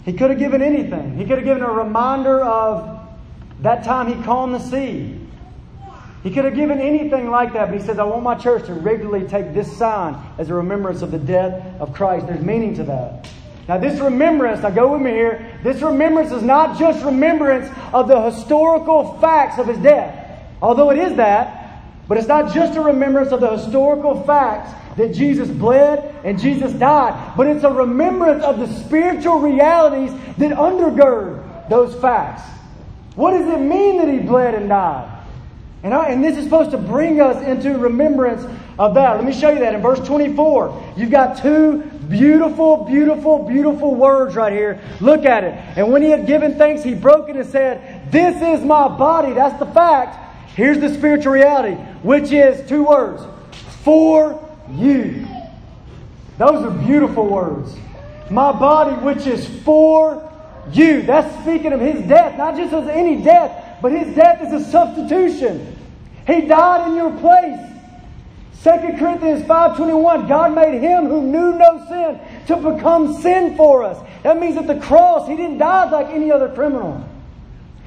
He 0.05 0.13
could 0.13 0.31
have 0.31 0.39
given 0.39 0.63
anything. 0.63 1.17
He 1.17 1.25
could 1.25 1.39
have 1.39 1.45
given 1.45 1.63
a 1.63 1.71
reminder 1.71 2.43
of 2.43 2.99
that 3.61 3.85
time 3.85 4.07
he 4.07 4.23
calmed 4.25 4.55
the 4.55 4.59
sea. 4.59 5.21
He 6.23 6.31
could 6.31 6.45
have 6.45 6.55
given 6.55 6.81
anything 6.81 7.31
like 7.31 7.55
that, 7.55 7.71
but 7.71 7.79
he 7.79 7.85
says, 7.85 7.99
I 7.99 8.05
want 8.05 8.23
my 8.23 8.35
church 8.35 8.67
to 8.67 8.75
regularly 8.75 9.27
take 9.27 9.55
this 9.55 9.75
sign 9.77 10.17
as 10.39 10.51
a 10.51 10.55
remembrance 10.55 11.03
of 11.03 11.11
the 11.11 11.19
death 11.19 11.81
of 11.81 11.95
Christ. 11.95 12.27
There's 12.27 12.45
meaning 12.45 12.75
to 12.77 12.85
that. 12.85 13.29
Now, 13.69 13.79
this 13.79 14.01
remembrance, 14.01 14.63
now 14.63 14.71
go 14.71 14.93
with 14.93 15.01
me 15.01 15.13
here, 15.13 15.59
this 15.63 15.81
remembrance 15.81 16.33
is 16.33 16.43
not 16.43 16.79
just 16.79 17.05
remembrance 17.05 17.71
of 17.93 18.09
the 18.09 18.21
historical 18.31 19.19
facts 19.19 19.59
of 19.59 19.67
his 19.67 19.79
death, 19.79 20.41
although 20.61 20.91
it 20.91 20.99
is 20.99 21.17
that, 21.17 21.83
but 22.09 22.19
it's 22.19 22.27
not 22.27 22.53
just 22.53 22.77
a 22.77 22.81
remembrance 22.81 23.31
of 23.31 23.41
the 23.41 23.57
historical 23.57 24.25
facts 24.25 24.73
that 24.97 25.15
Jesus 25.15 25.49
bled 25.49 26.15
and 26.25 26.39
Jesus 26.39 26.73
died, 26.73 27.35
but 27.37 27.47
it's 27.47 27.65
a 27.65 27.73
remembrance 27.73 28.43
of 28.45 28.59
the 28.59 28.67
spiritual 28.85 29.41
realities 29.41 30.11
that 30.39 30.51
undergird 30.53 31.69
those 31.69 31.95
facts. 32.01 32.43
What 33.15 33.33
does 33.33 33.47
it 33.47 33.59
mean 33.59 33.99
that 33.99 34.09
he 34.09 34.19
bled 34.19 34.55
and 34.55 34.69
died? 34.69 35.19
And, 35.83 35.95
I, 35.95 36.11
and 36.11 36.23
this 36.23 36.37
is 36.37 36.45
supposed 36.45 36.73
to 36.73 36.79
bring 36.79 37.21
us 37.21 37.43
into 37.43 37.79
remembrance 37.79 38.45
of 38.79 38.95
that. 38.95 39.17
Let 39.17 39.25
me 39.25 39.33
show 39.33 39.51
you 39.51 39.61
that 39.61 39.75
in 39.75 39.81
verse 39.81 40.01
24. 40.07 40.95
You've 40.97 41.11
got 41.11 41.41
two 41.41 41.79
beautiful, 42.09 42.85
beautiful, 42.85 43.49
beautiful 43.49 43.95
words 43.95 44.35
right 44.35 44.53
here. 44.53 44.81
Look 45.01 45.25
at 45.25 45.45
it. 45.45 45.55
And 45.77 45.91
when 45.91 46.03
he 46.03 46.11
had 46.11 46.27
given 46.27 46.59
thanks, 46.59 46.83
he 46.83 46.95
broke 46.95 47.31
it 47.31 47.37
and 47.37 47.49
said, 47.49 48.11
This 48.11 48.37
is 48.43 48.65
my 48.65 48.89
body. 48.89 49.33
That's 49.33 49.59
the 49.59 49.67
fact. 49.67 50.51
Here's 50.55 50.81
the 50.81 50.93
spiritual 50.93 51.33
reality, 51.33 51.77
which 52.03 52.33
is 52.33 52.69
two 52.69 52.85
words 52.85 53.23
for 53.83 54.50
you. 54.73 55.27
Those 56.39 56.65
are 56.65 56.71
beautiful 56.71 57.27
words. 57.27 57.77
My 58.31 58.53
body, 58.53 58.95
which 59.05 59.27
is 59.27 59.49
for 59.63 60.27
you. 60.73 61.03
That's 61.03 61.43
speaking 61.43 61.73
of 61.73 61.81
his 61.81 62.07
death, 62.09 62.37
not 62.39 62.57
just 62.57 62.73
as 62.73 62.89
any 62.89 63.23
death, 63.23 63.79
but 63.83 63.93
his 63.93 64.15
death 64.15 64.43
is 64.43 64.63
a 64.63 64.71
substitution. 64.71 65.77
He 66.27 66.43
died 66.43 66.89
in 66.89 66.97
your 66.97 67.11
place. 67.19 67.67
2 68.63 68.99
Corinthians 68.99 69.43
5.21, 69.43 70.29
God 70.29 70.55
made 70.55 70.81
him 70.81 71.07
who 71.07 71.23
knew 71.23 71.55
no 71.55 71.87
sin 71.89 72.21
to 72.47 72.57
become 72.57 73.21
sin 73.23 73.57
for 73.57 73.83
us. 73.83 73.99
That 74.23 74.39
means 74.39 74.59
at 74.59 74.67
the 74.67 74.79
cross, 74.79 75.27
he 75.27 75.35
didn't 75.35 75.59
die 75.59 75.89
like 75.91 76.09
any 76.09 76.31
other 76.31 76.49
criminal. 76.51 77.09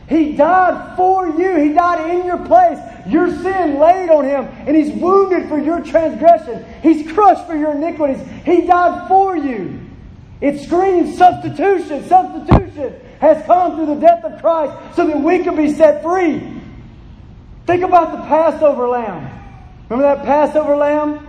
He 0.10 0.34
died 0.34 0.96
for 0.98 1.28
you. 1.28 1.56
He 1.58 1.74
died 1.74 2.10
in 2.12 2.26
your 2.26 2.46
place. 2.46 2.80
Your 3.08 3.30
sin 3.42 3.80
laid 3.80 4.10
on 4.10 4.26
him, 4.26 4.46
and 4.68 4.76
he's 4.76 4.92
wounded 4.92 5.50
for 5.50 5.60
your 5.60 5.82
transgression. 5.82 6.66
He's 6.82 7.12
crushed 7.12 7.46
for 7.46 7.56
your 7.56 7.72
iniquities. 7.72 8.20
He 8.46 8.66
died 8.66 9.08
for 9.08 9.36
you. 9.36 9.80
It 10.42 10.62
screams 10.62 11.18
substitution, 11.18 12.08
substitution 12.08 13.00
has 13.20 13.46
come 13.46 13.76
through 13.76 13.96
the 13.96 14.02
death 14.02 14.26
of 14.26 14.42
Christ 14.42 14.96
so 14.98 15.08
that 15.08 15.18
we 15.18 15.40
can 15.40 15.56
be 15.56 15.74
set 15.74 16.04
free. 16.04 16.62
Think 17.66 17.84
about 17.84 18.12
the 18.12 18.18
Passover 18.28 18.90
lamb. 18.90 19.30
Remember 19.88 20.16
that 20.16 20.26
Passover 20.26 20.76
lamb? 20.76 21.26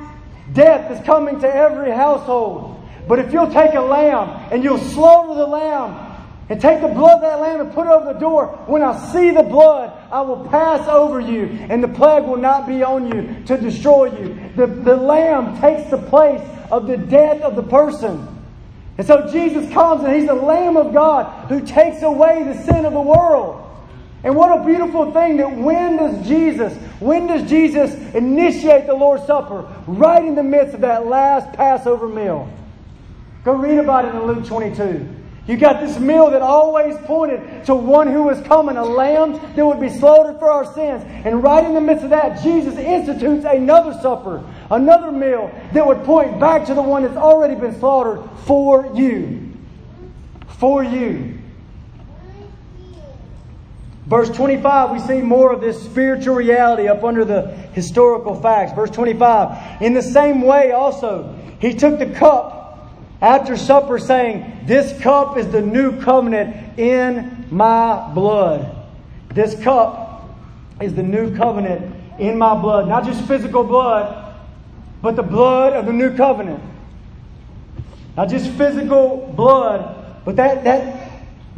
Death 0.53 0.91
is 0.91 1.07
coming 1.07 1.39
to 1.41 1.55
every 1.55 1.93
household. 1.93 2.85
But 3.07 3.20
if 3.20 3.33
you'll 3.33 3.53
take 3.53 3.75
a 3.75 3.81
lamb 3.81 4.49
and 4.51 4.64
you'll 4.64 4.79
slaughter 4.79 5.35
the 5.35 5.47
lamb 5.47 6.04
and 6.49 6.61
take 6.61 6.83
the 6.83 6.89
blood 6.89 7.17
of 7.17 7.21
that 7.23 7.41
lamb 7.41 7.61
and 7.61 7.73
put 7.73 7.87
it 7.87 7.91
over 7.91 8.13
the 8.13 8.19
door, 8.19 8.49
when 8.67 8.83
I 8.83 9.13
see 9.13 9.31
the 9.31 9.43
blood, 9.43 9.93
I 10.13 10.21
will 10.21 10.47
pass 10.49 10.87
over 10.89 11.19
you 11.19 11.45
and 11.71 11.83
the 11.83 11.89
plague 11.89 12.25
will 12.25 12.37
not 12.37 12.67
be 12.67 12.83
on 12.83 13.11
you 13.11 13.45
to 13.47 13.57
destroy 13.57 14.07
you. 14.19 14.51
The, 14.57 14.67
the 14.67 14.97
lamb 14.97 15.61
takes 15.61 15.91
the 15.91 15.99
place 15.99 16.43
of 16.71 16.87
the 16.87 16.99
death 16.99 17.41
of 17.43 17.57
the 17.57 17.63
person. 17.63 18.29
And 18.97 19.07
so 19.07 19.29
Jesus 19.33 19.73
comes 19.73 20.05
and 20.05 20.15
he's 20.15 20.27
the 20.27 20.35
Lamb 20.35 20.77
of 20.77 20.93
God 20.93 21.49
who 21.49 21.65
takes 21.67 22.03
away 22.03 22.45
the 22.45 22.63
sin 22.63 22.85
of 22.85 22.93
the 22.93 23.01
world. 23.01 23.61
And 24.23 24.37
what 24.37 24.59
a 24.59 24.65
beautiful 24.65 25.13
thing 25.13 25.37
that 25.39 25.55
when 25.55 25.97
does 25.97 26.27
Jesus, 26.27 26.73
when 27.01 27.27
does 27.27 27.49
Jesus 27.49 27.93
initiate 28.15 28.87
the 28.87 28.95
Lord's 28.95 29.27
Supper? 29.27 29.69
Right 29.87 30.25
in 30.25 30.35
the 30.35 30.43
midst 30.43 30.75
of 30.75 30.81
that 30.83 31.07
last 31.07 31.53
Passover 31.55 32.09
meal. 32.09 32.51
Go 33.45 33.53
read 33.53 33.79
about 33.79 34.07
it 34.07 34.15
in 34.15 34.27
Luke 34.27 34.47
22. 34.47 35.24
You 35.47 35.59
got 35.59 35.81
this 35.81 35.99
meal 35.99 36.31
that 36.31 36.41
always 36.41 36.97
pointed 37.05 37.67
to 37.67 37.75
one 37.75 38.11
who 38.11 38.23
was 38.23 38.41
coming, 38.43 38.79
a 38.79 38.85
lamb 38.85 39.33
that 39.55 39.67
would 39.67 39.81
be 39.81 39.91
slaughtered 39.91 40.39
for 40.39 40.51
our 40.51 40.65
sins. 40.73 41.05
And 41.07 41.43
right 41.43 41.63
in 41.63 41.75
the 41.75 41.83
midst 41.83 42.05
of 42.05 42.11
that, 42.11 42.43
Jesus 42.43 42.79
institutes 42.79 43.45
another 43.45 43.93
supper, 44.01 44.43
another 44.71 45.13
meal 45.13 45.51
that 45.75 45.87
would 45.87 46.03
point 46.05 46.41
back 46.41 46.65
to 46.67 46.75
the 46.75 46.81
one 46.81 47.03
that's 47.03 47.17
already 47.17 47.57
been 47.57 47.79
slaughtered 47.79 48.23
for 48.47 48.91
you. 48.95 49.53
For 50.47 50.83
you. 50.83 51.39
Verse 54.07 54.31
25, 54.31 54.91
we 54.93 54.99
see 55.01 55.21
more 55.21 55.53
of 55.53 55.61
this 55.61 55.83
spiritual 55.83 56.37
reality 56.37 56.89
up 56.89 57.05
under 57.05 57.25
the 57.25 57.49
historical 57.73 58.35
facts. 58.41 58.73
Verse 58.73 58.91
25, 58.91 59.83
in 59.83 59.93
the 59.93 60.03
same 60.03 60.41
way 60.43 60.73
also, 60.73 61.39
he 61.59 61.75
took 61.75 61.99
the 61.99 62.07
cup 62.07 62.64
after 63.21 63.57
supper, 63.57 63.99
saying, 63.99 64.61
This 64.67 65.01
cup 65.03 65.37
is 65.37 65.49
the 65.49 65.61
new 65.61 66.01
covenant 66.01 66.79
in 66.79 67.47
my 67.51 68.12
blood. 68.12 68.77
This 69.31 69.61
cup 69.62 70.31
is 70.81 70.95
the 70.95 71.03
new 71.03 71.37
covenant 71.37 71.95
in 72.19 72.39
my 72.39 72.55
blood. 72.55 72.89
Not 72.89 73.05
just 73.05 73.27
physical 73.27 73.65
blood, 73.65 74.35
but 75.03 75.17
the 75.17 75.23
blood 75.23 75.73
of 75.75 75.87
the 75.87 75.93
new 75.93 76.17
covenant. 76.17 76.62
Not 78.17 78.29
just 78.29 78.51
physical 78.53 79.33
blood, 79.37 80.23
but 80.25 80.37
that, 80.37 80.65
that 80.65 81.04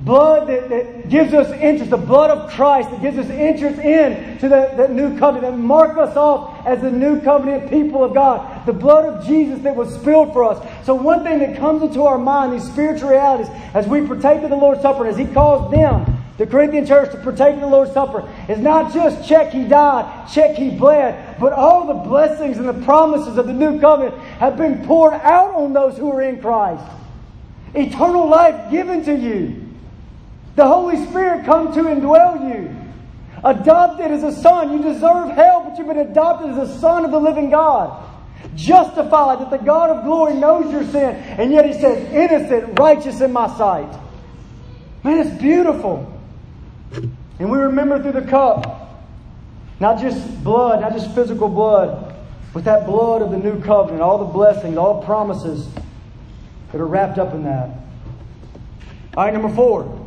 blood 0.06 0.46
that, 0.46 0.68
that 0.68 1.08
gives 1.08 1.34
us 1.34 1.50
interest, 1.60 1.90
the 1.90 1.96
blood 1.96 2.30
of 2.30 2.48
Christ 2.52 2.92
that 2.92 3.02
gives 3.02 3.18
us 3.18 3.28
interest 3.28 3.80
in 3.80 4.38
to 4.38 4.48
that, 4.48 4.92
new 4.92 5.18
covenant, 5.18 5.52
that 5.52 5.58
mark 5.58 5.98
us 5.98 6.16
off 6.16 6.64
as 6.64 6.80
the 6.80 6.92
new 6.92 7.20
covenant 7.20 7.68
people 7.68 8.04
of 8.04 8.14
God. 8.14 8.64
The 8.66 8.72
blood 8.72 9.04
of 9.04 9.26
Jesus 9.26 9.60
that 9.64 9.74
was 9.74 9.92
spilled 9.92 10.32
for 10.32 10.44
us. 10.44 10.64
So 10.86 10.94
one 10.94 11.24
thing 11.24 11.40
that 11.40 11.58
comes 11.58 11.82
into 11.82 12.04
our 12.04 12.18
mind, 12.18 12.52
these 12.52 12.70
spiritual 12.70 13.10
realities, 13.10 13.48
as 13.74 13.88
we 13.88 14.06
partake 14.06 14.44
of 14.44 14.50
the 14.50 14.56
Lord's 14.56 14.80
Supper, 14.80 15.06
as 15.08 15.16
He 15.16 15.26
calls 15.26 15.72
them, 15.72 16.22
the 16.38 16.46
Corinthian 16.46 16.86
church, 16.86 17.10
to 17.10 17.18
partake 17.18 17.56
of 17.56 17.62
the 17.62 17.66
Lord's 17.66 17.92
Supper, 17.92 18.32
is 18.48 18.60
not 18.60 18.94
just 18.94 19.28
check 19.28 19.50
He 19.50 19.64
died, 19.64 20.30
check 20.32 20.54
He 20.54 20.70
bled, 20.70 21.40
but 21.40 21.52
all 21.52 21.84
the 21.84 22.08
blessings 22.08 22.58
and 22.58 22.68
the 22.68 22.84
promises 22.84 23.38
of 23.38 23.48
the 23.48 23.52
new 23.52 23.80
covenant 23.80 24.16
have 24.38 24.56
been 24.56 24.86
poured 24.86 25.14
out 25.14 25.52
on 25.56 25.72
those 25.72 25.98
who 25.98 26.12
are 26.12 26.22
in 26.22 26.40
Christ. 26.40 26.84
Eternal 27.74 28.28
life 28.28 28.70
given 28.70 29.04
to 29.04 29.12
you. 29.12 29.65
The 30.56 30.66
Holy 30.66 30.96
Spirit 31.06 31.44
come 31.44 31.72
to 31.74 31.82
indwell 31.82 32.50
you. 32.50 32.74
Adopted 33.44 34.10
as 34.10 34.22
a 34.22 34.32
son. 34.32 34.72
You 34.72 34.82
deserve 34.82 35.30
hell, 35.30 35.64
but 35.68 35.78
you've 35.78 35.86
been 35.86 35.98
adopted 35.98 36.50
as 36.50 36.70
a 36.70 36.78
son 36.78 37.04
of 37.04 37.10
the 37.10 37.20
living 37.20 37.50
God. 37.50 38.02
Justified 38.54 39.40
that 39.40 39.50
the 39.50 39.58
God 39.58 39.90
of 39.90 40.04
glory 40.04 40.34
knows 40.34 40.72
your 40.72 40.84
sin, 40.84 41.14
and 41.14 41.52
yet 41.52 41.66
He 41.66 41.74
says, 41.74 42.10
innocent, 42.10 42.78
righteous 42.78 43.20
in 43.20 43.32
my 43.32 43.48
sight. 43.58 43.88
Man, 45.04 45.26
it's 45.26 45.40
beautiful. 45.40 46.12
And 47.38 47.50
we 47.50 47.58
remember 47.58 48.02
through 48.02 48.18
the 48.20 48.26
cup, 48.26 49.04
not 49.78 50.00
just 50.00 50.42
blood, 50.42 50.80
not 50.80 50.92
just 50.94 51.14
physical 51.14 51.50
blood, 51.50 52.16
but 52.54 52.64
that 52.64 52.86
blood 52.86 53.20
of 53.20 53.30
the 53.30 53.36
new 53.36 53.60
covenant, 53.62 54.00
all 54.00 54.18
the 54.18 54.32
blessings, 54.32 54.78
all 54.78 55.02
promises 55.02 55.68
that 56.72 56.80
are 56.80 56.86
wrapped 56.86 57.18
up 57.18 57.34
in 57.34 57.44
that. 57.44 57.68
All 59.16 59.24
right, 59.24 59.34
number 59.34 59.54
four. 59.54 60.05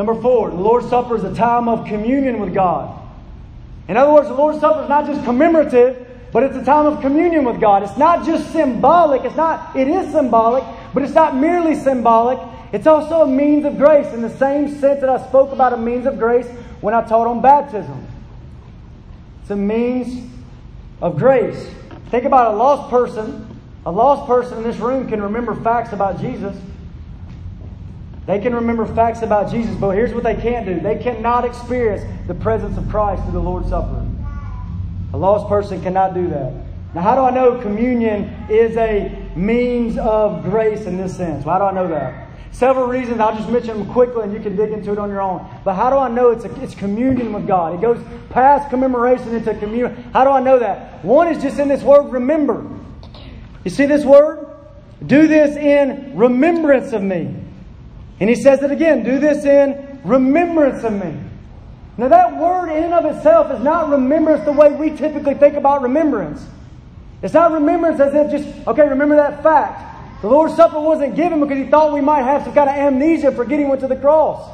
Number 0.00 0.14
four, 0.14 0.48
the 0.48 0.56
Lord's 0.56 0.88
Supper 0.88 1.14
is 1.14 1.24
a 1.24 1.34
time 1.34 1.68
of 1.68 1.86
communion 1.86 2.40
with 2.40 2.54
God. 2.54 2.98
In 3.86 3.98
other 3.98 4.10
words, 4.10 4.28
the 4.28 4.34
Lord's 4.34 4.58
Supper 4.58 4.84
is 4.84 4.88
not 4.88 5.04
just 5.04 5.22
commemorative, 5.26 6.06
but 6.32 6.42
it's 6.42 6.56
a 6.56 6.64
time 6.64 6.86
of 6.86 7.02
communion 7.02 7.44
with 7.44 7.60
God. 7.60 7.82
It's 7.82 7.98
not 7.98 8.24
just 8.24 8.50
symbolic. 8.50 9.24
It's 9.24 9.36
not, 9.36 9.76
it 9.76 9.88
is 9.88 10.10
symbolic, 10.10 10.64
but 10.94 11.02
it's 11.02 11.12
not 11.12 11.36
merely 11.36 11.74
symbolic. 11.74 12.38
It's 12.72 12.86
also 12.86 13.24
a 13.24 13.26
means 13.26 13.66
of 13.66 13.76
grace 13.76 14.06
in 14.14 14.22
the 14.22 14.34
same 14.38 14.70
sense 14.80 15.02
that 15.02 15.10
I 15.10 15.22
spoke 15.28 15.52
about 15.52 15.74
a 15.74 15.76
means 15.76 16.06
of 16.06 16.18
grace 16.18 16.46
when 16.80 16.94
I 16.94 17.06
taught 17.06 17.26
on 17.26 17.42
baptism. 17.42 18.06
It's 19.42 19.50
a 19.50 19.56
means 19.56 20.32
of 21.02 21.18
grace. 21.18 21.68
Think 22.08 22.24
about 22.24 22.54
a 22.54 22.56
lost 22.56 22.88
person. 22.88 23.54
A 23.84 23.92
lost 23.92 24.26
person 24.26 24.56
in 24.56 24.64
this 24.64 24.78
room 24.78 25.10
can 25.10 25.20
remember 25.20 25.54
facts 25.56 25.92
about 25.92 26.22
Jesus. 26.22 26.56
They 28.26 28.38
can 28.38 28.54
remember 28.54 28.86
facts 28.86 29.22
about 29.22 29.50
Jesus, 29.50 29.74
but 29.74 29.90
here's 29.90 30.12
what 30.12 30.22
they 30.22 30.36
can't 30.36 30.66
do 30.66 30.78
they 30.80 30.96
cannot 30.96 31.44
experience 31.44 32.02
the 32.26 32.34
presence 32.34 32.76
of 32.76 32.88
Christ 32.88 33.22
through 33.24 33.32
the 33.32 33.40
Lord's 33.40 33.68
Supper. 33.68 34.06
A 35.12 35.16
lost 35.16 35.48
person 35.48 35.82
cannot 35.82 36.14
do 36.14 36.28
that. 36.28 36.52
Now, 36.94 37.02
how 37.02 37.14
do 37.14 37.20
I 37.22 37.30
know 37.30 37.60
communion 37.60 38.24
is 38.48 38.76
a 38.76 39.28
means 39.36 39.96
of 39.98 40.42
grace 40.42 40.86
in 40.86 40.96
this 40.96 41.16
sense? 41.16 41.44
Why 41.44 41.58
do 41.58 41.64
I 41.64 41.72
know 41.72 41.88
that? 41.88 42.28
Several 42.52 42.86
reasons. 42.86 43.20
I'll 43.20 43.36
just 43.36 43.48
mention 43.48 43.78
them 43.78 43.92
quickly 43.92 44.24
and 44.24 44.32
you 44.32 44.40
can 44.40 44.56
dig 44.56 44.72
into 44.72 44.92
it 44.92 44.98
on 44.98 45.08
your 45.08 45.20
own. 45.20 45.48
But 45.64 45.74
how 45.74 45.88
do 45.88 45.96
I 45.96 46.08
know 46.08 46.30
it's, 46.30 46.44
a, 46.44 46.62
it's 46.62 46.74
communion 46.74 47.32
with 47.32 47.46
God? 47.46 47.74
It 47.74 47.80
goes 47.80 48.04
past 48.30 48.70
commemoration 48.70 49.34
into 49.34 49.54
communion. 49.54 50.10
How 50.12 50.24
do 50.24 50.30
I 50.30 50.40
know 50.40 50.58
that? 50.58 51.04
One 51.04 51.28
is 51.28 51.40
just 51.40 51.58
in 51.60 51.68
this 51.68 51.82
word 51.82 52.10
remember. 52.10 52.66
You 53.64 53.70
see 53.70 53.86
this 53.86 54.04
word? 54.04 54.46
Do 55.06 55.28
this 55.28 55.56
in 55.56 56.16
remembrance 56.16 56.92
of 56.92 57.02
me. 57.02 57.34
And 58.20 58.28
he 58.28 58.36
says 58.36 58.62
it 58.62 58.70
again 58.70 59.02
do 59.02 59.18
this 59.18 59.44
in 59.44 60.00
remembrance 60.04 60.84
of 60.84 60.92
me. 60.92 61.18
Now, 61.96 62.08
that 62.08 62.36
word 62.38 62.70
in 62.70 62.84
and 62.84 62.94
of 62.94 63.04
itself 63.04 63.50
is 63.50 63.60
not 63.60 63.90
remembrance 63.90 64.44
the 64.44 64.52
way 64.52 64.72
we 64.72 64.96
typically 64.96 65.34
think 65.34 65.56
about 65.56 65.82
remembrance. 65.82 66.46
It's 67.22 67.34
not 67.34 67.52
remembrance 67.52 68.00
as 68.00 68.14
if 68.14 68.30
just, 68.30 68.66
okay, 68.66 68.88
remember 68.88 69.16
that 69.16 69.42
fact. 69.42 70.22
The 70.22 70.28
Lord's 70.28 70.54
Supper 70.54 70.80
wasn't 70.80 71.14
given 71.16 71.40
because 71.40 71.58
he 71.58 71.64
thought 71.64 71.92
we 71.92 72.00
might 72.00 72.22
have 72.22 72.44
some 72.44 72.54
kind 72.54 72.70
of 72.70 72.76
amnesia 72.76 73.32
for 73.32 73.44
getting 73.44 73.68
went 73.68 73.80
to 73.82 73.88
the 73.88 73.96
cross. 73.96 74.50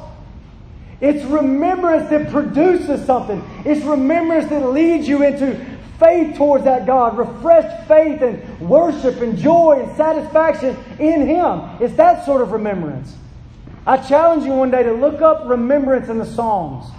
It's 0.99 1.23
remembrance 1.25 2.09
that 2.09 2.31
produces 2.31 3.05
something. 3.05 3.41
It's 3.65 3.85
remembrance 3.85 4.49
that 4.49 4.69
leads 4.71 5.07
you 5.07 5.23
into 5.23 5.55
faith 5.99 6.35
towards 6.37 6.63
that 6.63 6.85
God, 6.85 7.17
refreshed 7.17 7.87
faith 7.87 8.21
and 8.21 8.59
worship 8.59 9.21
and 9.21 9.37
joy 9.37 9.83
and 9.83 9.95
satisfaction 9.95 10.75
in 10.99 11.27
Him. 11.27 11.61
It's 11.79 11.95
that 11.95 12.25
sort 12.25 12.41
of 12.41 12.51
remembrance. 12.51 13.15
I 13.87 13.95
challenge 13.95 14.43
you 14.43 14.51
one 14.51 14.69
day 14.69 14.83
to 14.83 14.91
look 14.91 15.21
up 15.21 15.47
remembrance 15.47 16.09
in 16.09 16.17
the 16.17 16.25
Psalms. 16.25 16.91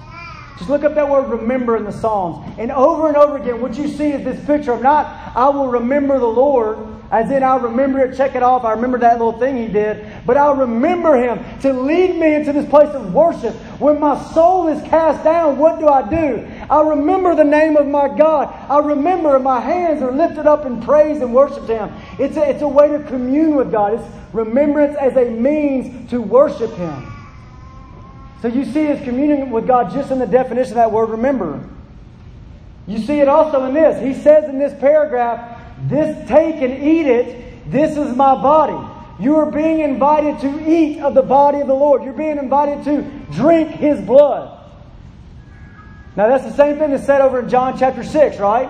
Just 0.56 0.70
look 0.70 0.84
up 0.84 0.94
that 0.94 1.06
word 1.06 1.28
remember 1.28 1.76
in 1.76 1.84
the 1.84 1.92
Psalms. 1.92 2.50
And 2.56 2.72
over 2.72 3.08
and 3.08 3.16
over 3.16 3.36
again, 3.36 3.60
what 3.60 3.76
you 3.76 3.88
see 3.88 4.12
is 4.12 4.24
this 4.24 4.42
picture 4.46 4.72
of 4.72 4.80
not, 4.80 5.36
I 5.36 5.50
will 5.50 5.68
remember 5.68 6.18
the 6.18 6.26
Lord, 6.26 6.78
as 7.10 7.30
in 7.30 7.42
I'll 7.42 7.60
remember 7.60 8.00
it, 8.00 8.16
check 8.16 8.34
it 8.34 8.42
off, 8.42 8.64
I 8.64 8.72
remember 8.72 8.98
that 8.98 9.14
little 9.14 9.38
thing 9.38 9.56
he 9.56 9.68
did, 9.68 10.06
but 10.26 10.36
I'll 10.36 10.56
remember 10.56 11.16
him 11.16 11.42
to 11.60 11.72
lead 11.72 12.16
me 12.16 12.34
into 12.34 12.52
this 12.52 12.68
place 12.68 12.90
of 12.90 13.14
worship. 13.14 13.54
When 13.80 13.98
my 13.98 14.22
soul 14.32 14.68
is 14.68 14.82
cast 14.88 15.24
down, 15.24 15.56
what 15.56 15.78
do 15.78 15.88
I 15.88 16.08
do? 16.08 16.46
I 16.68 16.82
remember 16.82 17.34
the 17.34 17.44
name 17.44 17.76
of 17.76 17.86
my 17.86 18.08
God. 18.08 18.54
I 18.68 18.78
remember 18.80 19.38
my 19.38 19.58
hands 19.58 20.02
are 20.02 20.12
lifted 20.12 20.46
up 20.46 20.66
in 20.66 20.82
praise 20.82 21.22
and 21.22 21.34
worship 21.34 21.66
to 21.66 21.86
him. 21.86 21.94
It's 22.18 22.36
a, 22.36 22.50
it's 22.50 22.62
a 22.62 22.68
way 22.68 22.88
to 22.88 23.02
commune 23.04 23.56
with 23.56 23.72
God. 23.72 23.94
It's 23.94 24.34
remembrance 24.34 24.96
as 24.98 25.16
a 25.16 25.30
means 25.30 26.10
to 26.10 26.20
worship 26.20 26.72
him. 26.72 27.12
So 28.42 28.48
you 28.48 28.64
see 28.66 28.84
his 28.84 29.02
communion 29.02 29.50
with 29.50 29.66
God 29.66 29.92
just 29.92 30.10
in 30.10 30.18
the 30.18 30.26
definition 30.26 30.72
of 30.72 30.76
that 30.76 30.92
word 30.92 31.08
remember. 31.08 31.66
You 32.86 32.98
see 32.98 33.20
it 33.20 33.28
also 33.28 33.64
in 33.64 33.74
this. 33.74 34.02
He 34.02 34.22
says 34.22 34.44
in 34.48 34.58
this 34.58 34.78
paragraph, 34.78 35.57
This 35.86 36.28
take 36.28 36.56
and 36.56 36.82
eat 36.82 37.06
it, 37.06 37.70
this 37.70 37.96
is 37.96 38.16
my 38.16 38.34
body. 38.34 38.94
You 39.20 39.36
are 39.36 39.50
being 39.50 39.80
invited 39.80 40.40
to 40.40 40.70
eat 40.70 41.00
of 41.00 41.14
the 41.14 41.22
body 41.22 41.60
of 41.60 41.66
the 41.66 41.74
Lord. 41.74 42.04
You're 42.04 42.12
being 42.12 42.38
invited 42.38 42.84
to 42.84 43.02
drink 43.32 43.70
his 43.70 44.00
blood. 44.00 44.54
Now 46.16 46.28
that's 46.28 46.44
the 46.44 46.54
same 46.54 46.78
thing 46.78 46.90
that's 46.90 47.06
said 47.06 47.20
over 47.20 47.40
in 47.40 47.48
John 47.48 47.78
chapter 47.78 48.02
6, 48.02 48.38
right? 48.38 48.68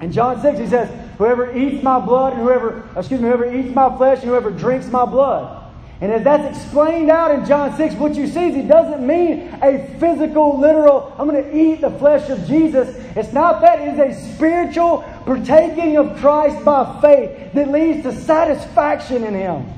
In 0.00 0.12
John 0.12 0.40
6, 0.40 0.58
he 0.58 0.66
says, 0.66 0.90
Whoever 1.18 1.56
eats 1.56 1.82
my 1.82 2.00
blood 2.00 2.32
and 2.32 2.42
whoever, 2.42 2.88
excuse 2.96 3.20
me, 3.20 3.28
whoever 3.28 3.54
eats 3.54 3.74
my 3.74 3.96
flesh 3.96 4.18
and 4.18 4.28
whoever 4.28 4.50
drinks 4.50 4.86
my 4.88 5.04
blood. 5.04 5.62
And 6.00 6.12
as 6.12 6.24
that's 6.24 6.58
explained 6.58 7.10
out 7.10 7.30
in 7.30 7.46
John 7.46 7.76
6, 7.76 7.94
what 7.94 8.14
you 8.14 8.26
see 8.26 8.48
is 8.48 8.54
he 8.56 8.62
doesn't 8.62 9.06
mean 9.06 9.48
a 9.62 9.96
physical, 10.00 10.58
literal, 10.58 11.14
I'm 11.18 11.28
going 11.28 11.42
to 11.42 11.56
eat 11.56 11.80
the 11.80 11.90
flesh 11.90 12.28
of 12.30 12.46
Jesus. 12.46 12.94
It's 13.16 13.32
not 13.32 13.60
that. 13.60 13.80
It 13.80 13.94
is 13.94 14.16
a 14.18 14.34
spiritual 14.34 15.02
partaking 15.24 15.96
of 15.96 16.16
Christ 16.18 16.64
by 16.64 17.00
faith 17.00 17.52
that 17.54 17.70
leads 17.70 18.02
to 18.02 18.12
satisfaction 18.12 19.24
in 19.24 19.34
him. 19.34 19.72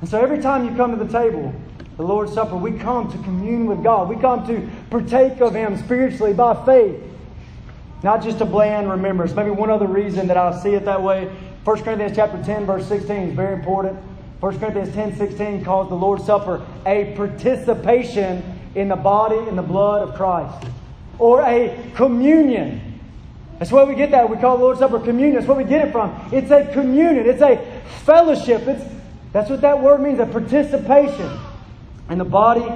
And 0.00 0.08
so 0.08 0.20
every 0.20 0.40
time 0.40 0.64
you 0.68 0.76
come 0.76 0.96
to 0.96 1.02
the 1.02 1.10
table, 1.10 1.54
the 1.96 2.02
Lord's 2.02 2.32
Supper, 2.32 2.56
we 2.56 2.72
come 2.72 3.10
to 3.10 3.18
commune 3.18 3.66
with 3.66 3.82
God. 3.82 4.08
We 4.08 4.16
come 4.16 4.46
to 4.48 4.68
partake 4.90 5.40
of 5.40 5.54
Him 5.54 5.76
spiritually 5.78 6.32
by 6.32 6.64
faith. 6.66 7.00
Not 8.02 8.22
just 8.22 8.40
a 8.40 8.44
bland 8.44 8.90
remembrance. 8.90 9.32
Maybe 9.32 9.50
one 9.50 9.70
other 9.70 9.86
reason 9.86 10.26
that 10.26 10.36
I 10.36 10.60
see 10.60 10.74
it 10.74 10.84
that 10.84 11.02
way 11.02 11.30
1 11.64 11.82
Corinthians 11.82 12.14
chapter 12.14 12.42
10, 12.44 12.66
verse 12.66 12.86
16 12.86 13.16
is 13.16 13.34
very 13.34 13.54
important. 13.54 13.98
1 14.40 14.58
Corinthians 14.58 14.92
10, 14.92 15.16
16 15.16 15.64
calls 15.64 15.88
the 15.88 15.94
Lord's 15.94 16.26
Supper 16.26 16.64
a 16.84 17.14
participation 17.16 18.42
in 18.74 18.88
the 18.88 18.96
body 18.96 19.38
and 19.48 19.56
the 19.56 19.62
blood 19.62 20.06
of 20.06 20.14
Christ. 20.14 20.68
Or 21.18 21.42
a 21.42 21.92
communion. 21.94 23.00
That's 23.58 23.70
where 23.70 23.86
we 23.86 23.94
get 23.94 24.10
that. 24.10 24.28
We 24.28 24.36
call 24.36 24.56
Lord's 24.56 24.80
Supper 24.80 24.98
communion. 24.98 25.34
That's 25.34 25.46
where 25.46 25.56
we 25.56 25.64
get 25.64 25.88
it 25.88 25.92
from. 25.92 26.28
It's 26.32 26.50
a 26.50 26.70
communion. 26.72 27.26
It's 27.26 27.42
a 27.42 27.56
fellowship. 28.04 28.66
It's, 28.66 28.84
that's 29.32 29.50
what 29.50 29.60
that 29.62 29.80
word 29.80 30.00
means, 30.00 30.18
a 30.20 30.26
participation 30.26 31.38
in 32.10 32.18
the 32.18 32.24
body 32.24 32.66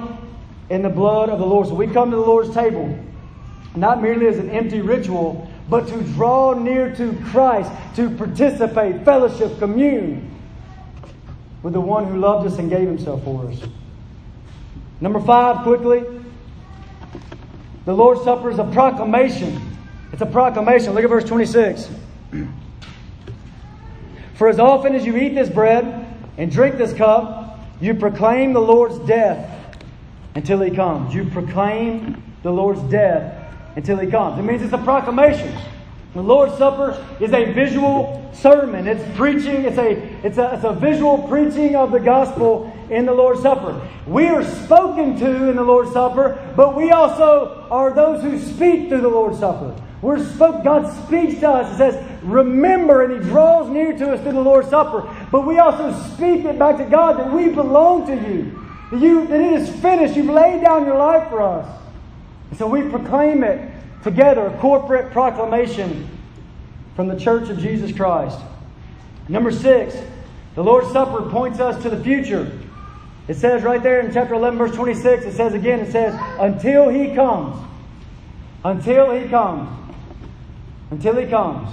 and 0.69 0.83
the 0.83 0.89
blood 0.89 1.29
of 1.29 1.39
the 1.39 1.45
Lord. 1.45 1.67
So 1.67 1.73
we 1.73 1.87
come 1.87 2.11
to 2.11 2.17
the 2.17 2.21
Lord's 2.21 2.53
table 2.53 2.97
not 3.75 4.01
merely 4.01 4.27
as 4.27 4.37
an 4.37 4.49
empty 4.49 4.81
ritual, 4.81 5.49
but 5.69 5.87
to 5.87 6.01
draw 6.13 6.53
near 6.53 6.93
to 6.95 7.13
Christ, 7.25 7.71
to 7.95 8.09
participate, 8.09 9.05
fellowship, 9.05 9.59
commune 9.59 10.35
with 11.61 11.73
the 11.73 11.81
one 11.81 12.05
who 12.05 12.17
loved 12.17 12.47
us 12.47 12.57
and 12.57 12.69
gave 12.69 12.87
himself 12.87 13.23
for 13.23 13.47
us. 13.47 13.61
Number 15.01 15.19
five, 15.21 15.63
quickly. 15.63 16.03
The 17.85 17.93
Lord's 17.93 18.23
Supper 18.23 18.49
is 18.51 18.59
a 18.59 18.65
proclamation. 18.65 19.61
It's 20.11 20.21
a 20.21 20.25
proclamation. 20.25 20.93
Look 20.93 21.03
at 21.03 21.09
verse 21.09 21.23
26. 21.23 21.89
For 24.35 24.47
as 24.47 24.59
often 24.59 24.95
as 24.95 25.05
you 25.05 25.17
eat 25.17 25.35
this 25.35 25.49
bread 25.49 26.15
and 26.37 26.51
drink 26.51 26.77
this 26.77 26.93
cup, 26.93 27.59
you 27.81 27.93
proclaim 27.93 28.53
the 28.53 28.61
Lord's 28.61 28.97
death 28.99 29.77
until 30.35 30.61
he 30.61 30.71
comes. 30.71 31.13
You 31.13 31.25
proclaim 31.25 32.21
the 32.43 32.51
Lord's 32.51 32.81
death 32.91 33.53
until 33.75 33.97
he 33.97 34.09
comes. 34.09 34.39
It 34.39 34.43
means 34.43 34.61
it's 34.61 34.73
a 34.73 34.77
proclamation. 34.77 35.53
The 36.13 36.21
Lord's 36.21 36.57
Supper 36.57 37.05
is 37.19 37.33
a 37.33 37.51
visual 37.53 38.29
sermon. 38.33 38.87
It's 38.87 39.03
preaching, 39.17 39.65
it's 39.65 39.77
a, 39.77 39.91
it's 40.25 40.37
a, 40.37 40.55
it's 40.55 40.63
a 40.63 40.73
visual 40.73 41.19
preaching 41.27 41.75
of 41.75 41.91
the 41.91 41.99
gospel 41.99 42.68
in 42.89 43.05
the 43.05 43.13
Lord's 43.13 43.41
Supper. 43.41 43.87
We 44.07 44.27
are 44.27 44.43
spoken 44.43 45.17
to 45.19 45.49
in 45.49 45.55
the 45.55 45.63
Lord's 45.63 45.91
Supper, 45.91 46.53
but 46.55 46.75
we 46.75 46.91
also 46.91 47.67
are 47.69 47.93
those 47.93 48.21
who 48.21 48.39
speak 48.39 48.89
through 48.89 49.01
the 49.01 49.09
Lord's 49.09 49.39
Supper. 49.39 49.75
We're 50.01 50.23
spoke, 50.23 50.63
God 50.63 50.91
speaks 51.05 51.39
to 51.41 51.49
us 51.49 51.67
and 51.69 51.77
says, 51.77 52.23
remember, 52.23 53.03
and 53.03 53.21
He 53.21 53.29
draws 53.29 53.69
near 53.69 53.97
to 53.97 54.13
us 54.13 54.21
through 54.21 54.31
the 54.31 54.41
Lord's 54.41 54.69
Supper. 54.69 55.01
But 55.31 55.45
we 55.45 55.59
also 55.59 55.91
speak 56.13 56.45
it 56.45 56.57
back 56.57 56.77
to 56.77 56.85
God 56.85 57.17
that 57.19 57.31
we 57.33 57.49
belong 57.49 58.07
to 58.07 58.15
you. 58.15 58.65
That, 58.91 59.01
you, 59.01 59.27
that 59.27 59.39
it 59.39 59.53
is 59.53 59.69
finished. 59.81 60.15
You've 60.15 60.27
laid 60.27 60.61
down 60.61 60.85
your 60.85 60.97
life 60.97 61.29
for 61.29 61.41
us. 61.41 61.67
So 62.57 62.65
we 62.65 62.81
proclaim 62.83 63.43
it 63.43 63.73
together, 64.03 64.47
a 64.47 64.57
corporate 64.59 65.11
proclamation 65.11 66.07
from 66.95 67.07
the 67.07 67.19
church 67.19 67.49
of 67.49 67.59
Jesus 67.59 67.91
Christ. 67.91 68.39
Number 69.27 69.51
six, 69.51 69.95
the 70.55 70.63
Lord's 70.63 70.91
Supper 70.91 71.29
points 71.29 71.59
us 71.59 71.81
to 71.83 71.89
the 71.89 72.01
future. 72.03 72.58
It 73.29 73.37
says 73.37 73.61
right 73.61 73.81
there 73.81 73.99
in 73.99 74.11
chapter 74.11 74.33
11, 74.33 74.57
verse 74.57 74.75
26, 74.75 75.23
it 75.25 75.33
says 75.33 75.53
again, 75.53 75.81
it 75.81 75.91
says, 75.91 76.19
until 76.39 76.89
he 76.89 77.13
comes. 77.13 77.63
Until 78.65 79.11
he 79.11 79.29
comes. 79.29 79.69
Until 80.89 81.15
he 81.15 81.27
comes. 81.27 81.69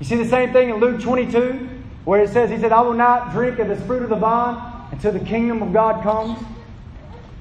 You 0.00 0.06
see 0.06 0.16
the 0.16 0.28
same 0.28 0.50
thing 0.54 0.70
in 0.70 0.76
Luke 0.76 1.02
22, 1.02 1.68
where 2.06 2.22
it 2.22 2.30
says, 2.30 2.48
He 2.48 2.58
said, 2.58 2.72
I 2.72 2.80
will 2.80 2.94
not 2.94 3.32
drink 3.32 3.58
of 3.58 3.68
this 3.68 3.84
fruit 3.86 4.02
of 4.02 4.08
the 4.08 4.16
vine 4.16 4.88
until 4.90 5.12
the 5.12 5.20
kingdom 5.20 5.62
of 5.62 5.74
God 5.74 6.02
comes. 6.02 6.42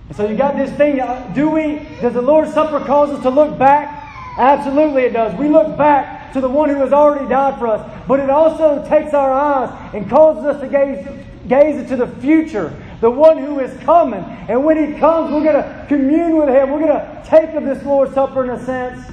And 0.09 0.17
so 0.17 0.27
you 0.27 0.35
got 0.35 0.57
this 0.57 0.75
thing. 0.75 0.99
Uh, 0.99 1.31
do 1.33 1.49
we, 1.49 1.87
does 2.01 2.15
the 2.15 2.21
Lord's 2.21 2.53
Supper 2.53 2.83
cause 2.85 3.11
us 3.11 3.21
to 3.23 3.29
look 3.29 3.57
back? 3.57 4.03
Absolutely 4.37 5.03
it 5.03 5.13
does. 5.13 5.33
We 5.39 5.47
look 5.47 5.77
back 5.77 6.33
to 6.33 6.41
the 6.41 6.49
one 6.49 6.69
who 6.69 6.81
has 6.81 6.91
already 6.91 7.29
died 7.29 7.57
for 7.59 7.67
us. 7.67 8.05
But 8.09 8.19
it 8.19 8.29
also 8.29 8.85
takes 8.89 9.13
our 9.13 9.31
eyes 9.31 9.93
and 9.95 10.09
causes 10.09 10.43
us 10.43 10.59
to 10.59 10.67
gaze, 10.67 11.07
gaze 11.47 11.79
into 11.79 11.95
the 11.95 12.07
future, 12.19 12.73
the 13.01 13.09
one 13.09 13.37
who 13.37 13.59
is 13.59 13.77
coming. 13.83 14.23
And 14.49 14.63
when 14.63 14.77
he 14.77 14.99
comes, 14.99 15.31
we're 15.31 15.43
going 15.43 15.63
to 15.63 15.85
commune 15.87 16.37
with 16.37 16.49
him. 16.49 16.71
We're 16.71 16.79
going 16.79 16.99
to 16.99 17.23
take 17.25 17.53
of 17.53 17.63
this 17.65 17.83
Lord's 17.83 18.13
Supper 18.13 18.43
in 18.43 18.49
a 18.49 18.65
sense, 18.65 19.05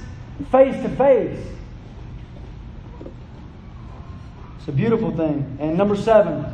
face 0.51 0.75
to 0.81 0.89
face. 0.95 1.45
It's 4.57 4.67
a 4.67 4.71
beautiful 4.71 5.15
thing. 5.15 5.57
And 5.59 5.77
number 5.77 5.95
seven, 5.95 6.45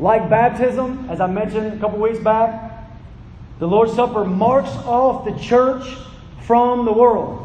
like 0.00 0.28
baptism, 0.28 1.06
as 1.08 1.20
I 1.20 1.26
mentioned 1.28 1.74
a 1.74 1.78
couple 1.78 1.98
weeks 2.00 2.18
back, 2.18 2.72
the 3.60 3.68
Lord's 3.68 3.94
Supper 3.94 4.24
marks 4.24 4.70
off 4.84 5.24
the 5.24 5.38
church 5.38 5.86
from 6.40 6.84
the 6.84 6.92
world. 6.92 7.42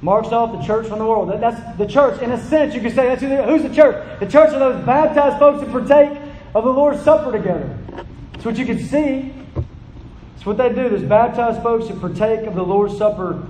Marks 0.00 0.28
off 0.28 0.58
the 0.58 0.66
church 0.66 0.86
from 0.86 1.00
the 1.00 1.04
world. 1.04 1.28
That's 1.28 1.76
the 1.76 1.86
church. 1.86 2.22
In 2.22 2.32
a 2.32 2.42
sense, 2.42 2.74
you 2.74 2.80
could 2.80 2.94
say 2.94 3.14
that's 3.14 3.20
who's 3.20 3.62
the 3.62 3.74
church? 3.74 4.20
The 4.20 4.26
church 4.26 4.54
are 4.54 4.58
those 4.58 4.86
baptized 4.86 5.38
folks 5.38 5.62
who 5.62 5.70
partake 5.70 6.16
of 6.58 6.64
the 6.64 6.72
Lord's 6.72 7.02
Supper 7.02 7.32
together. 7.32 7.76
That's 8.32 8.44
what 8.44 8.58
you 8.58 8.66
can 8.66 8.78
see. 8.78 9.32
It's 10.36 10.44
what 10.44 10.56
they 10.56 10.68
do. 10.68 10.88
There's 10.88 11.02
baptized 11.02 11.62
folks 11.62 11.88
who 11.88 11.98
partake 11.98 12.46
of 12.46 12.54
the 12.54 12.62
Lord's 12.62 12.96
Supper 12.96 13.46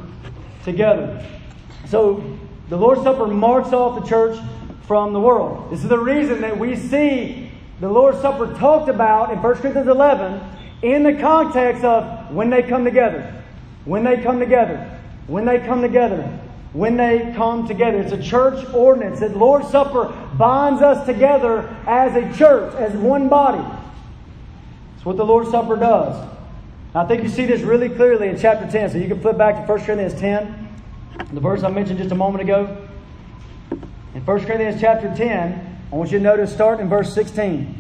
together. 0.65 1.25
So 1.87 2.39
the 2.69 2.77
Lord's 2.77 3.03
Supper 3.03 3.27
marks 3.27 3.73
off 3.73 4.01
the 4.01 4.09
church 4.09 4.39
from 4.83 5.13
the 5.13 5.21
world. 5.21 5.71
This 5.71 5.83
is 5.83 5.89
the 5.89 5.99
reason 5.99 6.41
that 6.43 6.59
we 6.59 6.77
see 6.77 7.51
the 7.81 7.89
Lord's 7.89 8.21
Supper 8.21 8.53
talked 8.55 8.89
about 8.89 9.33
in 9.33 9.41
1 9.41 9.55
Corinthians 9.57 9.89
11 9.89 10.41
in 10.83 11.03
the 11.03 11.15
context 11.15 11.85
of 11.85 12.35
when 12.35 12.51
they 12.51 12.63
come 12.63 12.85
together. 12.85 13.43
When 13.85 14.05
they 14.05 14.23
come 14.23 14.41
together. 14.41 14.99
When 15.27 15.45
they 15.45 15.59
come 15.61 15.83
together. 15.83 16.23
When 16.73 16.97
they 16.97 17.33
come 17.37 17.67
together. 17.69 18.01
It's 18.01 18.13
a 18.13 18.23
church 18.23 18.67
ordinance. 18.75 19.21
The 19.21 19.29
Lord's 19.31 19.71
Supper 19.71 20.13
binds 20.39 20.81
us 20.81 21.05
together 21.05 21.69
as 21.87 22.15
a 22.15 22.39
church, 22.39 22.75
as 22.77 22.93
one 22.95 23.29
body. 23.29 23.63
That's 24.95 25.05
what 25.05 25.17
the 25.17 25.25
Lord's 25.25 25.51
Supper 25.51 25.77
does. 25.77 26.29
I 26.95 27.05
think 27.05 27.23
you 27.23 27.29
see 27.29 27.45
this 27.45 27.61
really 27.61 27.89
clearly 27.89 28.29
in 28.29 28.39
chapter 28.39 28.71
10. 28.71 28.91
So 28.91 28.99
you 28.99 29.09
can 29.09 29.21
flip 29.21 29.37
back 29.37 29.55
to 29.57 29.73
1 29.73 29.81
Corinthians 29.85 30.19
10, 30.19 30.69
the 31.33 31.41
verse 31.41 31.63
I 31.63 31.71
mentioned 31.71 31.99
just 31.99 32.13
a 32.13 32.17
moment 32.17 32.43
ago. 32.43 32.89
In 34.15 34.25
1 34.25 34.41
Corinthians 34.47 34.81
chapter 34.81 35.15
10, 35.15 35.81
I 35.93 35.95
want 35.95 36.11
you 36.11 36.19
to 36.19 36.25
notice 36.25 36.53
start 36.53 36.81
in 36.81 36.89
verse 36.89 37.13
16. 37.13 37.75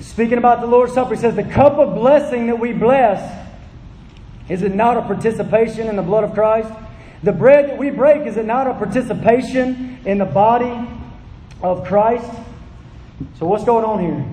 Speaking 0.00 0.38
about 0.38 0.60
the 0.60 0.66
Lord's 0.66 0.92
Supper, 0.92 1.14
he 1.14 1.20
says, 1.20 1.34
The 1.34 1.42
cup 1.42 1.74
of 1.74 1.94
blessing 1.94 2.46
that 2.46 2.58
we 2.58 2.72
bless, 2.72 3.46
is 4.48 4.62
it 4.62 4.74
not 4.74 4.96
a 4.96 5.02
participation 5.02 5.88
in 5.88 5.96
the 5.96 6.02
blood 6.02 6.24
of 6.24 6.34
Christ? 6.34 6.72
The 7.24 7.32
bread 7.32 7.70
that 7.70 7.78
we 7.78 7.88
break, 7.88 8.26
is 8.26 8.36
it 8.36 8.44
not 8.44 8.66
a 8.66 8.74
participation 8.74 9.98
in 10.04 10.18
the 10.18 10.26
body 10.26 10.88
of 11.62 11.86
Christ? 11.86 12.30
So, 13.38 13.46
what's 13.46 13.64
going 13.64 13.84
on 13.84 14.00
here? 14.00 14.26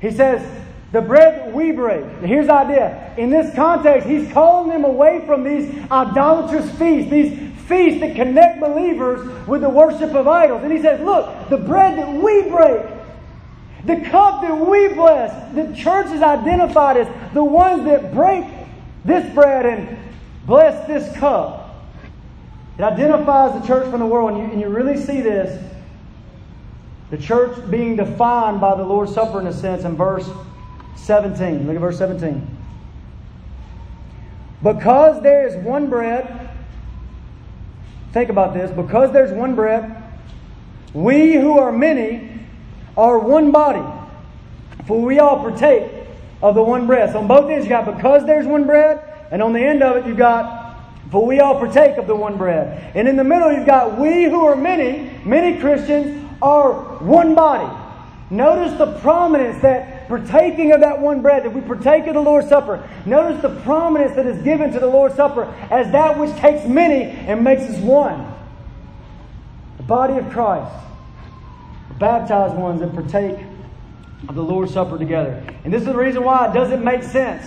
He 0.00 0.16
says, 0.16 0.42
the 0.90 1.02
bread 1.02 1.40
that 1.40 1.52
we 1.52 1.72
break. 1.72 2.06
Here's 2.22 2.46
the 2.46 2.54
idea. 2.54 3.14
In 3.18 3.28
this 3.28 3.54
context, 3.54 4.08
he's 4.08 4.32
calling 4.32 4.70
them 4.70 4.84
away 4.84 5.22
from 5.26 5.44
these 5.44 5.68
idolatrous 5.90 6.70
feasts, 6.78 7.10
these 7.10 7.38
feasts 7.66 8.00
that 8.00 8.16
connect 8.16 8.60
believers 8.60 9.46
with 9.46 9.60
the 9.60 9.68
worship 9.68 10.14
of 10.14 10.26
idols. 10.26 10.62
And 10.62 10.72
he 10.72 10.80
says, 10.80 10.98
look, 11.02 11.50
the 11.50 11.58
bread 11.58 11.98
that 11.98 12.10
we 12.10 12.48
break, 12.48 12.86
the 13.84 14.08
cup 14.08 14.40
that 14.40 14.56
we 14.56 14.88
bless, 14.88 15.54
the 15.54 15.76
church 15.76 16.06
is 16.06 16.22
identified 16.22 16.96
as 16.96 17.34
the 17.34 17.44
ones 17.44 17.84
that 17.84 18.14
break 18.14 18.46
this 19.04 19.30
bread 19.34 19.66
and 19.66 20.07
bless 20.48 20.88
this 20.88 21.16
cup. 21.16 21.86
It 22.78 22.82
identifies 22.82 23.60
the 23.60 23.66
church 23.66 23.88
from 23.90 24.00
the 24.00 24.06
world, 24.06 24.32
and 24.32 24.38
you, 24.38 24.44
and 24.50 24.60
you 24.60 24.68
really 24.68 24.96
see 24.96 25.20
this 25.20 25.64
the 27.10 27.16
church 27.16 27.70
being 27.70 27.96
defined 27.96 28.60
by 28.60 28.74
the 28.74 28.82
Lord's 28.82 29.14
Supper 29.14 29.40
in 29.40 29.46
a 29.46 29.52
sense 29.52 29.84
in 29.84 29.96
verse 29.96 30.28
17. 30.96 31.66
Look 31.66 31.76
at 31.76 31.80
verse 31.80 31.96
17. 31.96 32.56
Because 34.62 35.22
there 35.22 35.46
is 35.46 35.56
one 35.64 35.88
bread, 35.88 36.50
think 38.12 38.28
about 38.28 38.52
this, 38.52 38.70
because 38.72 39.10
there's 39.12 39.32
one 39.32 39.54
bread, 39.54 40.02
we 40.92 41.34
who 41.34 41.58
are 41.58 41.72
many 41.72 42.40
are 42.96 43.18
one 43.18 43.52
body, 43.52 43.84
for 44.86 45.00
we 45.00 45.18
all 45.18 45.38
partake 45.38 45.90
of 46.42 46.54
the 46.54 46.62
one 46.62 46.86
bread. 46.86 47.12
So 47.12 47.20
on 47.20 47.28
both 47.28 47.50
ends 47.50 47.64
you 47.64 47.70
got 47.70 47.86
because 47.86 48.26
there's 48.26 48.46
one 48.46 48.66
bread, 48.66 49.07
and 49.30 49.42
on 49.42 49.52
the 49.52 49.60
end 49.60 49.82
of 49.82 49.96
it 49.96 50.06
you've 50.06 50.16
got 50.16 50.68
for 51.10 51.24
we 51.24 51.40
all 51.40 51.58
partake 51.58 51.96
of 51.96 52.06
the 52.06 52.14
one 52.14 52.36
bread. 52.36 52.92
And 52.94 53.08
in 53.08 53.16
the 53.16 53.24
middle 53.24 53.52
you've 53.52 53.66
got 53.66 53.98
we 53.98 54.24
who 54.24 54.44
are 54.44 54.56
many, 54.56 55.10
many 55.24 55.58
Christians 55.58 56.28
are 56.42 56.72
one 56.98 57.34
body. 57.34 57.74
Notice 58.30 58.76
the 58.76 58.98
prominence 59.00 59.62
that 59.62 60.06
partaking 60.08 60.72
of 60.72 60.80
that 60.80 61.00
one 61.00 61.22
bread, 61.22 61.44
that 61.44 61.52
we 61.52 61.62
partake 61.62 62.06
of 62.06 62.14
the 62.14 62.20
Lord's 62.20 62.48
Supper. 62.48 62.86
Notice 63.06 63.40
the 63.40 63.60
prominence 63.60 64.16
that 64.16 64.26
is 64.26 64.42
given 64.42 64.70
to 64.72 64.80
the 64.80 64.86
Lord's 64.86 65.14
Supper 65.14 65.44
as 65.70 65.90
that 65.92 66.18
which 66.18 66.34
takes 66.36 66.66
many 66.66 67.04
and 67.04 67.42
makes 67.42 67.62
us 67.62 67.78
one. 67.78 68.34
The 69.78 69.82
body 69.84 70.18
of 70.18 70.30
Christ. 70.30 70.74
The 71.88 71.94
baptized 71.94 72.54
ones 72.54 72.80
that 72.80 72.92
partake 72.94 73.38
of 74.28 74.34
the 74.34 74.42
Lord's 74.42 74.74
Supper 74.74 74.98
together. 74.98 75.42
And 75.64 75.72
this 75.72 75.80
is 75.80 75.86
the 75.86 75.96
reason 75.96 76.22
why 76.22 76.50
it 76.50 76.54
doesn't 76.54 76.84
make 76.84 77.02
sense 77.02 77.46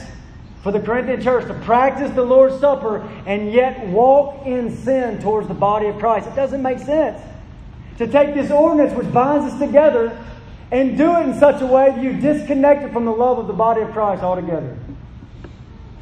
for 0.63 0.71
the 0.71 0.79
Corinthian 0.79 1.21
church 1.21 1.47
to 1.47 1.53
practice 1.65 2.11
the 2.11 2.23
Lord's 2.23 2.59
Supper 2.59 3.01
and 3.25 3.51
yet 3.51 3.87
walk 3.87 4.45
in 4.45 4.75
sin 4.77 5.19
towards 5.21 5.47
the 5.47 5.53
body 5.53 5.87
of 5.87 5.97
Christ. 5.97 6.27
It 6.27 6.35
doesn't 6.35 6.61
make 6.61 6.79
sense 6.79 7.21
to 7.97 8.07
take 8.07 8.33
this 8.33 8.51
ordinance 8.51 8.93
which 8.93 9.11
binds 9.11 9.53
us 9.53 9.59
together 9.59 10.17
and 10.71 10.97
do 10.97 11.15
it 11.17 11.23
in 11.23 11.39
such 11.39 11.61
a 11.61 11.65
way 11.65 11.91
that 11.91 12.01
you 12.01 12.13
disconnect 12.13 12.83
it 12.83 12.93
from 12.93 13.05
the 13.05 13.11
love 13.11 13.37
of 13.37 13.47
the 13.47 13.53
body 13.53 13.81
of 13.81 13.91
Christ 13.91 14.23
altogether. 14.23 14.77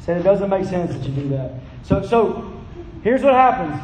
Said 0.00 0.18
it 0.18 0.22
doesn't 0.22 0.48
make 0.48 0.64
sense 0.66 0.94
that 0.94 1.02
you 1.08 1.14
do 1.14 1.28
that. 1.30 1.54
So, 1.82 2.06
so 2.06 2.60
here's 3.02 3.22
what 3.22 3.34
happens. 3.34 3.74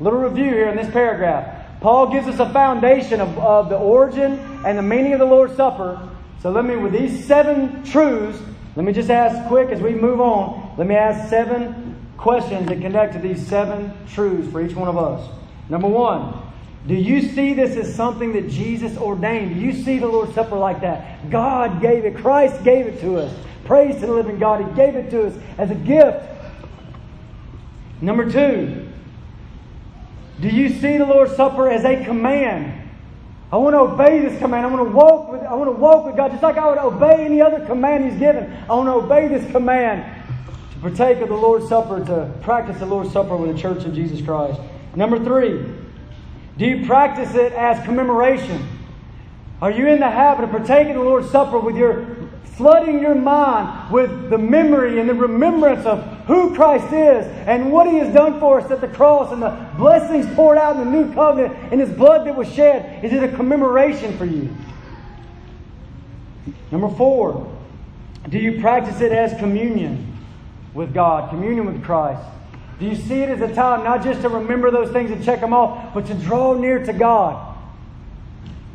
A 0.00 0.02
little 0.02 0.20
review 0.20 0.50
here 0.50 0.68
in 0.68 0.76
this 0.76 0.90
paragraph. 0.90 1.80
Paul 1.80 2.12
gives 2.12 2.28
us 2.28 2.38
a 2.38 2.48
foundation 2.52 3.20
of, 3.20 3.36
of 3.38 3.68
the 3.68 3.76
origin 3.76 4.38
and 4.64 4.78
the 4.78 4.82
meaning 4.82 5.12
of 5.12 5.18
the 5.18 5.24
Lord's 5.24 5.56
Supper. 5.56 6.08
So 6.40 6.50
let 6.50 6.64
me, 6.64 6.76
with 6.76 6.92
these 6.92 7.26
seven 7.26 7.84
truths, 7.84 8.38
let 8.74 8.84
me 8.84 8.92
just 8.92 9.10
ask 9.10 9.48
quick 9.48 9.68
as 9.70 9.80
we 9.80 9.92
move 9.92 10.20
on. 10.20 10.74
Let 10.78 10.86
me 10.86 10.94
ask 10.94 11.28
seven 11.28 11.96
questions 12.16 12.68
that 12.68 12.80
connect 12.80 13.12
to 13.14 13.18
these 13.18 13.46
seven 13.46 13.92
truths 14.08 14.50
for 14.50 14.64
each 14.64 14.74
one 14.74 14.88
of 14.88 14.96
us. 14.96 15.28
Number 15.68 15.88
one, 15.88 16.40
do 16.86 16.94
you 16.94 17.20
see 17.20 17.52
this 17.52 17.76
as 17.76 17.94
something 17.94 18.32
that 18.32 18.48
Jesus 18.48 18.96
ordained? 18.96 19.54
Do 19.54 19.60
you 19.60 19.72
see 19.72 19.98
the 19.98 20.08
Lord's 20.08 20.34
Supper 20.34 20.56
like 20.56 20.80
that? 20.80 21.30
God 21.30 21.80
gave 21.80 22.04
it, 22.04 22.16
Christ 22.16 22.64
gave 22.64 22.86
it 22.86 23.00
to 23.00 23.18
us. 23.18 23.34
Praise 23.64 24.00
to 24.00 24.06
the 24.06 24.12
living 24.12 24.38
God. 24.38 24.66
He 24.66 24.74
gave 24.74 24.96
it 24.96 25.10
to 25.10 25.26
us 25.26 25.34
as 25.58 25.70
a 25.70 25.74
gift. 25.74 26.24
Number 28.00 28.30
two, 28.30 28.88
do 30.40 30.48
you 30.48 30.70
see 30.70 30.96
the 30.98 31.06
Lord's 31.06 31.36
Supper 31.36 31.68
as 31.68 31.84
a 31.84 32.04
command? 32.04 32.81
I 33.52 33.56
want 33.56 33.74
to 33.74 33.80
obey 33.80 34.20
this 34.20 34.38
command. 34.38 34.64
I 34.64 34.70
want 34.70 34.88
to 34.88 34.96
walk 34.96 35.30
with 35.30 35.42
I 35.42 35.52
want 35.52 35.68
to 35.68 35.78
walk 35.78 36.06
with 36.06 36.16
God 36.16 36.30
just 36.30 36.42
like 36.42 36.56
I 36.56 36.70
would 36.70 36.78
obey 36.78 37.26
any 37.26 37.42
other 37.42 37.64
command 37.66 38.10
He's 38.10 38.18
given. 38.18 38.50
I 38.68 38.74
want 38.74 38.88
to 38.88 38.92
obey 38.92 39.28
this 39.28 39.48
command 39.52 40.24
to 40.72 40.78
partake 40.78 41.18
of 41.18 41.28
the 41.28 41.34
Lord's 41.34 41.68
Supper, 41.68 42.02
to 42.02 42.32
practice 42.40 42.78
the 42.78 42.86
Lord's 42.86 43.12
Supper 43.12 43.36
with 43.36 43.54
the 43.54 43.60
church 43.60 43.84
of 43.84 43.94
Jesus 43.94 44.24
Christ. 44.24 44.58
Number 44.96 45.22
three, 45.22 45.70
do 46.56 46.64
you 46.64 46.86
practice 46.86 47.34
it 47.34 47.52
as 47.52 47.84
commemoration? 47.84 48.66
Are 49.60 49.70
you 49.70 49.86
in 49.86 50.00
the 50.00 50.10
habit 50.10 50.44
of 50.44 50.50
partaking 50.50 50.94
the 50.94 51.02
Lord's 51.02 51.30
Supper 51.30 51.58
with 51.58 51.76
your 51.76 52.16
flooding 52.56 53.00
your 53.00 53.14
mind 53.14 53.92
with 53.92 54.30
the 54.30 54.38
memory 54.38 54.98
and 54.98 55.08
the 55.08 55.14
remembrance 55.14 55.84
of 55.84 56.21
who 56.32 56.54
Christ 56.54 56.92
is 56.92 57.26
and 57.46 57.70
what 57.70 57.86
He 57.86 57.98
has 57.98 58.12
done 58.14 58.40
for 58.40 58.60
us 58.60 58.70
at 58.70 58.80
the 58.80 58.88
cross 58.88 59.32
and 59.32 59.42
the 59.42 59.50
blessings 59.76 60.26
poured 60.34 60.56
out 60.56 60.76
in 60.76 60.84
the 60.84 60.90
new 60.90 61.12
covenant 61.12 61.54
and 61.70 61.80
His 61.80 61.90
blood 61.90 62.26
that 62.26 62.34
was 62.34 62.50
shed? 62.50 63.04
Is 63.04 63.12
it 63.12 63.22
a 63.22 63.28
commemoration 63.28 64.16
for 64.16 64.24
you? 64.24 64.54
Number 66.70 66.88
four, 66.88 67.54
do 68.30 68.38
you 68.38 68.60
practice 68.60 69.00
it 69.02 69.12
as 69.12 69.38
communion 69.38 70.16
with 70.72 70.94
God, 70.94 71.28
communion 71.28 71.66
with 71.66 71.84
Christ? 71.84 72.22
Do 72.80 72.86
you 72.86 72.96
see 72.96 73.20
it 73.20 73.28
as 73.28 73.42
a 73.42 73.54
time 73.54 73.84
not 73.84 74.02
just 74.02 74.22
to 74.22 74.30
remember 74.30 74.70
those 74.70 74.90
things 74.90 75.10
and 75.10 75.22
check 75.22 75.40
them 75.40 75.52
off, 75.52 75.92
but 75.92 76.06
to 76.06 76.14
draw 76.14 76.54
near 76.54 76.84
to 76.84 76.92
God? 76.94 77.54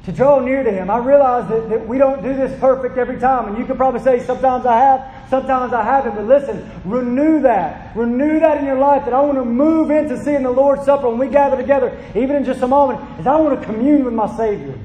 To 0.05 0.11
draw 0.11 0.39
near 0.39 0.63
to 0.63 0.71
Him. 0.71 0.91
I 0.91 0.99
realize 0.99 1.49
that, 1.49 1.69
that 1.69 1.87
we 1.87 1.97
don't 1.97 2.21
do 2.21 2.35
this 2.35 2.57
perfect 2.59 2.97
every 2.97 3.19
time, 3.19 3.47
and 3.47 3.57
you 3.57 3.65
could 3.65 3.77
probably 3.77 3.99
say, 3.99 4.23
sometimes 4.23 4.65
I 4.65 4.77
have, 4.77 5.16
sometimes 5.29 5.73
I 5.73 5.83
haven't, 5.83 6.15
but 6.15 6.25
listen, 6.25 6.69
renew 6.85 7.41
that. 7.41 7.95
Renew 7.95 8.39
that 8.39 8.57
in 8.57 8.65
your 8.65 8.77
life 8.77 9.05
that 9.05 9.13
I 9.13 9.21
want 9.21 9.37
to 9.37 9.45
move 9.45 9.91
into 9.91 10.21
seeing 10.23 10.43
the 10.43 10.51
Lord's 10.51 10.85
Supper 10.85 11.09
when 11.09 11.17
we 11.17 11.27
gather 11.27 11.57
together, 11.57 11.97
even 12.15 12.35
in 12.35 12.45
just 12.45 12.61
a 12.61 12.67
moment, 12.67 12.99
is 13.19 13.27
I 13.27 13.35
want 13.35 13.59
to 13.59 13.65
commune 13.65 14.05
with 14.05 14.13
my 14.13 14.35
Savior. 14.37 14.77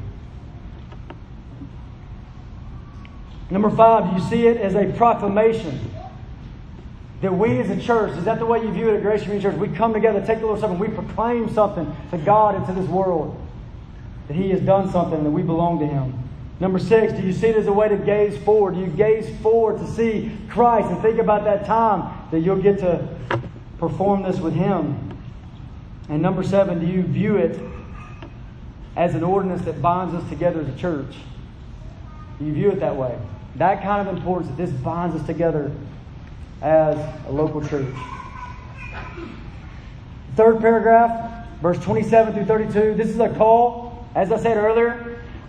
Number 3.51 3.71
five, 3.71 4.11
do 4.11 4.23
you 4.23 4.31
see 4.31 4.47
it 4.47 4.57
as 4.57 4.75
a 4.75 4.93
proclamation? 4.97 5.93
that 7.23 7.33
we 7.33 7.61
as 7.61 7.71
a 7.71 7.81
church, 7.81 8.19
is 8.19 8.25
that 8.25 8.41
the 8.41 8.47
way 8.47 8.61
you 8.61 8.71
view 8.73 8.91
it 8.91 8.97
at 8.97 9.03
Grace 9.03 9.23
Community 9.23 9.49
Church? 9.49 9.57
We 9.57 9.69
come 9.69 9.95
together, 9.95 10.25
take 10.27 10.41
the 10.41 10.47
Lord's 10.47 10.61
Supper, 10.61 10.73
and 10.73 10.81
we 10.81 10.89
proclaim 10.89 11.49
something 11.55 11.97
to 12.11 12.19
God 12.19 12.57
and 12.57 12.67
to 12.67 12.73
this 12.73 12.89
world. 12.89 13.41
That 14.27 14.35
He 14.35 14.51
has 14.51 14.61
done 14.61 14.91
something, 14.91 15.23
that 15.23 15.31
we 15.31 15.43
belong 15.43 15.79
to 15.79 15.87
Him. 15.87 16.22
Number 16.63 16.79
six, 16.79 17.13
do 17.13 17.23
you 17.23 17.33
see 17.33 17.49
it 17.49 17.57
as 17.57 17.67
a 17.67 17.73
way 17.73 17.89
to 17.89 17.97
gaze 17.97 18.41
forward? 18.45 18.75
Do 18.75 18.81
you 18.83 18.87
gaze 18.87 19.29
forward 19.41 19.79
to 19.79 19.87
see 19.95 20.31
Christ 20.49 20.93
and 20.93 21.03
think 21.03 21.19
about 21.19 21.43
that 21.43 21.67
time 21.67 22.17
that 22.31 22.39
you'll 22.39 22.63
get 22.63 22.79
to 22.79 23.09
perform 23.79 24.23
this 24.23 24.39
with 24.39 24.55
Him? 24.55 25.19
And 26.09 26.23
number 26.23 26.45
seven, 26.45 26.79
do 26.79 26.87
you 26.87 27.03
view 27.03 27.35
it 27.35 27.59
as 28.95 29.17
an 29.17 29.25
ordinance 29.25 29.63
that 29.63 29.83
binds 29.83 30.15
us 30.15 30.29
together 30.31 30.61
as 30.61 30.69
a 30.69 30.77
church? 30.79 31.17
Do 32.39 32.45
you 32.45 32.53
view 32.53 32.71
it 32.71 32.79
that 32.79 32.95
way? 32.95 33.19
That 33.57 33.83
kind 33.83 34.07
of 34.07 34.17
importance 34.17 34.49
that 34.49 34.57
this 34.57 34.71
binds 34.71 35.17
us 35.17 35.27
together 35.27 35.73
as 36.61 36.97
a 37.27 37.33
local 37.33 37.67
church. 37.67 37.93
Third 40.37 40.61
paragraph, 40.61 41.45
verse 41.61 41.81
27 41.81 42.35
through 42.35 42.45
32. 42.45 42.95
This 42.95 43.09
is 43.09 43.19
a 43.19 43.31
call, 43.31 44.07
as 44.15 44.31
I 44.31 44.37
said 44.39 44.57
earlier, 44.57 45.02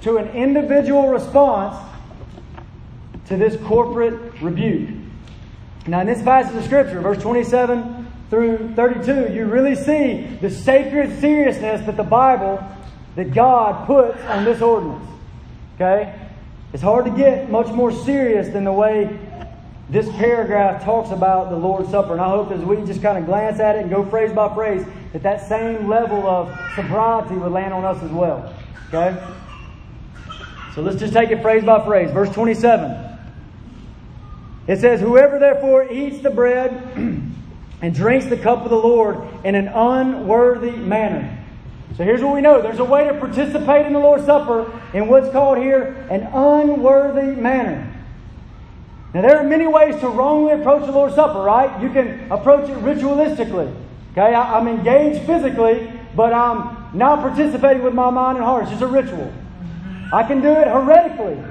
to 0.03 0.17
an 0.17 0.29
individual 0.29 1.07
response 1.07 1.77
to 3.27 3.37
this 3.37 3.55
corporate 3.65 4.41
rebuke. 4.41 4.89
Now, 5.87 6.01
in 6.01 6.07
this 6.07 6.21
passage 6.21 6.55
of 6.55 6.63
Scripture, 6.63 7.01
verse 7.01 7.21
27 7.21 8.11
through 8.29 8.73
32, 8.75 9.33
you 9.33 9.45
really 9.45 9.75
see 9.75 10.23
the 10.41 10.49
sacred 10.49 11.19
seriousness 11.19 11.85
that 11.85 11.97
the 11.97 12.03
Bible 12.03 12.63
that 13.15 13.33
God 13.33 13.85
puts 13.85 14.21
on 14.25 14.43
this 14.43 14.61
ordinance. 14.61 15.07
Okay? 15.75 16.13
It's 16.73 16.83
hard 16.83 17.05
to 17.05 17.11
get 17.11 17.49
much 17.49 17.67
more 17.67 17.91
serious 17.91 18.49
than 18.49 18.63
the 18.63 18.71
way 18.71 19.19
this 19.89 20.09
paragraph 20.13 20.83
talks 20.83 21.11
about 21.11 21.49
the 21.49 21.57
Lord's 21.57 21.89
Supper. 21.89 22.13
And 22.13 22.21
I 22.21 22.29
hope 22.29 22.51
as 22.51 22.61
we 22.61 22.77
just 22.85 23.01
kind 23.01 23.17
of 23.17 23.25
glance 23.25 23.59
at 23.59 23.75
it 23.75 23.81
and 23.81 23.89
go 23.89 24.03
phrase 24.05 24.33
by 24.33 24.53
phrase, 24.53 24.85
that 25.13 25.23
that 25.23 25.47
same 25.47 25.87
level 25.87 26.27
of 26.27 26.51
sobriety 26.75 27.35
would 27.35 27.51
land 27.51 27.73
on 27.73 27.85
us 27.85 28.01
as 28.01 28.11
well. 28.11 28.53
Okay? 28.87 29.15
So 30.75 30.81
let's 30.81 30.99
just 30.99 31.13
take 31.13 31.29
it 31.29 31.41
phrase 31.41 31.63
by 31.63 31.83
phrase. 31.85 32.11
Verse 32.11 32.29
27. 32.29 33.13
It 34.67 34.79
says, 34.79 35.01
Whoever 35.01 35.39
therefore 35.39 35.91
eats 35.91 36.19
the 36.19 36.29
bread 36.29 36.71
and 37.81 37.93
drinks 37.93 38.25
the 38.25 38.37
cup 38.37 38.63
of 38.63 38.69
the 38.69 38.77
Lord 38.77 39.21
in 39.43 39.55
an 39.55 39.67
unworthy 39.67 40.71
manner. 40.71 41.39
So 41.95 42.03
here's 42.03 42.23
what 42.23 42.33
we 42.33 42.41
know 42.41 42.61
there's 42.61 42.79
a 42.79 42.83
way 42.83 43.03
to 43.07 43.13
participate 43.13 43.85
in 43.85 43.93
the 43.93 43.99
Lord's 43.99 44.25
Supper 44.25 44.81
in 44.93 45.07
what's 45.07 45.29
called 45.29 45.59
here 45.59 46.07
an 46.09 46.23
unworthy 46.23 47.39
manner. 47.39 47.89
Now, 49.13 49.21
there 49.21 49.37
are 49.37 49.43
many 49.43 49.67
ways 49.67 49.99
to 49.99 50.07
wrongly 50.07 50.53
approach 50.53 50.87
the 50.87 50.91
Lord's 50.91 51.13
Supper, 51.13 51.39
right? 51.39 51.83
You 51.83 51.91
can 51.91 52.31
approach 52.31 52.67
it 52.67 52.77
ritualistically. 52.77 53.71
Okay, 54.13 54.33
I, 54.33 54.59
am 54.59 54.67
engaged 54.67 55.27
physically, 55.27 55.91
but 56.15 56.33
I'm 56.33 56.97
not 56.97 57.19
participating 57.19 57.83
with 57.83 57.93
my 57.93 58.09
mind 58.09 58.37
and 58.37 58.45
heart. 58.45 58.63
It's 58.63 58.71
just 58.71 58.81
a 58.81 58.87
ritual. 58.87 59.31
I 60.13 60.21
can 60.21 60.41
do 60.41 60.51
it 60.51 60.67
heretically. 60.67 61.43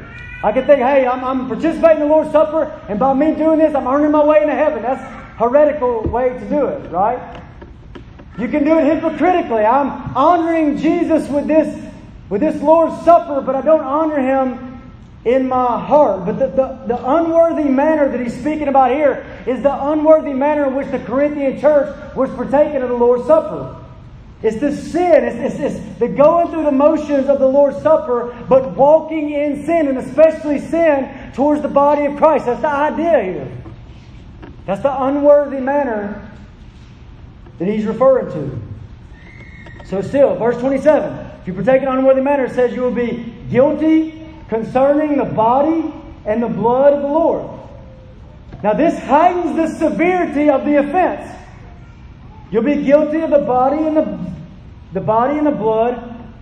I 0.45 0.53
can 0.53 0.65
think, 0.67 0.79
hey, 0.81 1.05
I'm, 1.05 1.25
I'm 1.25 1.49
participating 1.49 2.03
in 2.03 2.09
the 2.09 2.15
Lord's 2.15 2.31
Supper, 2.31 2.81
and 2.89 2.97
by 2.97 3.13
me 3.13 3.35
doing 3.35 3.59
this, 3.59 3.75
I'm 3.75 3.89
earning 3.89 4.13
my 4.13 4.25
way 4.25 4.41
into 4.41 4.55
heaven. 4.55 4.83
That's 4.83 5.03
heretical 5.37 6.03
way 6.03 6.29
to 6.29 6.49
do 6.49 6.67
it, 6.67 6.89
right? 6.93 7.43
You 8.39 8.47
can 8.47 8.65
do 8.65 8.79
it 8.79 8.85
hypocritically. 8.85 9.65
I'm 9.65 10.17
honoring 10.17 10.79
Jesus 10.79 11.29
with 11.29 11.49
this, 11.49 11.91
with 12.29 12.41
this 12.41 12.63
Lord's 12.63 13.05
Supper, 13.05 13.41
but 13.41 13.57
I 13.57 13.63
don't 13.63 13.83
honor 13.83 14.21
him 14.21 14.81
in 15.25 15.49
my 15.49 15.85
heart. 15.85 16.25
But 16.25 16.39
the, 16.39 16.47
the, 16.47 16.85
the 16.87 17.17
unworthy 17.17 17.65
manner 17.65 18.09
that 18.09 18.21
he's 18.21 18.39
speaking 18.39 18.69
about 18.69 18.93
here 18.93 19.27
is 19.45 19.61
the 19.61 19.91
unworthy 19.91 20.35
manner 20.35 20.67
in 20.67 20.77
which 20.77 20.89
the 20.93 21.01
Corinthian 21.01 21.61
church 21.61 22.15
was 22.15 22.31
partaking 22.31 22.81
of 22.83 22.89
the 22.89 22.95
Lord's 22.95 23.27
Supper. 23.27 23.82
It's 24.43 24.59
the 24.59 24.75
sin. 24.77 25.25
It's, 25.25 25.55
it's, 25.55 25.77
it's 25.77 25.99
the 25.99 26.09
going 26.09 26.51
through 26.51 26.65
the 26.65 26.73
motions 26.73 27.29
of 27.29 27.39
the 27.39 27.47
Lord's 27.47 27.81
Supper, 27.83 28.37
but 28.49 28.77
walking 28.77 29.31
in 29.31 29.65
sin, 29.65 29.89
and 29.89 29.99
especially 29.99 30.59
sin 30.59 31.33
towards 31.33 31.63
the 31.63 31.69
body 31.69 32.07
of 32.07 32.17
Christ. 32.17 32.47
That's 32.47 32.61
the 32.61 32.69
idea 32.69 33.23
here. 33.23 33.59
That's 34.67 34.83
the 34.83 35.03
unworthy 35.05 35.61
manner 35.61 36.31
that 37.59 37.69
he's 37.69 37.85
referring 37.85 38.33
to. 38.33 39.87
So, 39.87 40.01
still, 40.03 40.37
verse 40.37 40.59
27 40.59 41.33
if 41.43 41.49
you 41.49 41.55
partake 41.55 41.83
in 41.83 41.89
unworthy 41.89 42.21
manner, 42.21 42.45
it 42.45 42.53
says 42.53 42.73
you 42.73 42.83
will 42.83 42.95
be 42.95 43.35
guilty 43.51 44.29
concerning 44.49 45.19
the 45.19 45.25
body 45.25 45.93
and 46.25 46.41
the 46.41 46.49
blood 46.49 46.93
of 46.93 47.03
the 47.03 47.09
Lord. 47.09 47.59
Now, 48.63 48.75
this 48.75 48.97
heightens 49.01 49.57
the 49.57 49.67
severity 49.77 50.49
of 50.51 50.65
the 50.65 50.77
offense. 50.77 51.29
You'll 52.53 52.63
be 52.63 52.85
guilty 52.85 53.21
of 53.21 53.31
the 53.31 53.39
body 53.39 53.79
and 53.79 53.97
the, 53.97 54.33
the 54.93 55.01
body 55.01 55.39
and 55.39 55.47
the 55.47 55.53
blood 55.53 55.95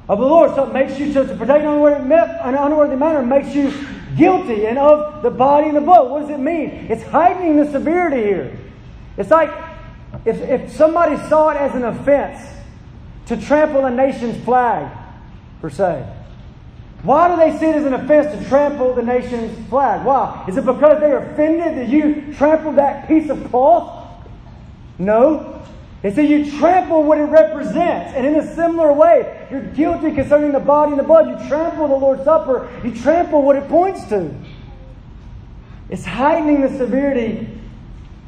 of 0.09 0.19
the 0.19 0.27
Lord. 0.27 0.55
So 0.57 0.65
it 0.65 0.73
makes 0.73 0.99
you 0.99 1.13
to, 1.15 1.25
to 1.25 1.37
partake 1.37 1.63
in 1.63 1.69
an 1.69 1.75
unworthy, 1.75 2.05
an 2.05 2.55
unworthy 2.57 2.97
manner 2.97 3.23
makes 3.23 3.55
you 3.55 3.73
guilty 4.17 4.67
and 4.67 4.77
of 4.77 5.23
the 5.23 5.31
body 5.31 5.69
and 5.69 5.77
the 5.77 5.81
blood. 5.81 6.11
What 6.11 6.23
does 6.23 6.31
it 6.31 6.41
mean? 6.41 6.89
It's 6.91 7.05
heightening 7.05 7.57
the 7.57 7.71
severity 7.71 8.23
here. 8.23 8.59
It's 9.17 9.31
like 9.31 9.51
if, 10.25 10.37
if 10.41 10.73
somebody 10.73 11.17
saw 11.29 11.51
it 11.51 11.57
as 11.57 11.75
an 11.77 11.85
offense 11.85 12.45
to 13.27 13.37
trample 13.37 13.87
a 13.87 13.91
nation's 13.91 14.43
flag, 14.45 14.91
per 15.61 15.71
se. 15.71 16.05
Why 17.03 17.29
do 17.29 17.37
they 17.37 17.57
see 17.59 17.67
it 17.67 17.77
as 17.77 17.87
an 17.87 17.95
offense 17.95 18.37
to 18.37 18.49
trample 18.49 18.95
the 18.95 19.03
nation's 19.03 19.69
flag? 19.69 20.05
Why? 20.05 20.45
Is 20.49 20.57
it 20.57 20.67
because 20.67 21.01
they're 21.01 21.33
offended 21.33 21.79
that 21.79 21.89
you 21.89 22.35
trampled 22.35 22.77
that 22.77 23.09
piece 23.09 23.31
of 23.31 23.49
cloth? 23.51 24.27
No. 24.99 25.63
They 26.03 26.13
say 26.13 26.27
you 26.27 26.51
trample 26.59 27.03
what 27.03 27.19
it 27.19 27.25
represents. 27.25 28.15
And 28.15 28.27
in 28.27 28.37
a 28.37 28.55
similar 28.55 28.93
way, 28.93 29.47
you're 29.51 29.63
guilty 29.63 30.15
concerning 30.15 30.53
the 30.53 30.61
body 30.61 30.93
and 30.93 30.99
the 30.99 31.05
blood. 31.05 31.29
You 31.29 31.49
trample 31.49 31.89
the 31.89 31.95
Lord's 31.95 32.25
Supper. 32.25 32.71
You 32.83 32.95
trample 32.95 33.43
what 33.43 33.57
it 33.57 33.69
points 33.69 34.05
to. 34.07 34.35
It's 35.91 36.05
heightening 36.05 36.63
the 36.63 36.69
severity 36.79 37.49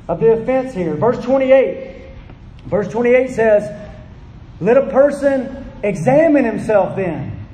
of 0.09 0.21
the 0.21 0.33
offense 0.33 0.75
here. 0.75 0.95
Verse 0.95 1.23
28. 1.25 1.93
Verse 2.67 2.89
28 2.89 3.31
says, 3.31 3.93
Let 4.61 4.77
a 4.77 4.87
person 4.91 5.71
examine 5.83 6.45
himself 6.45 6.97
then, 6.97 7.47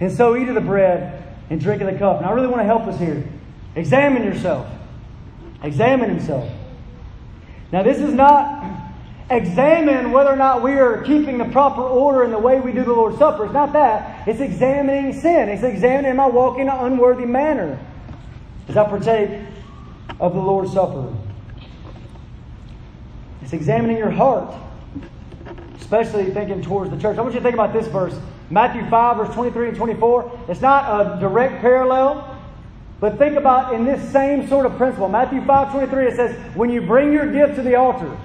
and 0.00 0.10
so 0.12 0.36
eat 0.36 0.48
of 0.48 0.54
the 0.54 0.60
bread 0.60 1.36
and 1.50 1.60
drink 1.60 1.82
of 1.82 1.92
the 1.92 1.98
cup. 1.98 2.18
And 2.18 2.26
I 2.26 2.30
really 2.32 2.46
want 2.46 2.60
to 2.60 2.64
help 2.64 2.82
us 2.82 2.98
here. 2.98 3.26
Examine 3.74 4.24
yourself. 4.24 4.66
Examine 5.62 6.10
himself. 6.10 6.50
Now, 7.72 7.82
this 7.82 7.98
is 7.98 8.14
not 8.14 8.87
examine 9.30 10.10
whether 10.12 10.30
or 10.30 10.36
not 10.36 10.62
we 10.62 10.72
are 10.72 11.02
keeping 11.02 11.38
the 11.38 11.44
proper 11.46 11.82
order 11.82 12.24
in 12.24 12.30
the 12.30 12.38
way 12.38 12.60
we 12.60 12.72
do 12.72 12.84
the 12.84 12.92
Lord's 12.92 13.18
Supper. 13.18 13.44
It's 13.44 13.54
not 13.54 13.72
that. 13.74 14.26
It's 14.26 14.40
examining 14.40 15.12
sin. 15.12 15.48
It's 15.48 15.62
examining, 15.62 16.12
am 16.12 16.20
I 16.20 16.26
walking 16.26 16.62
in 16.62 16.68
an 16.68 16.92
unworthy 16.92 17.26
manner 17.26 17.78
as 18.68 18.76
I 18.76 18.88
partake 18.88 19.40
of 20.20 20.34
the 20.34 20.40
Lord's 20.40 20.72
Supper? 20.72 21.14
It's 23.42 23.52
examining 23.52 23.96
your 23.96 24.10
heart, 24.10 24.54
especially 25.80 26.30
thinking 26.30 26.62
towards 26.62 26.90
the 26.90 26.98
church. 26.98 27.18
I 27.18 27.22
want 27.22 27.34
you 27.34 27.40
to 27.40 27.44
think 27.44 27.54
about 27.54 27.72
this 27.72 27.86
verse 27.86 28.18
Matthew 28.50 28.88
5, 28.88 29.16
verse 29.18 29.34
23 29.34 29.68
and 29.68 29.76
24. 29.76 30.40
It's 30.48 30.60
not 30.62 31.16
a 31.16 31.20
direct 31.20 31.60
parallel. 31.60 32.34
But 33.00 33.16
think 33.18 33.36
about 33.36 33.74
in 33.74 33.84
this 33.84 34.10
same 34.10 34.48
sort 34.48 34.66
of 34.66 34.76
principle. 34.76 35.08
Matthew 35.08 35.44
5 35.44 35.70
23, 35.70 36.06
it 36.06 36.16
says, 36.16 36.56
When 36.56 36.70
you 36.70 36.80
bring 36.80 37.12
your 37.12 37.30
gift 37.30 37.54
to 37.56 37.62
the 37.62 37.76
altar, 37.76 38.16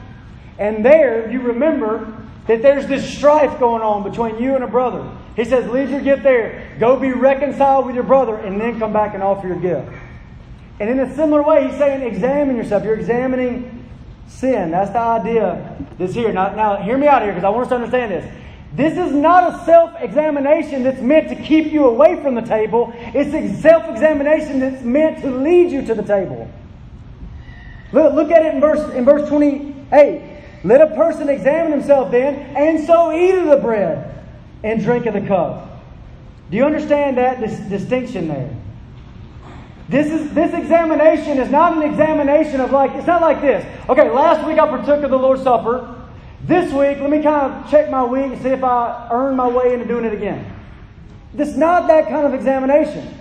and 0.57 0.85
there, 0.85 1.29
you 1.31 1.41
remember 1.41 2.23
that 2.47 2.61
there's 2.61 2.87
this 2.87 3.17
strife 3.17 3.59
going 3.59 3.81
on 3.81 4.03
between 4.03 4.41
you 4.41 4.55
and 4.55 4.63
a 4.63 4.67
brother. 4.67 5.09
He 5.35 5.45
says, 5.45 5.69
Leave 5.69 5.89
your 5.89 6.01
gift 6.01 6.23
there. 6.23 6.75
Go 6.79 6.99
be 6.99 7.11
reconciled 7.11 7.85
with 7.85 7.95
your 7.95 8.03
brother, 8.03 8.35
and 8.35 8.59
then 8.59 8.79
come 8.79 8.93
back 8.93 9.13
and 9.13 9.23
offer 9.23 9.47
your 9.47 9.59
gift. 9.59 9.89
And 10.79 10.89
in 10.89 10.99
a 10.99 11.15
similar 11.15 11.43
way, 11.43 11.67
he's 11.67 11.77
saying, 11.77 12.01
Examine 12.01 12.55
yourself. 12.55 12.83
You're 12.83 12.99
examining 12.99 13.87
sin. 14.27 14.71
That's 14.71 14.91
the 14.91 14.99
idea 14.99 15.77
that's 15.97 16.13
here. 16.13 16.31
Now, 16.31 16.53
now 16.53 16.75
hear 16.77 16.97
me 16.97 17.07
out 17.07 17.21
here 17.21 17.31
because 17.31 17.45
I 17.45 17.49
want 17.49 17.63
us 17.63 17.69
to 17.69 17.75
understand 17.75 18.11
this. 18.11 18.39
This 18.75 18.97
is 18.97 19.13
not 19.13 19.53
a 19.53 19.65
self 19.65 19.93
examination 19.99 20.83
that's 20.83 20.99
meant 20.99 21.29
to 21.29 21.35
keep 21.35 21.71
you 21.71 21.85
away 21.85 22.21
from 22.21 22.35
the 22.35 22.41
table. 22.41 22.91
It's 22.95 23.33
a 23.33 23.61
self 23.61 23.87
examination 23.89 24.59
that's 24.59 24.83
meant 24.83 25.21
to 25.21 25.29
lead 25.29 25.71
you 25.71 25.85
to 25.85 25.93
the 25.93 26.03
table. 26.03 26.49
Look, 27.91 28.13
look 28.15 28.31
at 28.31 28.43
it 28.43 28.55
in 28.55 28.61
verse, 28.61 28.93
in 28.95 29.05
verse 29.05 29.29
28. 29.29 30.32
Let 30.63 30.81
a 30.81 30.87
person 30.95 31.29
examine 31.29 31.71
himself 31.71 32.11
then, 32.11 32.35
and 32.55 32.85
so 32.85 33.11
eat 33.11 33.35
of 33.35 33.47
the 33.47 33.57
bread 33.57 34.23
and 34.63 34.81
drink 34.81 35.05
of 35.05 35.13
the 35.13 35.21
cup. 35.21 35.83
Do 36.49 36.57
you 36.57 36.65
understand 36.65 37.17
that 37.17 37.39
dis- 37.39 37.59
distinction 37.59 38.27
there? 38.27 38.55
This 39.89 40.07
is 40.07 40.33
this 40.33 40.53
examination 40.53 41.39
is 41.39 41.49
not 41.49 41.75
an 41.75 41.83
examination 41.83 42.61
of 42.61 42.71
like 42.71 42.91
it's 42.95 43.07
not 43.07 43.21
like 43.21 43.41
this. 43.41 43.65
Okay, 43.89 44.09
last 44.09 44.47
week 44.47 44.57
I 44.57 44.67
partook 44.67 45.03
of 45.03 45.11
the 45.11 45.17
Lord's 45.17 45.43
Supper. 45.43 46.01
This 46.45 46.73
week, 46.73 46.99
let 46.99 47.09
me 47.09 47.21
kind 47.21 47.53
of 47.53 47.71
check 47.71 47.89
my 47.89 48.03
week 48.03 48.25
and 48.25 48.41
see 48.41 48.49
if 48.49 48.63
I 48.63 49.07
earn 49.11 49.35
my 49.35 49.47
way 49.47 49.73
into 49.73 49.85
doing 49.85 50.03
it 50.03 50.13
again. 50.13 50.53
This 51.33 51.49
is 51.49 51.57
not 51.57 51.87
that 51.87 52.09
kind 52.09 52.25
of 52.25 52.33
examination. 52.33 53.17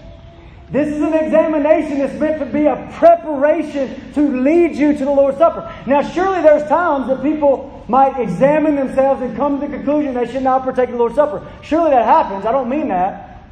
This 0.73 0.89
is 0.89 1.03
an 1.03 1.12
examination 1.12 1.99
that's 1.99 2.18
meant 2.18 2.39
to 2.39 2.47
be 2.47 2.64
a 2.64 2.91
preparation 2.95 4.11
to 4.14 4.41
lead 4.41 4.75
you 4.75 4.97
to 4.97 5.05
the 5.05 5.11
Lord's 5.11 5.37
Supper. 5.37 5.70
Now, 5.87 6.01
surely 6.01 6.41
there's 6.41 6.66
times 6.66 7.09
that 7.09 7.23
people 7.23 7.85
might 7.89 8.18
examine 8.18 8.77
themselves 8.77 9.20
and 9.20 9.37
come 9.37 9.61
to 9.61 9.66
the 9.66 9.77
conclusion 9.77 10.14
they 10.14 10.33
should 10.33 10.43
not 10.43 10.62
partake 10.64 10.89
of 10.89 10.93
the 10.93 10.99
Lord's 10.99 11.16
Supper. 11.16 11.47
Surely 11.62 11.91
that 11.91 12.07
happens. 12.07 12.47
I 12.47 12.53
don't 12.53 12.70
mean 12.70 12.89
that. 12.89 13.45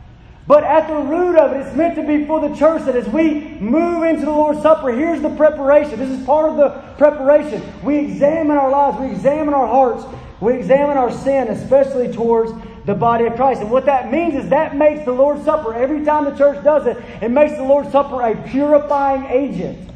But 0.46 0.64
at 0.64 0.88
the 0.88 0.96
root 0.96 1.36
of 1.36 1.52
it, 1.52 1.66
it's 1.66 1.76
meant 1.76 1.94
to 1.96 2.06
be 2.06 2.24
for 2.24 2.40
the 2.40 2.56
church 2.56 2.86
that 2.86 2.96
as 2.96 3.06
we 3.08 3.40
move 3.60 4.02
into 4.04 4.24
the 4.24 4.32
Lord's 4.32 4.62
Supper, 4.62 4.90
here's 4.90 5.20
the 5.20 5.28
preparation. 5.36 5.98
This 5.98 6.08
is 6.08 6.24
part 6.24 6.48
of 6.48 6.56
the 6.56 6.70
preparation. 6.96 7.62
We 7.82 7.98
examine 7.98 8.56
our 8.56 8.70
lives, 8.70 8.98
we 8.98 9.10
examine 9.10 9.52
our 9.52 9.66
hearts, 9.66 10.04
we 10.40 10.54
examine 10.54 10.96
our 10.96 11.12
sin, 11.12 11.48
especially 11.48 12.10
towards 12.10 12.50
the 12.86 12.94
body 12.94 13.26
of 13.26 13.36
Christ. 13.36 13.60
And 13.60 13.70
what 13.70 13.86
that 13.86 14.10
means 14.10 14.34
is 14.34 14.50
that 14.50 14.76
makes 14.76 15.04
the 15.04 15.12
Lord's 15.12 15.44
Supper, 15.44 15.74
every 15.74 16.04
time 16.04 16.24
the 16.24 16.36
church 16.36 16.62
does 16.64 16.86
it, 16.86 16.96
it 17.20 17.30
makes 17.30 17.56
the 17.56 17.62
Lord's 17.62 17.92
Supper 17.92 18.22
a 18.22 18.34
purifying 18.48 19.24
agent 19.26 19.90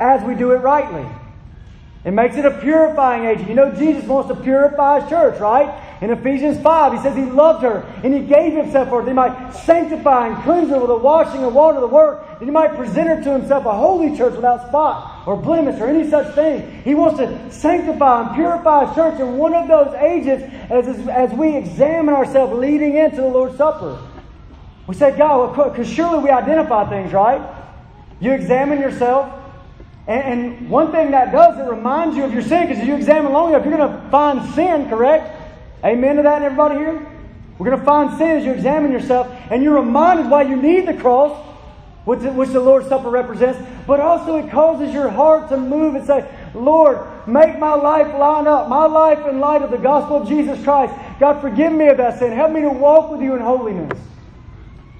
as 0.00 0.22
we 0.24 0.34
do 0.34 0.52
it 0.52 0.58
rightly. 0.58 1.06
It 2.04 2.10
makes 2.10 2.36
it 2.36 2.44
a 2.44 2.50
purifying 2.50 3.26
agent. 3.26 3.48
You 3.48 3.54
know, 3.54 3.72
Jesus 3.72 4.04
wants 4.04 4.28
to 4.28 4.34
purify 4.34 5.00
his 5.00 5.08
church, 5.08 5.38
right? 5.38 5.68
In 6.02 6.10
Ephesians 6.10 6.60
5, 6.60 6.94
he 6.94 6.98
says 6.98 7.16
he 7.16 7.22
loved 7.22 7.62
her 7.62 7.86
and 8.02 8.12
he 8.12 8.20
gave 8.20 8.54
himself 8.54 8.88
for 8.88 8.98
her 8.98 9.02
that 9.04 9.10
he 9.10 9.14
might 9.14 9.52
sanctify 9.52 10.26
and 10.26 10.42
cleanse 10.42 10.68
her 10.70 10.80
with 10.80 10.88
the 10.88 10.96
washing 10.96 11.44
of 11.44 11.54
water 11.54 11.80
the 11.80 11.86
word, 11.86 12.20
that 12.40 12.44
he 12.44 12.50
might 12.50 12.74
present 12.74 13.06
her 13.06 13.22
to 13.22 13.30
himself 13.30 13.64
a 13.66 13.72
holy 13.72 14.16
church 14.16 14.34
without 14.34 14.66
spot 14.66 15.28
or 15.28 15.36
blemish 15.36 15.80
or 15.80 15.86
any 15.86 16.10
such 16.10 16.34
thing. 16.34 16.82
He 16.82 16.96
wants 16.96 17.20
to 17.20 17.52
sanctify 17.52 18.26
and 18.26 18.34
purify 18.34 18.86
his 18.86 18.96
church, 18.96 19.20
and 19.20 19.38
one 19.38 19.54
of 19.54 19.68
those 19.68 19.94
agents 19.94 20.52
as, 20.70 21.08
as 21.08 21.30
we 21.34 21.56
examine 21.56 22.16
ourselves 22.16 22.52
leading 22.52 22.96
into 22.96 23.18
the 23.18 23.28
Lord's 23.28 23.56
Supper. 23.56 23.96
We 24.88 24.96
say, 24.96 25.16
God, 25.16 25.54
because 25.54 25.88
surely 25.88 26.18
we 26.18 26.30
identify 26.30 26.88
things, 26.88 27.12
right? 27.12 27.40
You 28.18 28.32
examine 28.32 28.80
yourself. 28.80 29.32
And, 30.08 30.22
and 30.24 30.68
one 30.68 30.90
thing 30.90 31.12
that 31.12 31.30
does, 31.30 31.64
it 31.64 31.70
reminds 31.70 32.16
you 32.16 32.24
of 32.24 32.32
your 32.32 32.42
sin, 32.42 32.62
because 32.66 32.82
if 32.82 32.88
you 32.88 32.96
examine 32.96 33.32
long 33.32 33.50
enough, 33.50 33.64
you're 33.64 33.76
going 33.76 33.88
to 33.88 34.10
find 34.10 34.52
sin, 34.56 34.88
correct? 34.88 35.38
Amen 35.84 36.16
to 36.16 36.22
that, 36.22 36.42
everybody 36.42 36.76
here? 36.76 37.06
We're 37.58 37.66
going 37.66 37.78
to 37.78 37.84
find 37.84 38.16
sin 38.16 38.38
as 38.38 38.44
you 38.44 38.52
examine 38.52 38.92
yourself, 38.92 39.26
and 39.50 39.62
you're 39.62 39.74
reminded 39.74 40.30
why 40.30 40.42
you 40.42 40.56
need 40.56 40.86
the 40.86 40.94
cross, 40.94 41.36
which, 42.04 42.20
which 42.20 42.50
the 42.50 42.60
Lord's 42.60 42.88
Supper 42.88 43.10
represents, 43.10 43.58
but 43.86 44.00
also 44.00 44.36
it 44.36 44.50
causes 44.50 44.92
your 44.92 45.08
heart 45.08 45.48
to 45.48 45.56
move 45.56 45.94
and 45.94 46.06
say, 46.06 46.28
Lord, 46.54 46.98
make 47.26 47.58
my 47.58 47.74
life 47.74 48.14
line 48.18 48.46
up, 48.46 48.68
my 48.68 48.86
life 48.86 49.26
in 49.26 49.40
light 49.40 49.62
of 49.62 49.70
the 49.70 49.78
gospel 49.78 50.22
of 50.22 50.28
Jesus 50.28 50.62
Christ. 50.62 50.94
God, 51.18 51.40
forgive 51.40 51.72
me 51.72 51.88
of 51.88 51.96
that 51.96 52.18
sin. 52.18 52.32
Help 52.32 52.52
me 52.52 52.62
to 52.62 52.70
walk 52.70 53.10
with 53.10 53.20
you 53.20 53.34
in 53.34 53.40
holiness. 53.40 53.98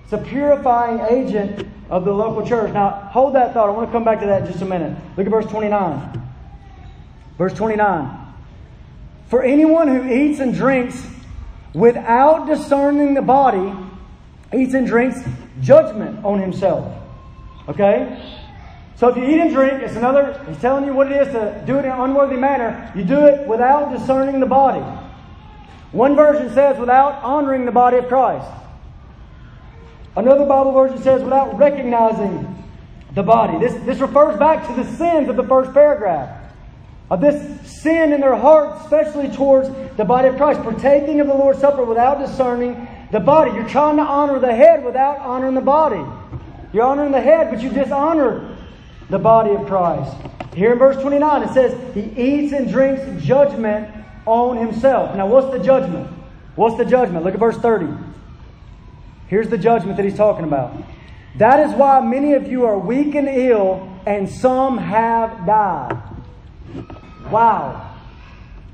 It's 0.05 0.13
a 0.13 0.19
purifying 0.19 1.01
agent 1.11 1.67
of 1.91 2.05
the 2.05 2.13
local 2.13 2.47
church. 2.47 2.73
Now, 2.73 2.91
hold 3.13 3.35
that 3.35 3.55
thought. 3.55 3.69
I 3.69 3.73
want 3.73 3.89
to 3.89 3.93
come 3.93 4.05
back 4.05 4.21
to 4.21 4.27
that 4.27 4.43
in 4.43 4.47
just 4.49 4.63
a 4.63 4.67
minute. 4.67 4.97
Look 5.17 5.27
at 5.27 5.31
verse 5.31 5.47
29. 5.47 6.23
Verse 7.39 7.55
29. 7.55 8.22
For 9.33 9.43
anyone 9.43 9.89
who 9.89 10.13
eats 10.13 10.41
and 10.41 10.53
drinks 10.53 11.07
without 11.73 12.47
discerning 12.47 13.15
the 13.15 13.23
body 13.23 13.73
eats 14.55 14.75
and 14.75 14.87
drinks 14.87 15.21
judgment 15.63 16.23
on 16.23 16.39
himself. 16.39 16.95
Okay? 17.67 18.39
So 18.97 19.09
if 19.09 19.17
you 19.17 19.25
eat 19.25 19.41
and 19.41 19.51
drink, 19.51 19.83
it's 19.83 19.97
another, 19.97 20.39
he's 20.47 20.59
telling 20.59 20.85
you 20.85 20.93
what 20.93 21.11
it 21.11 21.27
is 21.27 21.33
to 21.33 21.65
do 21.67 21.79
it 21.79 21.87
in 21.87 21.93
an 21.93 21.99
unworthy 21.99 22.37
manner. 22.37 22.93
You 22.95 23.05
do 23.05 23.25
it 23.25 23.49
without 23.49 23.97
discerning 23.97 24.39
the 24.39 24.45
body. 24.45 24.85
One 25.93 26.15
version 26.15 26.53
says 26.53 26.79
without 26.79 27.23
honoring 27.23 27.65
the 27.65 27.73
body 27.73 27.97
of 27.97 28.09
Christ. 28.09 28.53
Another 30.15 30.45
Bible 30.45 30.73
version 30.73 31.03
says 31.03 31.23
without 31.23 31.57
recognizing 31.57 32.63
the 33.15 33.23
body. 33.23 33.59
This, 33.67 33.83
this 33.87 33.99
refers 33.99 34.39
back 34.39 34.67
to 34.67 34.75
the 34.75 34.85
sins 34.99 35.31
of 35.31 35.37
the 35.37 35.45
first 35.45 35.73
paragraph 35.73 36.42
of 37.13 37.21
this 37.21 37.71
sin 37.83 38.15
in 38.15 38.23
their 38.23 38.35
heart, 38.35 38.81
especially 38.81 39.29
towards 39.29 39.69
the 39.99 40.05
body 40.05 40.29
of 40.29 40.37
Christ, 40.39 40.63
partaking 40.63 41.21
of 41.21 41.27
the 41.27 41.35
Lord's 41.35 41.61
Supper 41.61 41.85
without 41.85 42.19
discerning 42.19 42.89
the 43.11 43.21
body. 43.21 43.51
You're 43.51 43.69
trying 43.69 43.97
to 43.97 44.03
honor 44.03 44.39
the 44.39 44.55
head 44.55 44.83
without 44.83 45.19
honoring 45.19 45.55
the 45.55 45.61
body. 45.61 46.03
You're 46.73 46.85
honoring 46.85 47.13
the 47.13 47.21
head, 47.21 47.51
but 47.51 47.63
you 47.63 47.69
dishonor 47.69 48.57
the 49.11 49.19
body 49.19 49.51
of 49.51 49.67
Christ. 49.67 50.17
Here 50.55 50.73
in 50.73 50.79
verse 50.79 50.97
29, 51.03 51.43
it 51.43 51.53
says, 51.53 51.95
He 51.95 52.01
eats 52.19 52.55
and 52.55 52.71
drinks 52.71 53.03
judgment 53.23 53.95
on 54.25 54.57
himself. 54.57 55.15
Now, 55.15 55.27
what's 55.27 55.53
the 55.53 55.63
judgment? 55.63 56.09
What's 56.57 56.79
the 56.79 56.87
judgment? 56.87 57.27
Look 57.27 57.35
at 57.35 57.41
verse 57.41 57.59
30. 57.59 57.89
Here's 59.29 59.51
the 59.51 59.59
judgment 59.59 59.99
that 59.99 60.07
he's 60.07 60.17
talking 60.17 60.47
about. 60.47 60.83
That 61.37 61.61
is 61.61 61.75
why 61.75 62.01
many 62.01 62.33
of 62.33 62.51
you 62.51 62.65
are 62.65 62.79
weak 62.79 63.15
and 63.15 63.29
ill, 63.29 64.01
and 64.07 64.31
some 64.31 64.79
have 64.79 65.45
died. 65.45 66.03
Wow. 67.31 67.91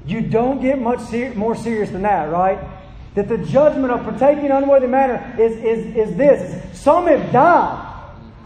You 0.06 0.22
don't 0.22 0.60
get 0.60 0.80
much 0.80 1.00
ser- 1.00 1.34
more 1.34 1.54
serious 1.54 1.90
than 1.90 2.02
that, 2.02 2.30
right? 2.30 2.58
That 3.14 3.28
the 3.28 3.38
judgment 3.38 3.92
of 3.92 4.04
partaking 4.04 4.50
unworthy 4.50 4.86
manner 4.86 5.34
is, 5.38 5.56
is, 5.56 5.96
is 5.96 6.16
this. 6.16 6.78
Some 6.80 7.06
have 7.06 7.32
died. 7.32 7.84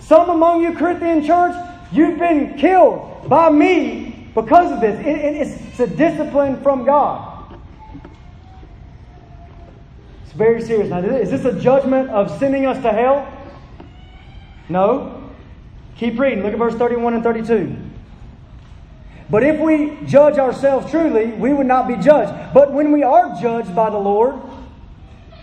Some 0.01 0.31
among 0.31 0.63
you, 0.63 0.75
Corinthian 0.75 1.25
church, 1.25 1.55
you've 1.93 2.19
been 2.19 2.59
killed 2.59 3.29
by 3.29 3.51
me 3.51 4.31
because 4.35 4.73
of 4.73 4.81
this. 4.81 4.99
It, 5.01 5.07
it, 5.07 5.47
it's, 5.47 5.63
it's 5.69 5.81
a 5.81 5.87
discipline 5.87 6.61
from 6.63 6.85
God. 6.85 7.59
It's 10.25 10.33
very 10.33 10.63
serious. 10.63 10.89
Now, 10.89 10.99
is 10.99 11.31
this 11.31 11.45
a 11.45 11.61
judgment 11.61 12.11
of 12.11 12.37
sending 12.39 12.67
us 12.67 12.83
to 12.83 12.91
hell? 12.91 13.31
No. 14.69 15.31
Keep 15.97 16.19
reading. 16.19 16.43
Look 16.43 16.55
at 16.55 16.59
verse 16.59 16.75
31 16.75 17.15
and 17.15 17.23
32. 17.23 17.77
But 19.33 19.43
if 19.45 19.59
we 19.59 19.97
judge 20.05 20.37
ourselves 20.37 20.91
truly, 20.91 21.29
we 21.33 21.55
would 21.55 21.67
not 21.67 21.89
be 21.89 21.97
judged. 21.97 22.53
But 22.53 22.71
when 22.75 22.93
we 22.93 23.03
are 23.03 23.35
judged 23.41 23.75
by 23.75 23.89
the 23.89 23.97
Lord, 23.97 24.35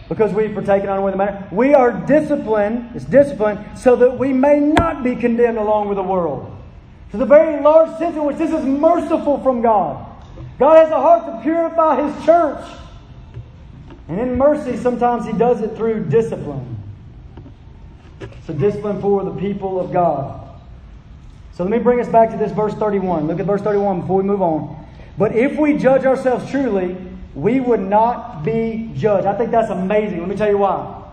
because 0.08 0.32
we've 0.32 0.54
partaken 0.54 0.86
the 0.86 1.18
manner, 1.18 1.48
we 1.52 1.74
are 1.74 1.92
disciplined, 1.92 2.92
it's 2.94 3.04
discipline, 3.04 3.76
so 3.76 3.96
that 3.96 4.20
we 4.20 4.32
may 4.32 4.60
not 4.60 5.04
be 5.04 5.16
condemned 5.16 5.58
along 5.58 5.88
with 5.88 5.96
the 5.96 6.04
world. 6.04 6.56
To 7.14 7.18
the 7.18 7.26
very 7.26 7.64
large 7.64 7.98
sense 7.98 8.16
in 8.16 8.24
which 8.26 8.38
this 8.38 8.52
is 8.52 8.64
merciful 8.64 9.42
from 9.42 9.64
God. 9.64 10.06
God 10.60 10.76
has 10.76 10.92
a 10.92 11.02
heart 11.02 11.26
to 11.26 11.42
purify 11.42 12.08
His 12.08 12.26
church. 12.28 12.64
And 14.08 14.20
in 14.20 14.38
mercy, 14.38 14.78
sometimes 14.78 15.26
He 15.26 15.34
does 15.34 15.62
it 15.62 15.76
through 15.76 16.12
discipline. 16.12 16.78
It's 18.22 18.50
a 18.50 18.54
discipline 18.54 19.02
for 19.02 19.24
the 19.24 19.34
people 19.34 19.80
of 19.80 19.92
God. 19.92 20.49
So 21.60 21.66
let 21.66 21.72
me 21.72 21.80
bring 21.80 22.00
us 22.00 22.08
back 22.08 22.30
to 22.30 22.38
this 22.38 22.54
verse 22.54 22.74
31. 22.76 23.28
Look 23.28 23.42
at 23.42 23.46
verse 23.46 23.62
31 23.62 24.00
before 24.00 24.16
we 24.16 24.24
move 24.24 24.42
on. 24.42 24.88
But 25.18 25.36
if 25.36 25.60
we 25.60 25.78
judge 25.78 26.06
ourselves 26.06 26.50
truly, 26.50 26.96
we 27.36 27.60
would 27.60 27.82
not 27.82 28.46
be 28.46 28.94
judged. 28.96 29.28
I 29.28 29.38
think 29.38 29.52
that's 29.52 29.70
amazing. 29.70 30.20
Let 30.20 30.30
me 30.30 30.38
tell 30.38 30.50
you 30.50 30.58
why. 30.58 31.04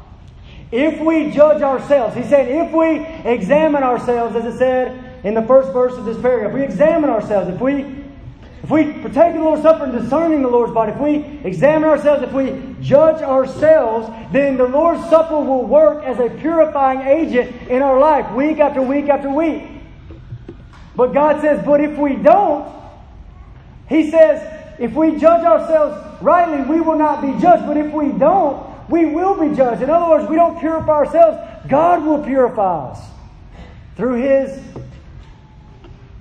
If 0.71 1.01
we 1.01 1.33
judge 1.33 1.63
ourselves, 1.63 2.15
he 2.15 2.23
said, 2.23 2.47
if 2.49 2.73
we 2.73 3.05
examine 3.29 3.83
ourselves, 3.83 4.37
as 4.37 4.55
it 4.55 4.57
said 4.57 5.25
in 5.25 5.35
the 5.35 5.43
first 5.43 5.73
verse 5.73 5.95
of 5.95 6.05
this 6.05 6.17
paragraph, 6.23 6.55
we 6.55 6.63
examine 6.63 7.11
ourselves, 7.11 7.53
if 7.53 7.61
we 7.61 8.05
if 8.63 8.71
we 8.71 8.93
partake 8.93 9.35
the 9.35 9.41
Lord's 9.41 9.63
Supper 9.63 9.83
and 9.83 9.93
discerning 9.93 10.43
the 10.43 10.49
Lord's 10.49 10.73
body, 10.73 10.93
if 10.93 10.99
we 11.01 11.17
examine 11.43 11.89
ourselves, 11.89 12.23
if 12.23 12.33
we 12.33 12.77
judge 12.81 13.21
ourselves, 13.21 14.09
then 14.33 14.59
the 14.59 14.69
Lord's 14.69 15.09
Supper 15.11 15.41
will 15.41 15.65
work 15.65 16.05
as 16.05 16.21
a 16.21 16.31
purifying 16.39 17.01
agent 17.01 17.69
in 17.69 17.83
our 17.83 17.99
life, 17.99 18.33
week 18.33 18.61
after 18.61 18.81
week 18.81 19.09
after 19.09 19.29
week. 19.29 19.76
But 20.97 21.13
God 21.13 21.41
says, 21.41 21.65
but 21.65 21.81
if 21.81 21.99
we 21.99 22.17
don't, 22.17 22.73
He 23.89 24.11
says, 24.11 24.55
if 24.79 24.93
we 24.93 25.17
judge 25.17 25.45
ourselves 25.45 26.23
rightly, 26.23 26.63
we 26.63 26.81
will 26.81 26.99
not 26.99 27.21
be 27.23 27.39
judged. 27.41 27.67
But 27.67 27.77
if 27.77 27.93
we 27.93 28.13
don't, 28.13 28.89
we 28.89 29.07
will 29.07 29.39
be 29.39 29.55
judged. 29.55 29.83
In 29.83 29.91
other 29.91 30.09
words, 30.09 30.29
we 30.29 30.37
don't 30.37 30.59
purify 30.59 30.93
ourselves, 30.93 31.39
God 31.69 32.05
will 32.05 32.23
purify 32.23 32.91
us 32.91 33.05
through 33.97 34.15
His 34.15 34.61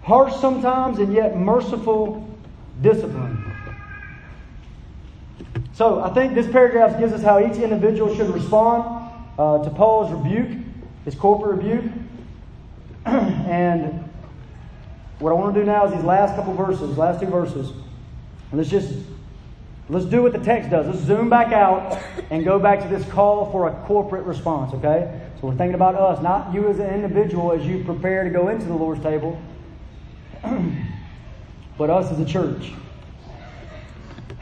harsh 0.03 0.35
sometimes 0.35 0.99
and 0.99 1.11
yet 1.13 1.35
merciful 1.35 2.27
discipline. 2.81 3.41
So 5.73 6.01
I 6.01 6.13
think 6.13 6.35
this 6.35 6.49
paragraph 6.49 6.99
gives 6.99 7.11
us 7.11 7.21
how 7.21 7.39
each 7.39 7.57
individual 7.57 8.15
should 8.15 8.29
respond 8.29 9.11
uh, 9.37 9.63
to 9.63 9.69
Paul's 9.71 10.11
rebuke, 10.11 10.63
his 11.03 11.15
corporate 11.15 11.57
rebuke. 11.57 11.91
and 13.05 14.04
what 15.19 15.31
I 15.31 15.33
want 15.33 15.53
to 15.53 15.61
do 15.61 15.65
now 15.65 15.85
is 15.85 15.93
these 15.93 16.03
last 16.03 16.35
couple 16.35 16.53
verses, 16.53 16.97
last 16.97 17.21
two 17.21 17.27
verses. 17.27 17.71
Let's 18.51 18.69
just 18.69 18.93
let's 19.89 20.05
do 20.05 20.21
what 20.21 20.33
the 20.33 20.39
text 20.39 20.69
does. 20.69 20.87
Let's 20.87 20.99
zoom 20.99 21.29
back 21.29 21.53
out 21.53 21.99
and 22.29 22.43
go 22.43 22.59
back 22.59 22.81
to 22.81 22.87
this 22.87 23.07
call 23.09 23.51
for 23.51 23.67
a 23.67 23.85
corporate 23.85 24.25
response, 24.25 24.73
okay? 24.73 25.21
So 25.39 25.47
we're 25.47 25.55
thinking 25.55 25.75
about 25.75 25.95
us, 25.95 26.21
not 26.21 26.53
you 26.53 26.67
as 26.67 26.79
an 26.79 26.93
individual 26.93 27.51
as 27.51 27.65
you 27.65 27.83
prepare 27.83 28.23
to 28.23 28.29
go 28.29 28.49
into 28.49 28.65
the 28.65 28.73
Lord's 28.73 29.03
table, 29.03 29.41
but 31.77 31.89
us 31.89 32.11
as 32.11 32.19
a 32.19 32.25
church. 32.25 32.71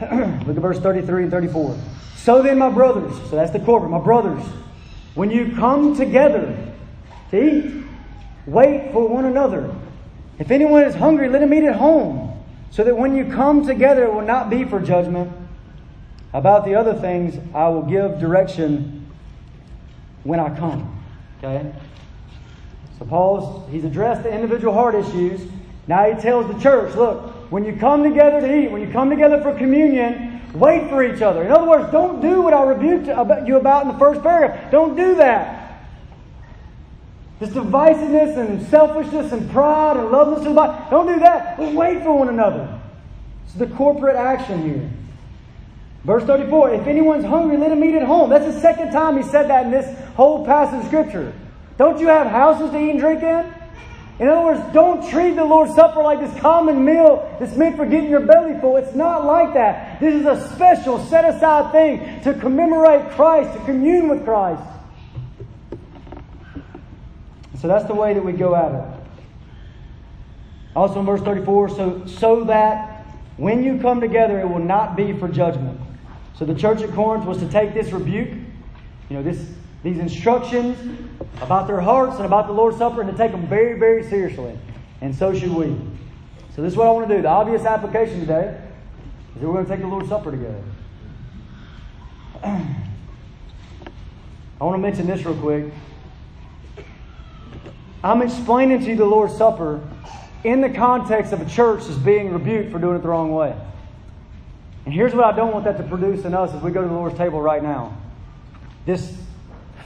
Look 0.00 0.10
at 0.10 0.62
verse 0.62 0.78
33 0.78 1.24
and 1.24 1.30
34. 1.30 1.78
So 2.16 2.42
then, 2.42 2.58
my 2.58 2.70
brothers, 2.70 3.14
so 3.30 3.36
that's 3.36 3.52
the 3.52 3.60
corporate, 3.60 3.90
my 3.90 4.00
brothers, 4.00 4.42
when 5.14 5.30
you 5.30 5.54
come 5.54 5.94
together 5.96 6.56
to 7.30 7.42
eat, 7.42 7.84
wait 8.46 8.92
for 8.92 9.08
one 9.08 9.26
another. 9.26 9.74
If 10.38 10.50
anyone 10.50 10.82
is 10.82 10.94
hungry, 10.94 11.28
let 11.28 11.42
him 11.42 11.54
eat 11.54 11.64
at 11.64 11.76
home, 11.76 12.42
so 12.70 12.84
that 12.84 12.96
when 12.96 13.16
you 13.16 13.26
come 13.26 13.66
together, 13.66 14.04
it 14.04 14.12
will 14.12 14.22
not 14.22 14.50
be 14.50 14.64
for 14.64 14.80
judgment. 14.80 15.32
About 16.32 16.64
the 16.64 16.74
other 16.74 16.94
things, 16.94 17.38
I 17.54 17.68
will 17.68 17.82
give 17.82 18.18
direction 18.18 19.06
when 20.24 20.40
I 20.40 20.56
come. 20.56 21.04
Okay? 21.38 21.72
So 22.98 23.04
Paul's 23.04 23.70
he's 23.70 23.84
addressed 23.84 24.24
the 24.24 24.34
individual 24.34 24.74
heart 24.74 24.94
issues. 24.94 25.40
Now 25.86 26.10
he 26.10 26.20
tells 26.20 26.52
the 26.52 26.60
church, 26.60 26.94
look, 26.96 27.30
when 27.52 27.64
you 27.64 27.76
come 27.76 28.02
together 28.02 28.40
to 28.40 28.58
eat, 28.58 28.70
when 28.70 28.82
you 28.82 28.90
come 28.90 29.10
together 29.10 29.40
for 29.42 29.54
communion, 29.54 30.40
wait 30.54 30.88
for 30.88 31.04
each 31.04 31.22
other. 31.22 31.44
In 31.44 31.52
other 31.52 31.68
words, 31.68 31.92
don't 31.92 32.20
do 32.20 32.42
what 32.42 32.54
I 32.54 32.62
rebuked 32.64 33.06
you 33.46 33.56
about 33.56 33.82
in 33.82 33.88
the 33.92 33.98
first 33.98 34.22
paragraph. 34.22 34.70
Don't 34.70 34.96
do 34.96 35.14
that. 35.16 35.63
This 37.40 37.50
divisiveness 37.50 38.36
and 38.36 38.66
selfishness 38.68 39.32
and 39.32 39.50
pride 39.50 39.96
and 39.96 40.10
lovelessness 40.10 40.48
the 40.48 40.54
body. 40.54 40.90
Don't 40.90 41.06
do 41.06 41.18
that. 41.20 41.58
Let's 41.58 41.74
wait 41.74 42.02
for 42.02 42.16
one 42.16 42.28
another. 42.28 42.80
It's 43.44 43.54
the 43.54 43.66
corporate 43.66 44.16
action 44.16 44.62
here. 44.62 44.90
Verse 46.04 46.22
34 46.24 46.74
If 46.74 46.86
anyone's 46.86 47.24
hungry, 47.24 47.56
let 47.56 47.72
him 47.72 47.82
eat 47.82 47.94
at 47.94 48.02
home. 48.04 48.30
That's 48.30 48.54
the 48.54 48.60
second 48.60 48.92
time 48.92 49.16
he 49.16 49.22
said 49.22 49.48
that 49.48 49.66
in 49.66 49.72
this 49.72 49.98
whole 50.14 50.44
passage 50.46 50.80
of 50.80 50.86
Scripture. 50.86 51.32
Don't 51.76 51.98
you 51.98 52.06
have 52.06 52.28
houses 52.28 52.70
to 52.70 52.78
eat 52.78 52.90
and 52.90 53.00
drink 53.00 53.22
in? 53.22 53.52
In 54.20 54.28
other 54.28 54.42
words, 54.42 54.72
don't 54.72 55.10
treat 55.10 55.34
the 55.34 55.44
Lord's 55.44 55.74
Supper 55.74 56.00
like 56.00 56.20
this 56.20 56.40
common 56.40 56.84
meal 56.84 57.36
that's 57.40 57.56
meant 57.56 57.76
for 57.76 57.84
getting 57.84 58.10
your 58.10 58.20
belly 58.20 58.60
full. 58.60 58.76
It's 58.76 58.94
not 58.94 59.24
like 59.24 59.54
that. 59.54 59.98
This 59.98 60.14
is 60.14 60.24
a 60.24 60.48
special, 60.54 61.04
set 61.06 61.24
aside 61.24 61.72
thing 61.72 62.20
to 62.22 62.34
commemorate 62.34 63.10
Christ, 63.10 63.52
to 63.58 63.64
commune 63.64 64.06
with 64.06 64.24
Christ. 64.24 64.62
So 67.64 67.68
that's 67.68 67.86
the 67.86 67.94
way 67.94 68.12
that 68.12 68.22
we 68.22 68.32
go 68.32 68.54
at 68.54 68.72
it. 68.74 68.84
Also 70.76 71.00
in 71.00 71.06
verse 71.06 71.22
34, 71.22 71.70
so, 71.70 72.04
so 72.04 72.44
that 72.44 73.06
when 73.38 73.64
you 73.64 73.78
come 73.78 74.02
together, 74.02 74.38
it 74.38 74.46
will 74.46 74.58
not 74.58 74.96
be 74.98 75.14
for 75.14 75.28
judgment. 75.28 75.80
So 76.34 76.44
the 76.44 76.54
church 76.54 76.82
at 76.82 76.92
Corinth 76.92 77.24
was 77.24 77.38
to 77.38 77.48
take 77.48 77.72
this 77.72 77.90
rebuke, 77.90 78.28
you 79.08 79.16
know, 79.16 79.22
this, 79.22 79.48
these 79.82 79.96
instructions 79.96 80.76
about 81.40 81.66
their 81.66 81.80
hearts 81.80 82.16
and 82.16 82.26
about 82.26 82.48
the 82.48 82.52
Lord's 82.52 82.76
Supper 82.76 83.00
and 83.00 83.10
to 83.10 83.16
take 83.16 83.32
them 83.32 83.46
very, 83.46 83.78
very 83.78 84.02
seriously. 84.10 84.58
And 85.00 85.14
so 85.14 85.32
should 85.32 85.54
we. 85.54 85.74
So 86.54 86.60
this 86.60 86.72
is 86.72 86.76
what 86.76 86.86
I 86.86 86.90
want 86.90 87.08
to 87.08 87.16
do. 87.16 87.22
The 87.22 87.28
obvious 87.28 87.64
application 87.64 88.20
today 88.20 88.60
is 89.36 89.40
that 89.40 89.46
we're 89.48 89.54
going 89.54 89.64
to 89.64 89.70
take 89.70 89.80
the 89.80 89.86
Lord's 89.86 90.10
Supper 90.10 90.32
together. 90.32 90.62
I 92.44 92.76
want 94.60 94.74
to 94.74 94.82
mention 94.82 95.06
this 95.06 95.24
real 95.24 95.34
quick. 95.36 95.72
I'm 98.04 98.20
explaining 98.20 98.80
to 98.80 98.90
you 98.90 98.96
the 98.96 99.06
Lord's 99.06 99.34
Supper 99.34 99.80
in 100.44 100.60
the 100.60 100.68
context 100.68 101.32
of 101.32 101.40
a 101.40 101.46
church 101.46 101.86
that's 101.86 101.98
being 101.98 102.34
rebuked 102.34 102.70
for 102.70 102.78
doing 102.78 102.96
it 102.96 103.02
the 103.02 103.08
wrong 103.08 103.32
way. 103.32 103.56
And 104.84 104.92
here's 104.92 105.14
what 105.14 105.24
I 105.24 105.34
don't 105.34 105.54
want 105.54 105.64
that 105.64 105.78
to 105.78 105.84
produce 105.84 106.26
in 106.26 106.34
us 106.34 106.52
as 106.52 106.62
we 106.62 106.70
go 106.70 106.82
to 106.82 106.86
the 106.86 106.92
Lord's 106.92 107.16
table 107.16 107.40
right 107.40 107.62
now. 107.62 107.96
This 108.84 109.16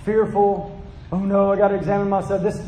fearful, 0.05 0.83
oh 1.13 1.21
no, 1.21 1.53
I 1.53 1.57
got 1.57 1.69
to 1.69 1.77
examine 1.77 2.09
myself. 2.09 2.43
This, 2.43 2.61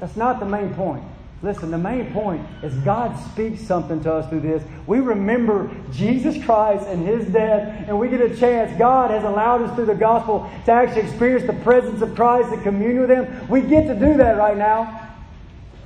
that's 0.00 0.16
not 0.16 0.40
the 0.40 0.46
main 0.46 0.74
point. 0.74 1.04
Listen, 1.42 1.70
the 1.70 1.78
main 1.78 2.12
point 2.12 2.46
is 2.62 2.74
God 2.76 3.14
speaks 3.30 3.60
something 3.60 4.02
to 4.02 4.12
us 4.12 4.28
through 4.30 4.40
this. 4.40 4.62
We 4.86 5.00
remember 5.00 5.70
Jesus 5.92 6.42
Christ 6.44 6.86
and 6.86 7.06
His 7.06 7.26
death, 7.26 7.84
and 7.86 7.98
we 7.98 8.08
get 8.08 8.22
a 8.22 8.34
chance. 8.34 8.76
God 8.78 9.10
has 9.10 9.22
allowed 9.22 9.62
us 9.62 9.74
through 9.74 9.86
the 9.86 9.94
gospel 9.94 10.50
to 10.64 10.72
actually 10.72 11.02
experience 11.02 11.46
the 11.46 11.52
presence 11.62 12.00
of 12.00 12.14
Christ 12.14 12.52
and 12.52 12.62
commune 12.62 13.00
with 13.00 13.10
Him. 13.10 13.48
We 13.48 13.60
get 13.60 13.86
to 13.86 13.94
do 13.94 14.16
that 14.16 14.38
right 14.38 14.56
now. 14.56 15.14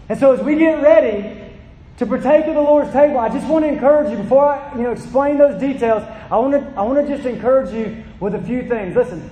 And 0.08 0.18
so 0.18 0.32
as 0.32 0.40
we 0.40 0.56
get 0.56 0.82
ready 0.82 1.42
to 1.98 2.06
partake 2.06 2.46
of 2.46 2.54
the 2.54 2.60
Lord's 2.60 2.92
table, 2.92 3.18
I 3.18 3.28
just 3.28 3.46
want 3.48 3.64
to 3.64 3.68
encourage 3.68 4.10
you, 4.10 4.18
before 4.18 4.46
I 4.46 4.74
you 4.76 4.82
know, 4.82 4.92
explain 4.92 5.36
those 5.36 5.60
details, 5.60 6.04
I 6.30 6.38
want, 6.38 6.52
to, 6.52 6.78
I 6.78 6.82
want 6.82 7.06
to 7.06 7.16
just 7.16 7.26
encourage 7.26 7.72
you 7.72 8.04
with 8.20 8.36
a 8.36 8.42
few 8.42 8.68
things. 8.68 8.94
Listen, 8.94 9.28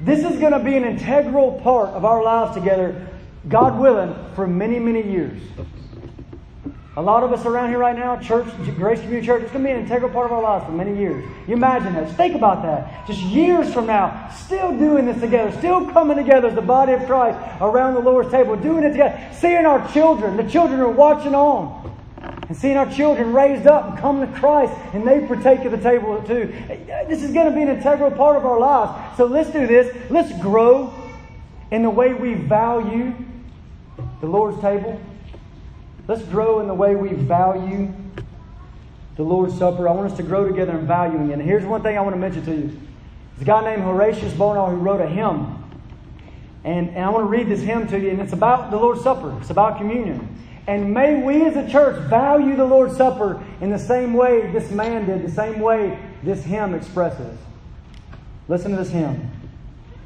this 0.00 0.24
is 0.24 0.40
going 0.40 0.52
to 0.52 0.58
be 0.58 0.76
an 0.76 0.84
integral 0.84 1.60
part 1.60 1.90
of 1.90 2.04
our 2.04 2.22
lives 2.22 2.54
together 2.54 3.08
God 3.48 3.78
willing, 3.78 4.14
for 4.34 4.46
many, 4.46 4.78
many 4.78 5.02
years. 5.02 5.40
A 6.96 7.02
lot 7.02 7.22
of 7.22 7.30
us 7.30 7.44
around 7.44 7.68
here 7.68 7.78
right 7.78 7.96
now, 7.96 8.16
church, 8.16 8.46
Grace 8.74 9.00
Community 9.00 9.26
Church, 9.26 9.42
it's 9.42 9.52
going 9.52 9.62
to 9.62 9.68
be 9.68 9.74
an 9.74 9.82
integral 9.82 10.10
part 10.10 10.26
of 10.26 10.32
our 10.32 10.42
lives 10.42 10.64
for 10.64 10.72
many 10.72 10.98
years. 10.98 11.22
You 11.46 11.54
imagine 11.54 11.92
that. 11.92 12.06
Just 12.06 12.16
think 12.16 12.34
about 12.34 12.62
that. 12.62 13.06
Just 13.06 13.20
years 13.20 13.72
from 13.72 13.86
now, 13.86 14.30
still 14.30 14.76
doing 14.76 15.04
this 15.04 15.20
together, 15.20 15.56
still 15.58 15.84
coming 15.90 16.16
together 16.16 16.48
as 16.48 16.54
the 16.54 16.62
body 16.62 16.94
of 16.94 17.04
Christ 17.04 17.38
around 17.60 17.94
the 17.94 18.00
Lord's 18.00 18.30
table, 18.30 18.56
doing 18.56 18.82
it 18.82 18.92
together, 18.92 19.30
seeing 19.34 19.66
our 19.66 19.86
children, 19.92 20.38
the 20.38 20.48
children 20.48 20.80
are 20.80 20.90
watching 20.90 21.34
on, 21.34 21.94
and 22.48 22.56
seeing 22.56 22.78
our 22.78 22.90
children 22.90 23.34
raised 23.34 23.66
up 23.66 23.90
and 23.90 23.98
come 23.98 24.20
to 24.20 24.40
Christ, 24.40 24.72
and 24.94 25.06
they 25.06 25.20
partake 25.26 25.66
of 25.66 25.72
the 25.72 25.78
table 25.78 26.22
too. 26.22 26.46
This 27.08 27.22
is 27.22 27.30
going 27.32 27.46
to 27.46 27.54
be 27.54 27.60
an 27.60 27.68
integral 27.68 28.10
part 28.10 28.36
of 28.36 28.46
our 28.46 28.58
lives. 28.58 29.18
So 29.18 29.26
let's 29.26 29.50
do 29.50 29.66
this. 29.66 29.94
Let's 30.08 30.32
grow 30.40 30.94
in 31.70 31.82
the 31.82 31.90
way 31.90 32.14
we 32.14 32.32
value 32.32 33.14
the 34.26 34.32
Lord's 34.32 34.60
table. 34.60 35.00
Let's 36.08 36.22
grow 36.24 36.58
in 36.58 36.66
the 36.66 36.74
way 36.74 36.96
we 36.96 37.10
value 37.10 37.94
the 39.14 39.22
Lord's 39.22 39.56
Supper. 39.56 39.88
I 39.88 39.92
want 39.92 40.10
us 40.10 40.16
to 40.16 40.24
grow 40.24 40.48
together 40.48 40.76
in 40.76 40.84
valuing 40.84 41.30
it. 41.30 41.34
And 41.34 41.42
here's 41.42 41.64
one 41.64 41.82
thing 41.82 41.96
I 41.96 42.00
want 42.00 42.16
to 42.16 42.20
mention 42.20 42.44
to 42.44 42.50
you. 42.50 42.80
There's 43.36 43.42
a 43.42 43.44
guy 43.44 43.62
named 43.62 43.82
Horatius 43.82 44.34
Bonar 44.34 44.70
who 44.70 44.78
wrote 44.78 45.00
a 45.00 45.06
hymn. 45.06 45.62
And, 46.64 46.88
and 46.88 47.04
I 47.04 47.08
want 47.10 47.22
to 47.22 47.28
read 47.28 47.48
this 47.48 47.60
hymn 47.60 47.86
to 47.86 48.00
you, 48.00 48.10
and 48.10 48.20
it's 48.20 48.32
about 48.32 48.72
the 48.72 48.76
Lord's 48.76 49.02
Supper. 49.02 49.36
It's 49.40 49.50
about 49.50 49.78
communion. 49.78 50.36
And 50.66 50.92
may 50.92 51.22
we 51.22 51.44
as 51.44 51.54
a 51.54 51.70
church 51.70 51.96
value 52.08 52.56
the 52.56 52.64
Lord's 52.64 52.96
Supper 52.96 53.40
in 53.60 53.70
the 53.70 53.78
same 53.78 54.14
way 54.14 54.50
this 54.50 54.72
man 54.72 55.06
did, 55.06 55.22
the 55.22 55.30
same 55.30 55.60
way 55.60 56.00
this 56.24 56.42
hymn 56.42 56.74
expresses. 56.74 57.38
Listen 58.48 58.72
to 58.72 58.76
this 58.76 58.90
hymn. 58.90 59.30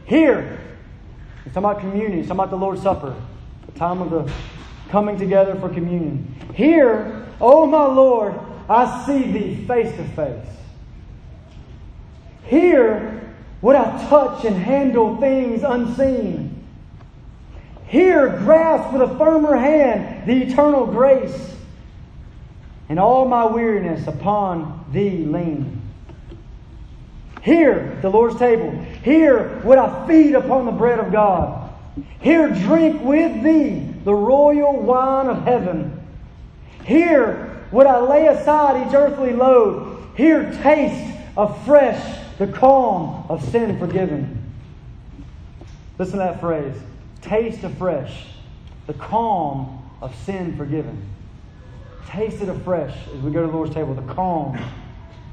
Here, 0.04 0.60
it's 1.46 1.54
talking 1.54 1.70
about 1.70 1.80
communion, 1.80 2.18
it's 2.18 2.28
talking 2.28 2.40
about 2.40 2.50
the 2.50 2.56
Lord's 2.56 2.82
Supper 2.82 3.16
time 3.80 4.02
of 4.02 4.10
the 4.10 4.30
coming 4.90 5.18
together 5.18 5.54
for 5.54 5.70
communion. 5.70 6.36
Here, 6.54 7.26
oh 7.40 7.64
my 7.64 7.86
Lord, 7.86 8.38
I 8.68 9.06
see 9.06 9.32
thee 9.32 9.64
face 9.66 9.90
to 9.96 10.04
face. 10.04 10.46
Here 12.44 13.34
would 13.62 13.76
I 13.76 14.06
touch 14.10 14.44
and 14.44 14.54
handle 14.54 15.16
things 15.16 15.62
unseen. 15.62 16.62
Here 17.86 18.28
grasp 18.28 18.92
with 18.92 19.00
a 19.00 19.16
firmer 19.16 19.56
hand 19.56 20.28
the 20.28 20.42
eternal 20.42 20.84
grace, 20.84 21.56
and 22.90 23.00
all 23.00 23.24
my 23.24 23.46
weariness 23.46 24.06
upon 24.06 24.84
thee 24.92 25.24
lean. 25.24 25.80
Here, 27.40 27.98
the 28.02 28.10
Lord's 28.10 28.38
table. 28.38 28.78
Here 29.02 29.58
would 29.64 29.78
I 29.78 30.06
feed 30.06 30.34
upon 30.34 30.66
the 30.66 30.72
bread 30.72 30.98
of 30.98 31.10
God. 31.10 31.59
Here 32.20 32.48
drink 32.50 33.02
with 33.02 33.42
thee 33.42 33.94
the 34.04 34.14
royal 34.14 34.80
wine 34.80 35.26
of 35.26 35.44
heaven. 35.44 36.00
Here 36.84 37.66
would 37.72 37.86
I 37.86 38.00
lay 38.00 38.26
aside 38.26 38.86
each 38.86 38.94
earthly 38.94 39.32
load. 39.32 40.08
Here 40.16 40.50
taste 40.62 41.16
afresh 41.36 42.18
the 42.38 42.46
calm 42.46 43.26
of 43.28 43.42
sin 43.50 43.78
forgiven. 43.78 44.52
Listen 45.98 46.18
to 46.18 46.24
that 46.24 46.40
phrase. 46.40 46.74
Taste 47.20 47.62
afresh 47.62 48.26
the 48.86 48.94
calm 48.94 49.82
of 50.00 50.14
sin 50.24 50.56
forgiven. 50.56 51.06
Taste 52.06 52.42
it 52.42 52.48
afresh 52.48 52.96
as 53.14 53.20
we 53.22 53.30
go 53.30 53.42
to 53.42 53.46
the 53.46 53.52
Lord's 53.52 53.74
table, 53.74 53.94
the 53.94 54.14
calm 54.14 54.58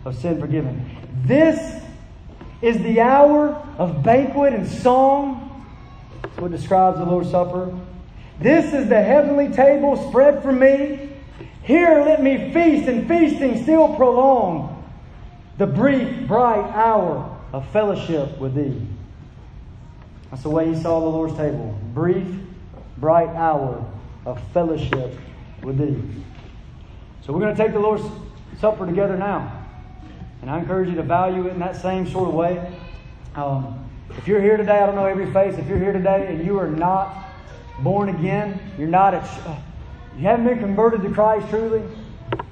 of 0.06 0.16
sin 0.18 0.40
forgiven. 0.40 0.90
This 1.24 1.82
is 2.62 2.78
the 2.80 3.02
hour 3.02 3.56
of 3.78 4.04
banquet 4.04 4.54
and 4.54 4.68
song 4.68 5.47
what 6.40 6.52
describes 6.52 6.98
the 6.98 7.06
Lord's 7.06 7.32
Supper. 7.32 7.74
This 8.40 8.74
is 8.74 8.88
the 8.88 9.02
heavenly 9.02 9.50
table 9.50 10.10
spread 10.10 10.44
for 10.44 10.52
me. 10.52 11.10
Here 11.64 12.02
let 12.06 12.22
me 12.22 12.54
feast, 12.54 12.88
and 12.88 13.08
feasting 13.08 13.64
still 13.64 13.96
prolong 13.96 14.74
the 15.58 15.68
brief, 15.68 16.28
bright 16.28 16.72
hour 16.74 17.38
of 17.52 17.68
fellowship 17.70 18.38
with 18.38 18.54
thee. 18.56 18.88
That's 20.30 20.44
the 20.44 20.50
way 20.50 20.74
he 20.74 20.80
saw 20.80 21.00
the 21.00 21.08
Lord's 21.08 21.36
table. 21.36 21.78
Brief, 21.94 22.28
bright 22.98 23.30
hour 23.30 23.84
of 24.26 24.42
fellowship 24.54 25.18
with 25.64 25.78
thee. 25.78 26.24
So 27.26 27.34
we're 27.34 27.40
going 27.40 27.56
to 27.56 27.62
take 27.62 27.74
the 27.74 27.80
Lord's 27.80 28.04
Supper 28.60 28.86
together 28.86 29.18
now. 29.18 29.66
And 30.42 30.50
I 30.50 30.60
encourage 30.60 30.90
you 30.90 30.96
to 30.96 31.04
value 31.04 31.48
it 31.48 31.54
in 31.54 31.60
that 31.60 31.76
same 31.76 32.10
sort 32.10 32.30
of 32.30 32.36
way. 32.36 32.74
Um, 33.36 33.87
if 34.10 34.28
you're 34.28 34.42
here 34.42 34.58
today, 34.58 34.80
I 34.80 34.86
don't 34.86 34.96
know 34.96 35.06
every 35.06 35.32
face. 35.32 35.58
If 35.58 35.68
you're 35.68 35.80
here 35.80 35.94
today 35.94 36.28
and 36.28 36.46
you 36.46 36.60
are 36.60 36.70
not 36.70 37.26
born 37.80 38.10
again, 38.10 38.60
you're 38.78 38.88
not 38.88 39.14
you 40.18 40.24
haven't 40.24 40.48
been 40.48 40.60
converted 40.60 41.04
to 41.04 41.12
Christ 41.12 41.48
truly. 41.50 41.84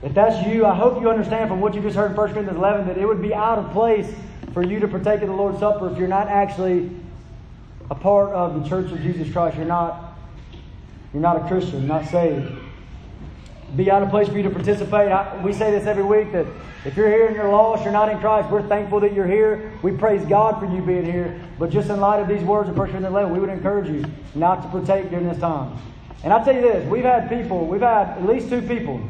If 0.03 0.13
that's 0.13 0.47
you, 0.47 0.65
I 0.65 0.75
hope 0.75 1.01
you 1.01 1.09
understand 1.09 1.49
from 1.49 1.61
what 1.61 1.73
you 1.73 1.81
just 1.81 1.95
heard 1.95 2.11
in 2.11 2.17
1 2.17 2.33
Corinthians 2.33 2.57
11 2.57 2.87
that 2.87 2.97
it 2.97 3.07
would 3.07 3.21
be 3.21 3.33
out 3.33 3.57
of 3.57 3.71
place 3.71 4.13
for 4.53 4.63
you 4.63 4.79
to 4.79 4.87
partake 4.87 5.21
of 5.21 5.29
the 5.29 5.35
Lord's 5.35 5.59
Supper 5.59 5.91
if 5.91 5.97
you're 5.97 6.07
not 6.07 6.27
actually 6.27 6.91
a 7.89 7.95
part 7.95 8.29
of 8.29 8.61
the 8.61 8.69
Church 8.69 8.91
of 8.91 9.01
Jesus 9.01 9.31
Christ. 9.31 9.57
You're 9.57 9.65
not, 9.65 10.17
you're 11.11 11.21
not 11.21 11.43
a 11.43 11.47
Christian, 11.47 11.87
not 11.87 12.05
saved. 12.05 12.51
Be 13.75 13.91
out 13.91 14.03
of 14.03 14.09
place 14.09 14.29
for 14.29 14.37
you 14.37 14.43
to 14.43 14.49
participate. 14.49 15.11
I, 15.11 15.41
we 15.43 15.51
say 15.51 15.71
this 15.71 15.85
every 15.85 16.03
week 16.03 16.31
that 16.31 16.45
if 16.85 16.95
you're 16.95 17.09
here 17.09 17.25
and 17.25 17.35
you're 17.35 17.49
lost, 17.49 17.83
you're 17.83 17.91
not 17.91 18.09
in 18.09 18.19
Christ, 18.19 18.49
we're 18.49 18.65
thankful 18.67 19.01
that 19.01 19.13
you're 19.13 19.27
here. 19.27 19.73
We 19.81 19.91
praise 19.91 20.25
God 20.25 20.59
for 20.59 20.65
you 20.65 20.81
being 20.81 21.03
here. 21.03 21.41
But 21.59 21.71
just 21.71 21.89
in 21.89 21.99
light 21.99 22.21
of 22.21 22.27
these 22.27 22.43
words 22.43 22.69
of 22.69 22.77
1 22.77 22.87
Corinthians 22.87 23.11
11, 23.11 23.33
we 23.33 23.39
would 23.39 23.49
encourage 23.49 23.89
you 23.89 24.05
not 24.33 24.61
to 24.61 24.67
partake 24.69 25.09
during 25.09 25.27
this 25.27 25.39
time. 25.39 25.77
And 26.23 26.31
I'll 26.31 26.45
tell 26.45 26.55
you 26.55 26.61
this, 26.61 26.87
we've 26.89 27.03
had 27.03 27.27
people, 27.27 27.67
we've 27.67 27.81
had 27.81 28.17
at 28.17 28.25
least 28.25 28.49
two 28.49 28.61
people 28.61 29.01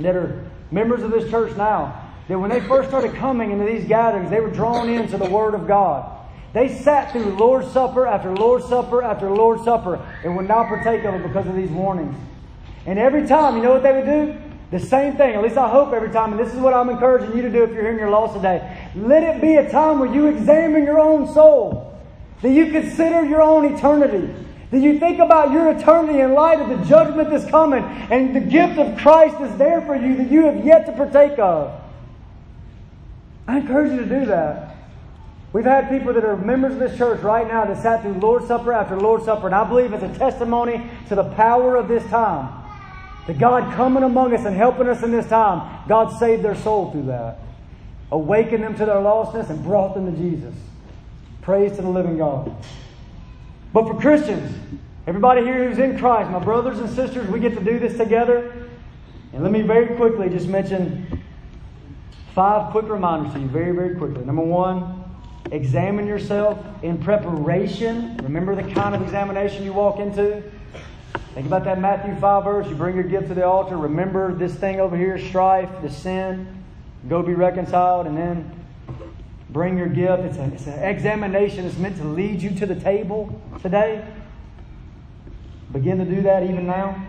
that 0.00 0.16
are 0.16 0.48
members 0.70 1.02
of 1.02 1.10
this 1.10 1.30
church 1.30 1.54
now, 1.56 2.10
that 2.28 2.38
when 2.38 2.50
they 2.50 2.60
first 2.60 2.88
started 2.88 3.14
coming 3.14 3.50
into 3.50 3.64
these 3.66 3.86
gatherings, 3.86 4.30
they 4.30 4.40
were 4.40 4.50
drawn 4.50 4.88
into 4.88 5.18
the 5.18 5.28
Word 5.28 5.54
of 5.54 5.66
God. 5.66 6.18
They 6.54 6.68
sat 6.68 7.12
through 7.12 7.36
Lord's 7.36 7.70
Supper 7.72 8.06
after 8.06 8.34
Lord's 8.34 8.66
Supper 8.66 9.02
after 9.02 9.30
Lord's 9.30 9.64
Supper 9.64 10.00
and 10.24 10.36
would 10.36 10.48
not 10.48 10.68
partake 10.68 11.04
of 11.04 11.14
it 11.14 11.22
because 11.22 11.46
of 11.46 11.56
these 11.56 11.70
warnings. 11.70 12.16
And 12.86 12.98
every 12.98 13.26
time, 13.26 13.56
you 13.56 13.62
know 13.62 13.72
what 13.72 13.82
they 13.82 13.92
would 13.92 14.04
do? 14.04 14.36
The 14.70 14.80
same 14.80 15.16
thing. 15.16 15.34
At 15.34 15.42
least 15.42 15.56
I 15.56 15.68
hope 15.68 15.92
every 15.92 16.10
time. 16.10 16.32
And 16.32 16.40
this 16.40 16.52
is 16.52 16.58
what 16.58 16.74
I'm 16.74 16.88
encouraging 16.88 17.36
you 17.36 17.42
to 17.42 17.50
do 17.50 17.62
if 17.62 17.70
you're 17.70 17.82
hearing 17.82 17.98
your 17.98 18.10
loss 18.10 18.34
today. 18.34 18.90
Let 18.96 19.22
it 19.22 19.40
be 19.40 19.56
a 19.56 19.70
time 19.70 19.98
where 19.98 20.12
you 20.12 20.26
examine 20.26 20.84
your 20.84 20.98
own 20.98 21.32
soul. 21.32 22.00
That 22.40 22.50
you 22.50 22.72
consider 22.72 23.24
your 23.24 23.42
own 23.42 23.74
eternity. 23.74 24.34
That 24.70 24.80
you 24.80 24.98
think 24.98 25.18
about 25.18 25.52
your 25.52 25.70
eternity 25.70 26.20
in 26.20 26.32
light 26.32 26.58
of 26.58 26.70
the 26.70 26.84
judgment 26.86 27.30
that's 27.30 27.44
coming 27.50 27.84
and 27.84 28.34
the 28.34 28.40
gift 28.40 28.78
of 28.78 28.96
Christ 28.96 29.38
is 29.42 29.54
there 29.58 29.82
for 29.82 29.94
you 29.94 30.16
that 30.16 30.30
you 30.30 30.46
have 30.46 30.64
yet 30.64 30.86
to 30.86 30.92
partake 30.92 31.38
of. 31.38 31.78
I 33.46 33.58
encourage 33.58 33.92
you 33.92 33.98
to 33.98 34.20
do 34.20 34.24
that. 34.26 34.74
We've 35.52 35.66
had 35.66 35.90
people 35.90 36.14
that 36.14 36.24
are 36.24 36.38
members 36.38 36.72
of 36.72 36.78
this 36.78 36.96
church 36.96 37.20
right 37.20 37.46
now 37.46 37.66
that 37.66 37.82
sat 37.82 38.00
through 38.00 38.14
Lord's 38.14 38.46
Supper 38.46 38.72
after 38.72 38.98
Lord's 38.98 39.26
Supper, 39.26 39.46
and 39.46 39.54
I 39.54 39.68
believe 39.68 39.92
it's 39.92 40.02
a 40.02 40.18
testimony 40.18 40.88
to 41.08 41.14
the 41.14 41.24
power 41.24 41.76
of 41.76 41.88
this 41.88 42.04
time. 42.06 42.61
That 43.26 43.38
God 43.38 43.74
coming 43.74 44.02
among 44.02 44.34
us 44.34 44.44
and 44.44 44.56
helping 44.56 44.88
us 44.88 45.02
in 45.02 45.12
this 45.12 45.28
time, 45.28 45.84
God 45.88 46.18
saved 46.18 46.42
their 46.42 46.56
soul 46.56 46.90
through 46.90 47.04
that. 47.04 47.38
Awakened 48.10 48.64
them 48.64 48.74
to 48.76 48.84
their 48.84 48.96
lostness 48.96 49.48
and 49.48 49.62
brought 49.62 49.94
them 49.94 50.12
to 50.12 50.20
Jesus. 50.20 50.54
Praise 51.40 51.76
to 51.76 51.82
the 51.82 51.88
living 51.88 52.18
God. 52.18 52.54
But 53.72 53.86
for 53.86 53.98
Christians, 53.98 54.54
everybody 55.06 55.42
here 55.42 55.68
who's 55.68 55.78
in 55.78 55.98
Christ, 55.98 56.30
my 56.30 56.38
brothers 56.38 56.78
and 56.78 56.90
sisters, 56.90 57.28
we 57.28 57.40
get 57.40 57.54
to 57.54 57.64
do 57.64 57.78
this 57.78 57.96
together. 57.96 58.68
And 59.32 59.42
let 59.42 59.50
me 59.50 59.62
very 59.62 59.96
quickly 59.96 60.28
just 60.28 60.46
mention 60.46 61.22
five 62.34 62.70
quick 62.70 62.88
reminders 62.88 63.32
to 63.34 63.40
you, 63.40 63.48
very, 63.48 63.72
very 63.72 63.96
quickly. 63.96 64.24
Number 64.24 64.42
one, 64.42 65.04
examine 65.50 66.06
yourself 66.06 66.58
in 66.82 66.98
preparation. 66.98 68.16
Remember 68.18 68.54
the 68.54 68.70
kind 68.74 68.94
of 68.94 69.02
examination 69.02 69.64
you 69.64 69.72
walk 69.72 70.00
into? 70.00 70.42
Think 71.34 71.46
about 71.46 71.64
that 71.64 71.80
Matthew 71.80 72.14
5 72.14 72.44
verse. 72.44 72.68
You 72.68 72.74
bring 72.74 72.94
your 72.94 73.04
gift 73.04 73.28
to 73.28 73.34
the 73.34 73.46
altar. 73.46 73.76
Remember 73.76 74.34
this 74.34 74.54
thing 74.54 74.80
over 74.80 74.96
here 74.96 75.18
strife, 75.18 75.70
the 75.80 75.88
sin. 75.88 76.62
Go 77.08 77.22
be 77.22 77.32
reconciled, 77.32 78.06
and 78.06 78.16
then 78.16 78.50
bring 79.48 79.78
your 79.78 79.88
gift. 79.88 80.24
It's, 80.24 80.36
a, 80.36 80.44
it's 80.52 80.66
an 80.66 80.82
examination. 80.82 81.64
It's 81.64 81.78
meant 81.78 81.96
to 81.96 82.04
lead 82.04 82.42
you 82.42 82.50
to 82.56 82.66
the 82.66 82.74
table 82.74 83.40
today. 83.62 84.06
Begin 85.72 85.98
to 85.98 86.04
do 86.04 86.20
that 86.22 86.42
even 86.42 86.66
now. 86.66 87.02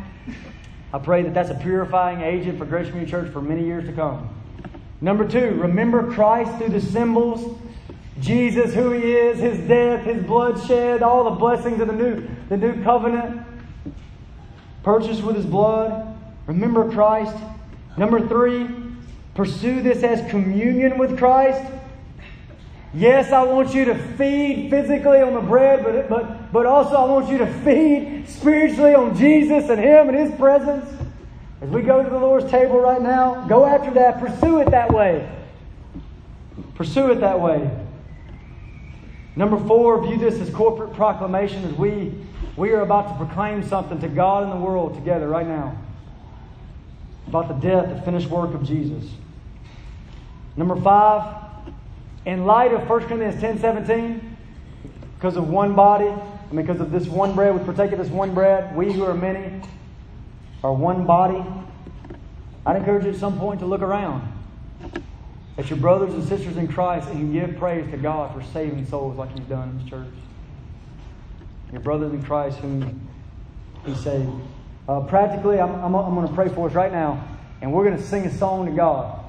I 0.93 0.99
pray 0.99 1.23
that 1.23 1.33
that's 1.33 1.49
a 1.49 1.55
purifying 1.55 2.21
agent 2.21 2.57
for 2.57 2.65
Grace 2.65 2.87
Community 2.87 3.11
Church 3.11 3.31
for 3.33 3.41
many 3.41 3.65
years 3.65 3.85
to 3.87 3.93
come. 3.93 4.29
Number 5.01 5.27
two, 5.27 5.51
remember 5.59 6.13
Christ 6.13 6.57
through 6.57 6.69
the 6.69 6.79
symbols. 6.79 7.59
Jesus, 8.21 8.73
who 8.73 8.91
He 8.91 9.11
is, 9.11 9.39
His 9.39 9.59
death, 9.67 10.05
His 10.05 10.23
blood 10.23 10.65
shed, 10.65 11.03
all 11.03 11.25
the 11.25 11.31
blessings 11.31 11.81
of 11.81 11.87
the 11.87 11.93
new, 11.93 12.25
the 12.47 12.55
new 12.55 12.81
covenant, 12.83 13.41
purchased 14.83 15.23
with 15.23 15.35
His 15.35 15.45
blood. 15.45 16.15
Remember 16.45 16.91
Christ. 16.91 17.35
Number 17.97 18.25
three, 18.27 18.67
pursue 19.35 19.81
this 19.81 20.03
as 20.03 20.29
communion 20.29 20.97
with 20.97 21.17
Christ. 21.17 21.63
Yes, 22.93 23.31
I 23.31 23.43
want 23.43 23.73
you 23.73 23.85
to 23.85 23.95
feed 23.95 24.69
physically 24.69 25.19
on 25.19 25.33
the 25.33 25.41
bread, 25.41 25.83
but, 25.83 26.09
but, 26.09 26.51
but 26.53 26.65
also 26.67 26.95
I 26.95 27.05
want 27.05 27.27
you 27.29 27.39
to 27.39 27.47
feed 27.61 28.29
spiritually 28.29 28.93
on 28.93 29.17
Jesus 29.17 29.69
and 29.69 29.79
Him 29.79 30.09
and 30.09 30.17
His 30.17 30.31
presence. 30.37 30.85
As 31.61 31.69
we 31.69 31.81
go 31.81 32.03
to 32.03 32.09
the 32.09 32.19
Lord's 32.19 32.51
table 32.51 32.79
right 32.79 33.01
now, 33.01 33.47
go 33.47 33.65
after 33.65 33.89
that. 33.91 34.19
Pursue 34.19 34.59
it 34.59 34.69
that 34.71 34.93
way. 34.93 35.27
Pursue 36.75 37.11
it 37.11 37.21
that 37.21 37.39
way. 37.39 37.71
Number 39.35 39.57
four, 39.57 40.05
view 40.05 40.17
this 40.17 40.39
as 40.39 40.49
corporate 40.51 40.93
proclamation 40.93 41.63
as 41.63 41.73
we, 41.73 42.13
we 42.55 42.71
are 42.71 42.81
about 42.81 43.09
to 43.09 43.25
proclaim 43.25 43.63
something 43.63 43.99
to 43.99 44.07
God 44.07 44.43
and 44.43 44.51
the 44.51 44.57
world 44.57 44.95
together 44.95 45.27
right 45.27 45.47
now 45.47 45.77
about 47.27 47.47
the 47.47 47.53
death, 47.55 47.89
the 47.89 48.01
finished 48.03 48.29
work 48.29 48.53
of 48.53 48.63
Jesus. 48.63 49.09
Number 50.55 50.75
five, 50.75 51.43
in 52.25 52.45
light 52.45 52.73
of 52.73 52.87
1 52.87 53.05
Corinthians 53.05 53.39
10 53.41 53.59
17, 53.59 54.37
because 55.15 55.35
of 55.35 55.49
one 55.49 55.73
body, 55.73 56.07
and 56.07 56.55
because 56.55 56.79
of 56.79 56.91
this 56.91 57.07
one 57.07 57.33
bread, 57.33 57.57
we 57.57 57.63
partake 57.63 57.91
of 57.91 57.97
this 57.97 58.09
one 58.09 58.33
bread, 58.33 58.75
we 58.75 58.91
who 58.91 59.03
are 59.03 59.15
many 59.15 59.61
are 60.63 60.73
one 60.73 61.05
body. 61.05 61.43
I'd 62.65 62.75
encourage 62.75 63.03
you 63.03 63.11
at 63.11 63.17
some 63.17 63.39
point 63.39 63.59
to 63.59 63.65
look 63.65 63.81
around 63.81 64.31
at 65.57 65.69
your 65.69 65.79
brothers 65.79 66.13
and 66.13 66.23
sisters 66.27 66.57
in 66.57 66.67
Christ 66.67 67.09
and 67.09 67.33
give 67.33 67.57
praise 67.57 67.89
to 67.91 67.97
God 67.97 68.33
for 68.33 68.43
saving 68.53 68.85
souls 68.85 69.17
like 69.17 69.31
He's 69.37 69.47
done 69.47 69.69
in 69.69 69.79
His 69.79 69.89
church. 69.89 70.13
Your 71.73 71.81
brothers 71.81 72.13
in 72.13 72.23
Christ 72.23 72.59
whom 72.59 73.09
He 73.85 73.95
saved. 73.95 74.29
Uh, 74.87 75.01
practically, 75.01 75.59
I'm, 75.59 75.73
I'm, 75.75 75.95
I'm 75.95 76.13
going 76.13 76.27
to 76.27 76.33
pray 76.33 76.47
for 76.47 76.69
us 76.69 76.75
right 76.75 76.91
now, 76.91 77.27
and 77.61 77.73
we're 77.73 77.83
going 77.83 77.97
to 77.97 78.03
sing 78.03 78.25
a 78.25 78.37
song 78.37 78.67
to 78.67 78.71
God. 78.71 79.19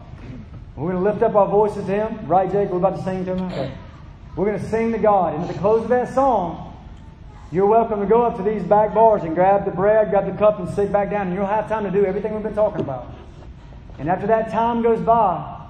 We're 0.77 0.93
going 0.93 1.03
to 1.03 1.11
lift 1.11 1.23
up 1.23 1.35
our 1.35 1.49
voices 1.49 1.87
to 1.87 1.93
Him. 1.93 2.27
Right, 2.27 2.51
Jake? 2.53 2.69
We're 2.69 2.77
about 2.77 2.97
to 2.97 3.03
sing 3.03 3.25
to 3.25 3.35
Him? 3.35 3.47
Okay. 3.47 3.73
We're 4.37 4.45
going 4.45 4.61
to 4.61 4.69
sing 4.69 4.93
to 4.93 4.99
God. 4.99 5.35
And 5.35 5.45
at 5.45 5.53
the 5.55 5.59
close 5.59 5.85
of 5.85 5.89
that 5.89 6.13
song, 6.13 6.77
you're 7.51 7.67
welcome 7.67 8.01
to 8.01 8.07
go 8.07 8.23
up 8.23 8.37
to 8.37 8.43
these 8.43 8.63
back 8.63 8.93
bars 8.93 9.23
and 9.23 9.35
grab 9.35 9.65
the 9.65 9.71
bread, 9.71 10.11
grab 10.11 10.27
the 10.31 10.37
cup, 10.37 10.59
and 10.59 10.69
sit 10.75 10.93
back 10.93 11.09
down. 11.11 11.29
And 11.29 11.37
you'll 11.37 11.47
have 11.47 11.69
time 11.69 11.85
to 11.85 11.91
do 11.91 12.05
everything 12.05 12.35
we've 12.35 12.43
been 12.43 12.55
talking 12.55 12.81
about. 12.81 13.15
And 13.99 14.11
after 14.11 14.27
that 14.27 14.51
time 14.51 14.83
goes 14.83 15.01
by, 15.01 15.63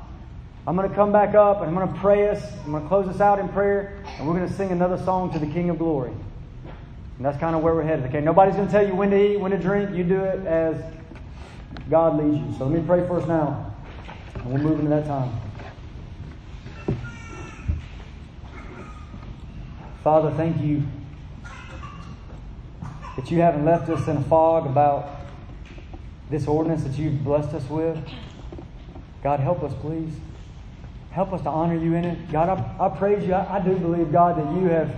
I'm 0.66 0.74
going 0.74 0.88
to 0.88 0.94
come 0.94 1.12
back 1.12 1.34
up 1.34 1.60
and 1.60 1.68
I'm 1.68 1.74
going 1.74 1.92
to 1.92 2.00
pray 2.00 2.30
us. 2.30 2.42
I'm 2.64 2.72
going 2.72 2.82
to 2.82 2.88
close 2.88 3.06
us 3.06 3.20
out 3.20 3.38
in 3.38 3.48
prayer. 3.50 4.02
And 4.18 4.26
we're 4.26 4.34
going 4.34 4.48
to 4.48 4.54
sing 4.54 4.70
another 4.70 4.96
song 5.04 5.30
to 5.34 5.38
the 5.38 5.46
King 5.46 5.68
of 5.68 5.78
Glory. 5.78 6.12
And 7.16 7.24
that's 7.24 7.38
kind 7.38 7.54
of 7.54 7.62
where 7.62 7.74
we're 7.74 7.82
headed. 7.82 8.06
Okay, 8.06 8.20
nobody's 8.20 8.56
going 8.56 8.66
to 8.66 8.72
tell 8.72 8.86
you 8.86 8.94
when 8.94 9.10
to 9.10 9.32
eat, 9.32 9.36
when 9.38 9.52
to 9.52 9.58
drink. 9.58 9.94
You 9.94 10.04
do 10.04 10.24
it 10.24 10.46
as 10.46 10.76
God 11.88 12.22
leads 12.22 12.38
you. 12.38 12.58
So 12.58 12.66
let 12.66 12.80
me 12.80 12.86
pray 12.86 13.00
us 13.00 13.26
now. 13.28 13.72
And 14.34 14.52
we'll 14.52 14.62
move 14.62 14.80
into 14.80 14.90
that 14.90 15.06
time. 15.06 15.32
Father, 20.02 20.30
thank 20.32 20.60
you 20.60 20.82
that 23.16 23.30
you 23.30 23.40
haven't 23.40 23.64
left 23.64 23.88
us 23.88 24.06
in 24.08 24.16
a 24.16 24.22
fog 24.24 24.66
about 24.66 25.08
this 26.30 26.46
ordinance 26.46 26.82
that 26.84 26.98
you've 26.98 27.22
blessed 27.24 27.54
us 27.54 27.68
with. 27.70 27.98
God, 29.22 29.40
help 29.40 29.62
us, 29.62 29.72
please. 29.80 30.12
Help 31.10 31.32
us 31.32 31.40
to 31.42 31.48
honor 31.48 31.76
you 31.76 31.94
in 31.94 32.04
it. 32.04 32.30
God, 32.30 32.50
I, 32.50 32.86
I 32.86 32.88
praise 32.88 33.26
you. 33.26 33.34
I, 33.34 33.56
I 33.56 33.60
do 33.60 33.76
believe, 33.76 34.10
God, 34.10 34.36
that 34.36 34.60
you 34.60 34.68
have, 34.68 34.94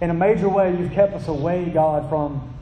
in 0.00 0.10
a 0.10 0.14
major 0.14 0.48
way, 0.48 0.76
you've 0.76 0.92
kept 0.92 1.14
us 1.14 1.28
away, 1.28 1.66
God, 1.66 2.08
from 2.08 2.54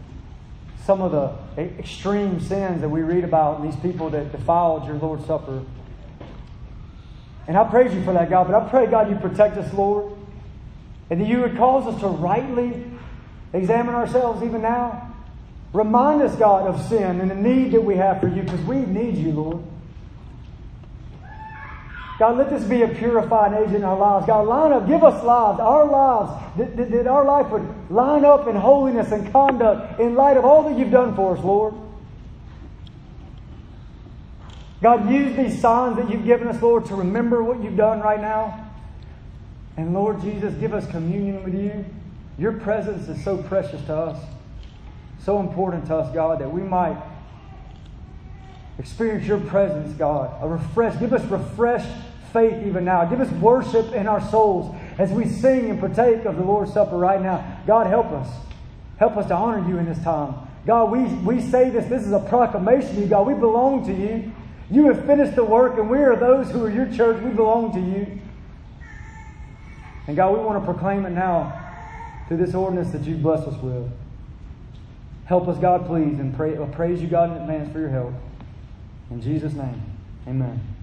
some 0.84 1.02
of 1.02 1.12
the 1.12 1.62
extreme 1.78 2.40
sins 2.40 2.80
that 2.80 2.88
we 2.88 3.02
read 3.02 3.22
about 3.22 3.60
and 3.60 3.70
these 3.70 3.78
people 3.80 4.10
that 4.10 4.32
defiled 4.32 4.86
your 4.86 4.96
Lord's 4.96 5.26
Supper. 5.26 5.62
And 7.46 7.56
I 7.56 7.64
praise 7.64 7.94
you 7.94 8.02
for 8.04 8.12
that, 8.12 8.28
God. 8.28 8.46
But 8.46 8.62
I 8.62 8.68
pray, 8.68 8.86
God, 8.86 9.08
you 9.10 9.16
protect 9.16 9.56
us, 9.56 9.72
Lord. 9.72 10.12
And 11.10 11.20
that 11.20 11.28
you 11.28 11.40
would 11.40 11.56
cause 11.56 11.92
us 11.92 12.00
to 12.00 12.08
rightly 12.08 12.84
examine 13.52 13.94
ourselves 13.94 14.42
even 14.42 14.62
now. 14.62 15.14
Remind 15.72 16.22
us, 16.22 16.34
God, 16.36 16.66
of 16.66 16.80
sin 16.88 17.20
and 17.20 17.30
the 17.30 17.34
need 17.34 17.72
that 17.72 17.80
we 17.80 17.96
have 17.96 18.20
for 18.20 18.28
you 18.28 18.42
because 18.42 18.60
we 18.62 18.76
need 18.76 19.16
you, 19.16 19.32
Lord. 19.32 19.62
God, 22.18 22.36
let 22.36 22.50
this 22.50 22.64
be 22.64 22.82
a 22.82 22.88
purifying 22.88 23.54
agent 23.54 23.76
in 23.76 23.84
our 23.84 23.96
lives. 23.96 24.26
God, 24.26 24.48
line 24.48 24.72
up, 24.72 24.88
give 24.88 25.04
us 25.04 25.22
lives, 25.22 25.60
our 25.60 25.86
lives, 25.86 26.58
that, 26.58 26.76
that, 26.76 26.90
that, 26.90 27.06
our 27.06 27.24
life 27.24 27.48
would 27.52 27.90
line 27.90 28.24
up 28.24 28.48
in 28.48 28.56
holiness 28.56 29.12
and 29.12 29.30
conduct 29.30 30.00
in 30.00 30.16
light 30.16 30.36
of 30.36 30.44
all 30.44 30.68
that 30.68 30.76
you've 30.76 30.90
done 30.90 31.14
for 31.14 31.36
us, 31.36 31.44
Lord. 31.44 31.74
God, 34.82 35.08
use 35.08 35.36
these 35.36 35.60
signs 35.60 35.96
that 35.96 36.10
you've 36.10 36.24
given 36.24 36.48
us, 36.48 36.60
Lord, 36.60 36.86
to 36.86 36.96
remember 36.96 37.42
what 37.42 37.62
you've 37.62 37.76
done 37.76 38.00
right 38.00 38.20
now. 38.20 38.68
And 39.76 39.94
Lord 39.94 40.20
Jesus, 40.20 40.54
give 40.54 40.74
us 40.74 40.88
communion 40.90 41.44
with 41.44 41.54
you. 41.54 41.84
Your 42.36 42.52
presence 42.52 43.08
is 43.08 43.22
so 43.22 43.40
precious 43.44 43.84
to 43.86 43.94
us, 43.94 44.24
so 45.20 45.38
important 45.38 45.86
to 45.86 45.96
us, 45.96 46.12
God, 46.12 46.40
that 46.40 46.52
we 46.52 46.62
might 46.62 47.00
experience 48.78 49.26
your 49.26 49.40
presence, 49.40 49.96
God. 49.96 50.36
A 50.42 50.48
refresh, 50.48 50.98
give 50.98 51.12
us 51.12 51.24
refreshed 51.26 51.88
faith 52.28 52.66
even 52.66 52.84
now. 52.84 53.04
Give 53.04 53.20
us 53.20 53.30
worship 53.32 53.92
in 53.92 54.06
our 54.06 54.20
souls 54.30 54.74
as 54.98 55.10
we 55.10 55.26
sing 55.26 55.70
and 55.70 55.80
partake 55.80 56.24
of 56.24 56.36
the 56.36 56.42
Lord's 56.42 56.72
Supper 56.72 56.96
right 56.96 57.20
now. 57.20 57.60
God, 57.66 57.86
help 57.86 58.06
us. 58.06 58.28
Help 58.98 59.16
us 59.16 59.26
to 59.28 59.34
honor 59.34 59.66
you 59.68 59.78
in 59.78 59.86
this 59.86 60.02
time. 60.02 60.34
God, 60.66 60.90
we, 60.90 61.04
we 61.04 61.40
say 61.40 61.70
this. 61.70 61.86
This 61.86 62.04
is 62.04 62.12
a 62.12 62.20
proclamation 62.20 62.96
to 62.96 63.00
you, 63.02 63.06
God. 63.06 63.26
We 63.26 63.34
belong 63.34 63.86
to 63.86 63.92
you. 63.92 64.32
You 64.70 64.88
have 64.88 65.06
finished 65.06 65.34
the 65.34 65.44
work, 65.44 65.78
and 65.78 65.88
we 65.88 65.98
are 65.98 66.16
those 66.16 66.50
who 66.50 66.64
are 66.64 66.70
your 66.70 66.92
church. 66.92 67.22
We 67.22 67.30
belong 67.30 67.72
to 67.72 67.80
you. 67.80 68.20
And 70.06 70.16
God, 70.16 70.36
we 70.36 70.44
want 70.44 70.62
to 70.62 70.72
proclaim 70.72 71.06
it 71.06 71.10
now 71.10 71.64
through 72.26 72.38
this 72.38 72.54
ordinance 72.54 72.90
that 72.90 73.02
you've 73.02 73.22
blessed 73.22 73.48
us 73.48 73.62
with. 73.62 73.90
Help 75.24 75.48
us, 75.48 75.58
God, 75.58 75.86
please, 75.86 76.18
and 76.18 76.34
pray, 76.34 76.56
praise 76.72 77.00
you, 77.00 77.08
God, 77.08 77.30
in 77.30 77.42
advance 77.42 77.70
for 77.72 77.78
your 77.78 77.90
help. 77.90 78.14
In 79.10 79.20
Jesus' 79.20 79.52
name, 79.52 79.82
amen. 80.26 80.77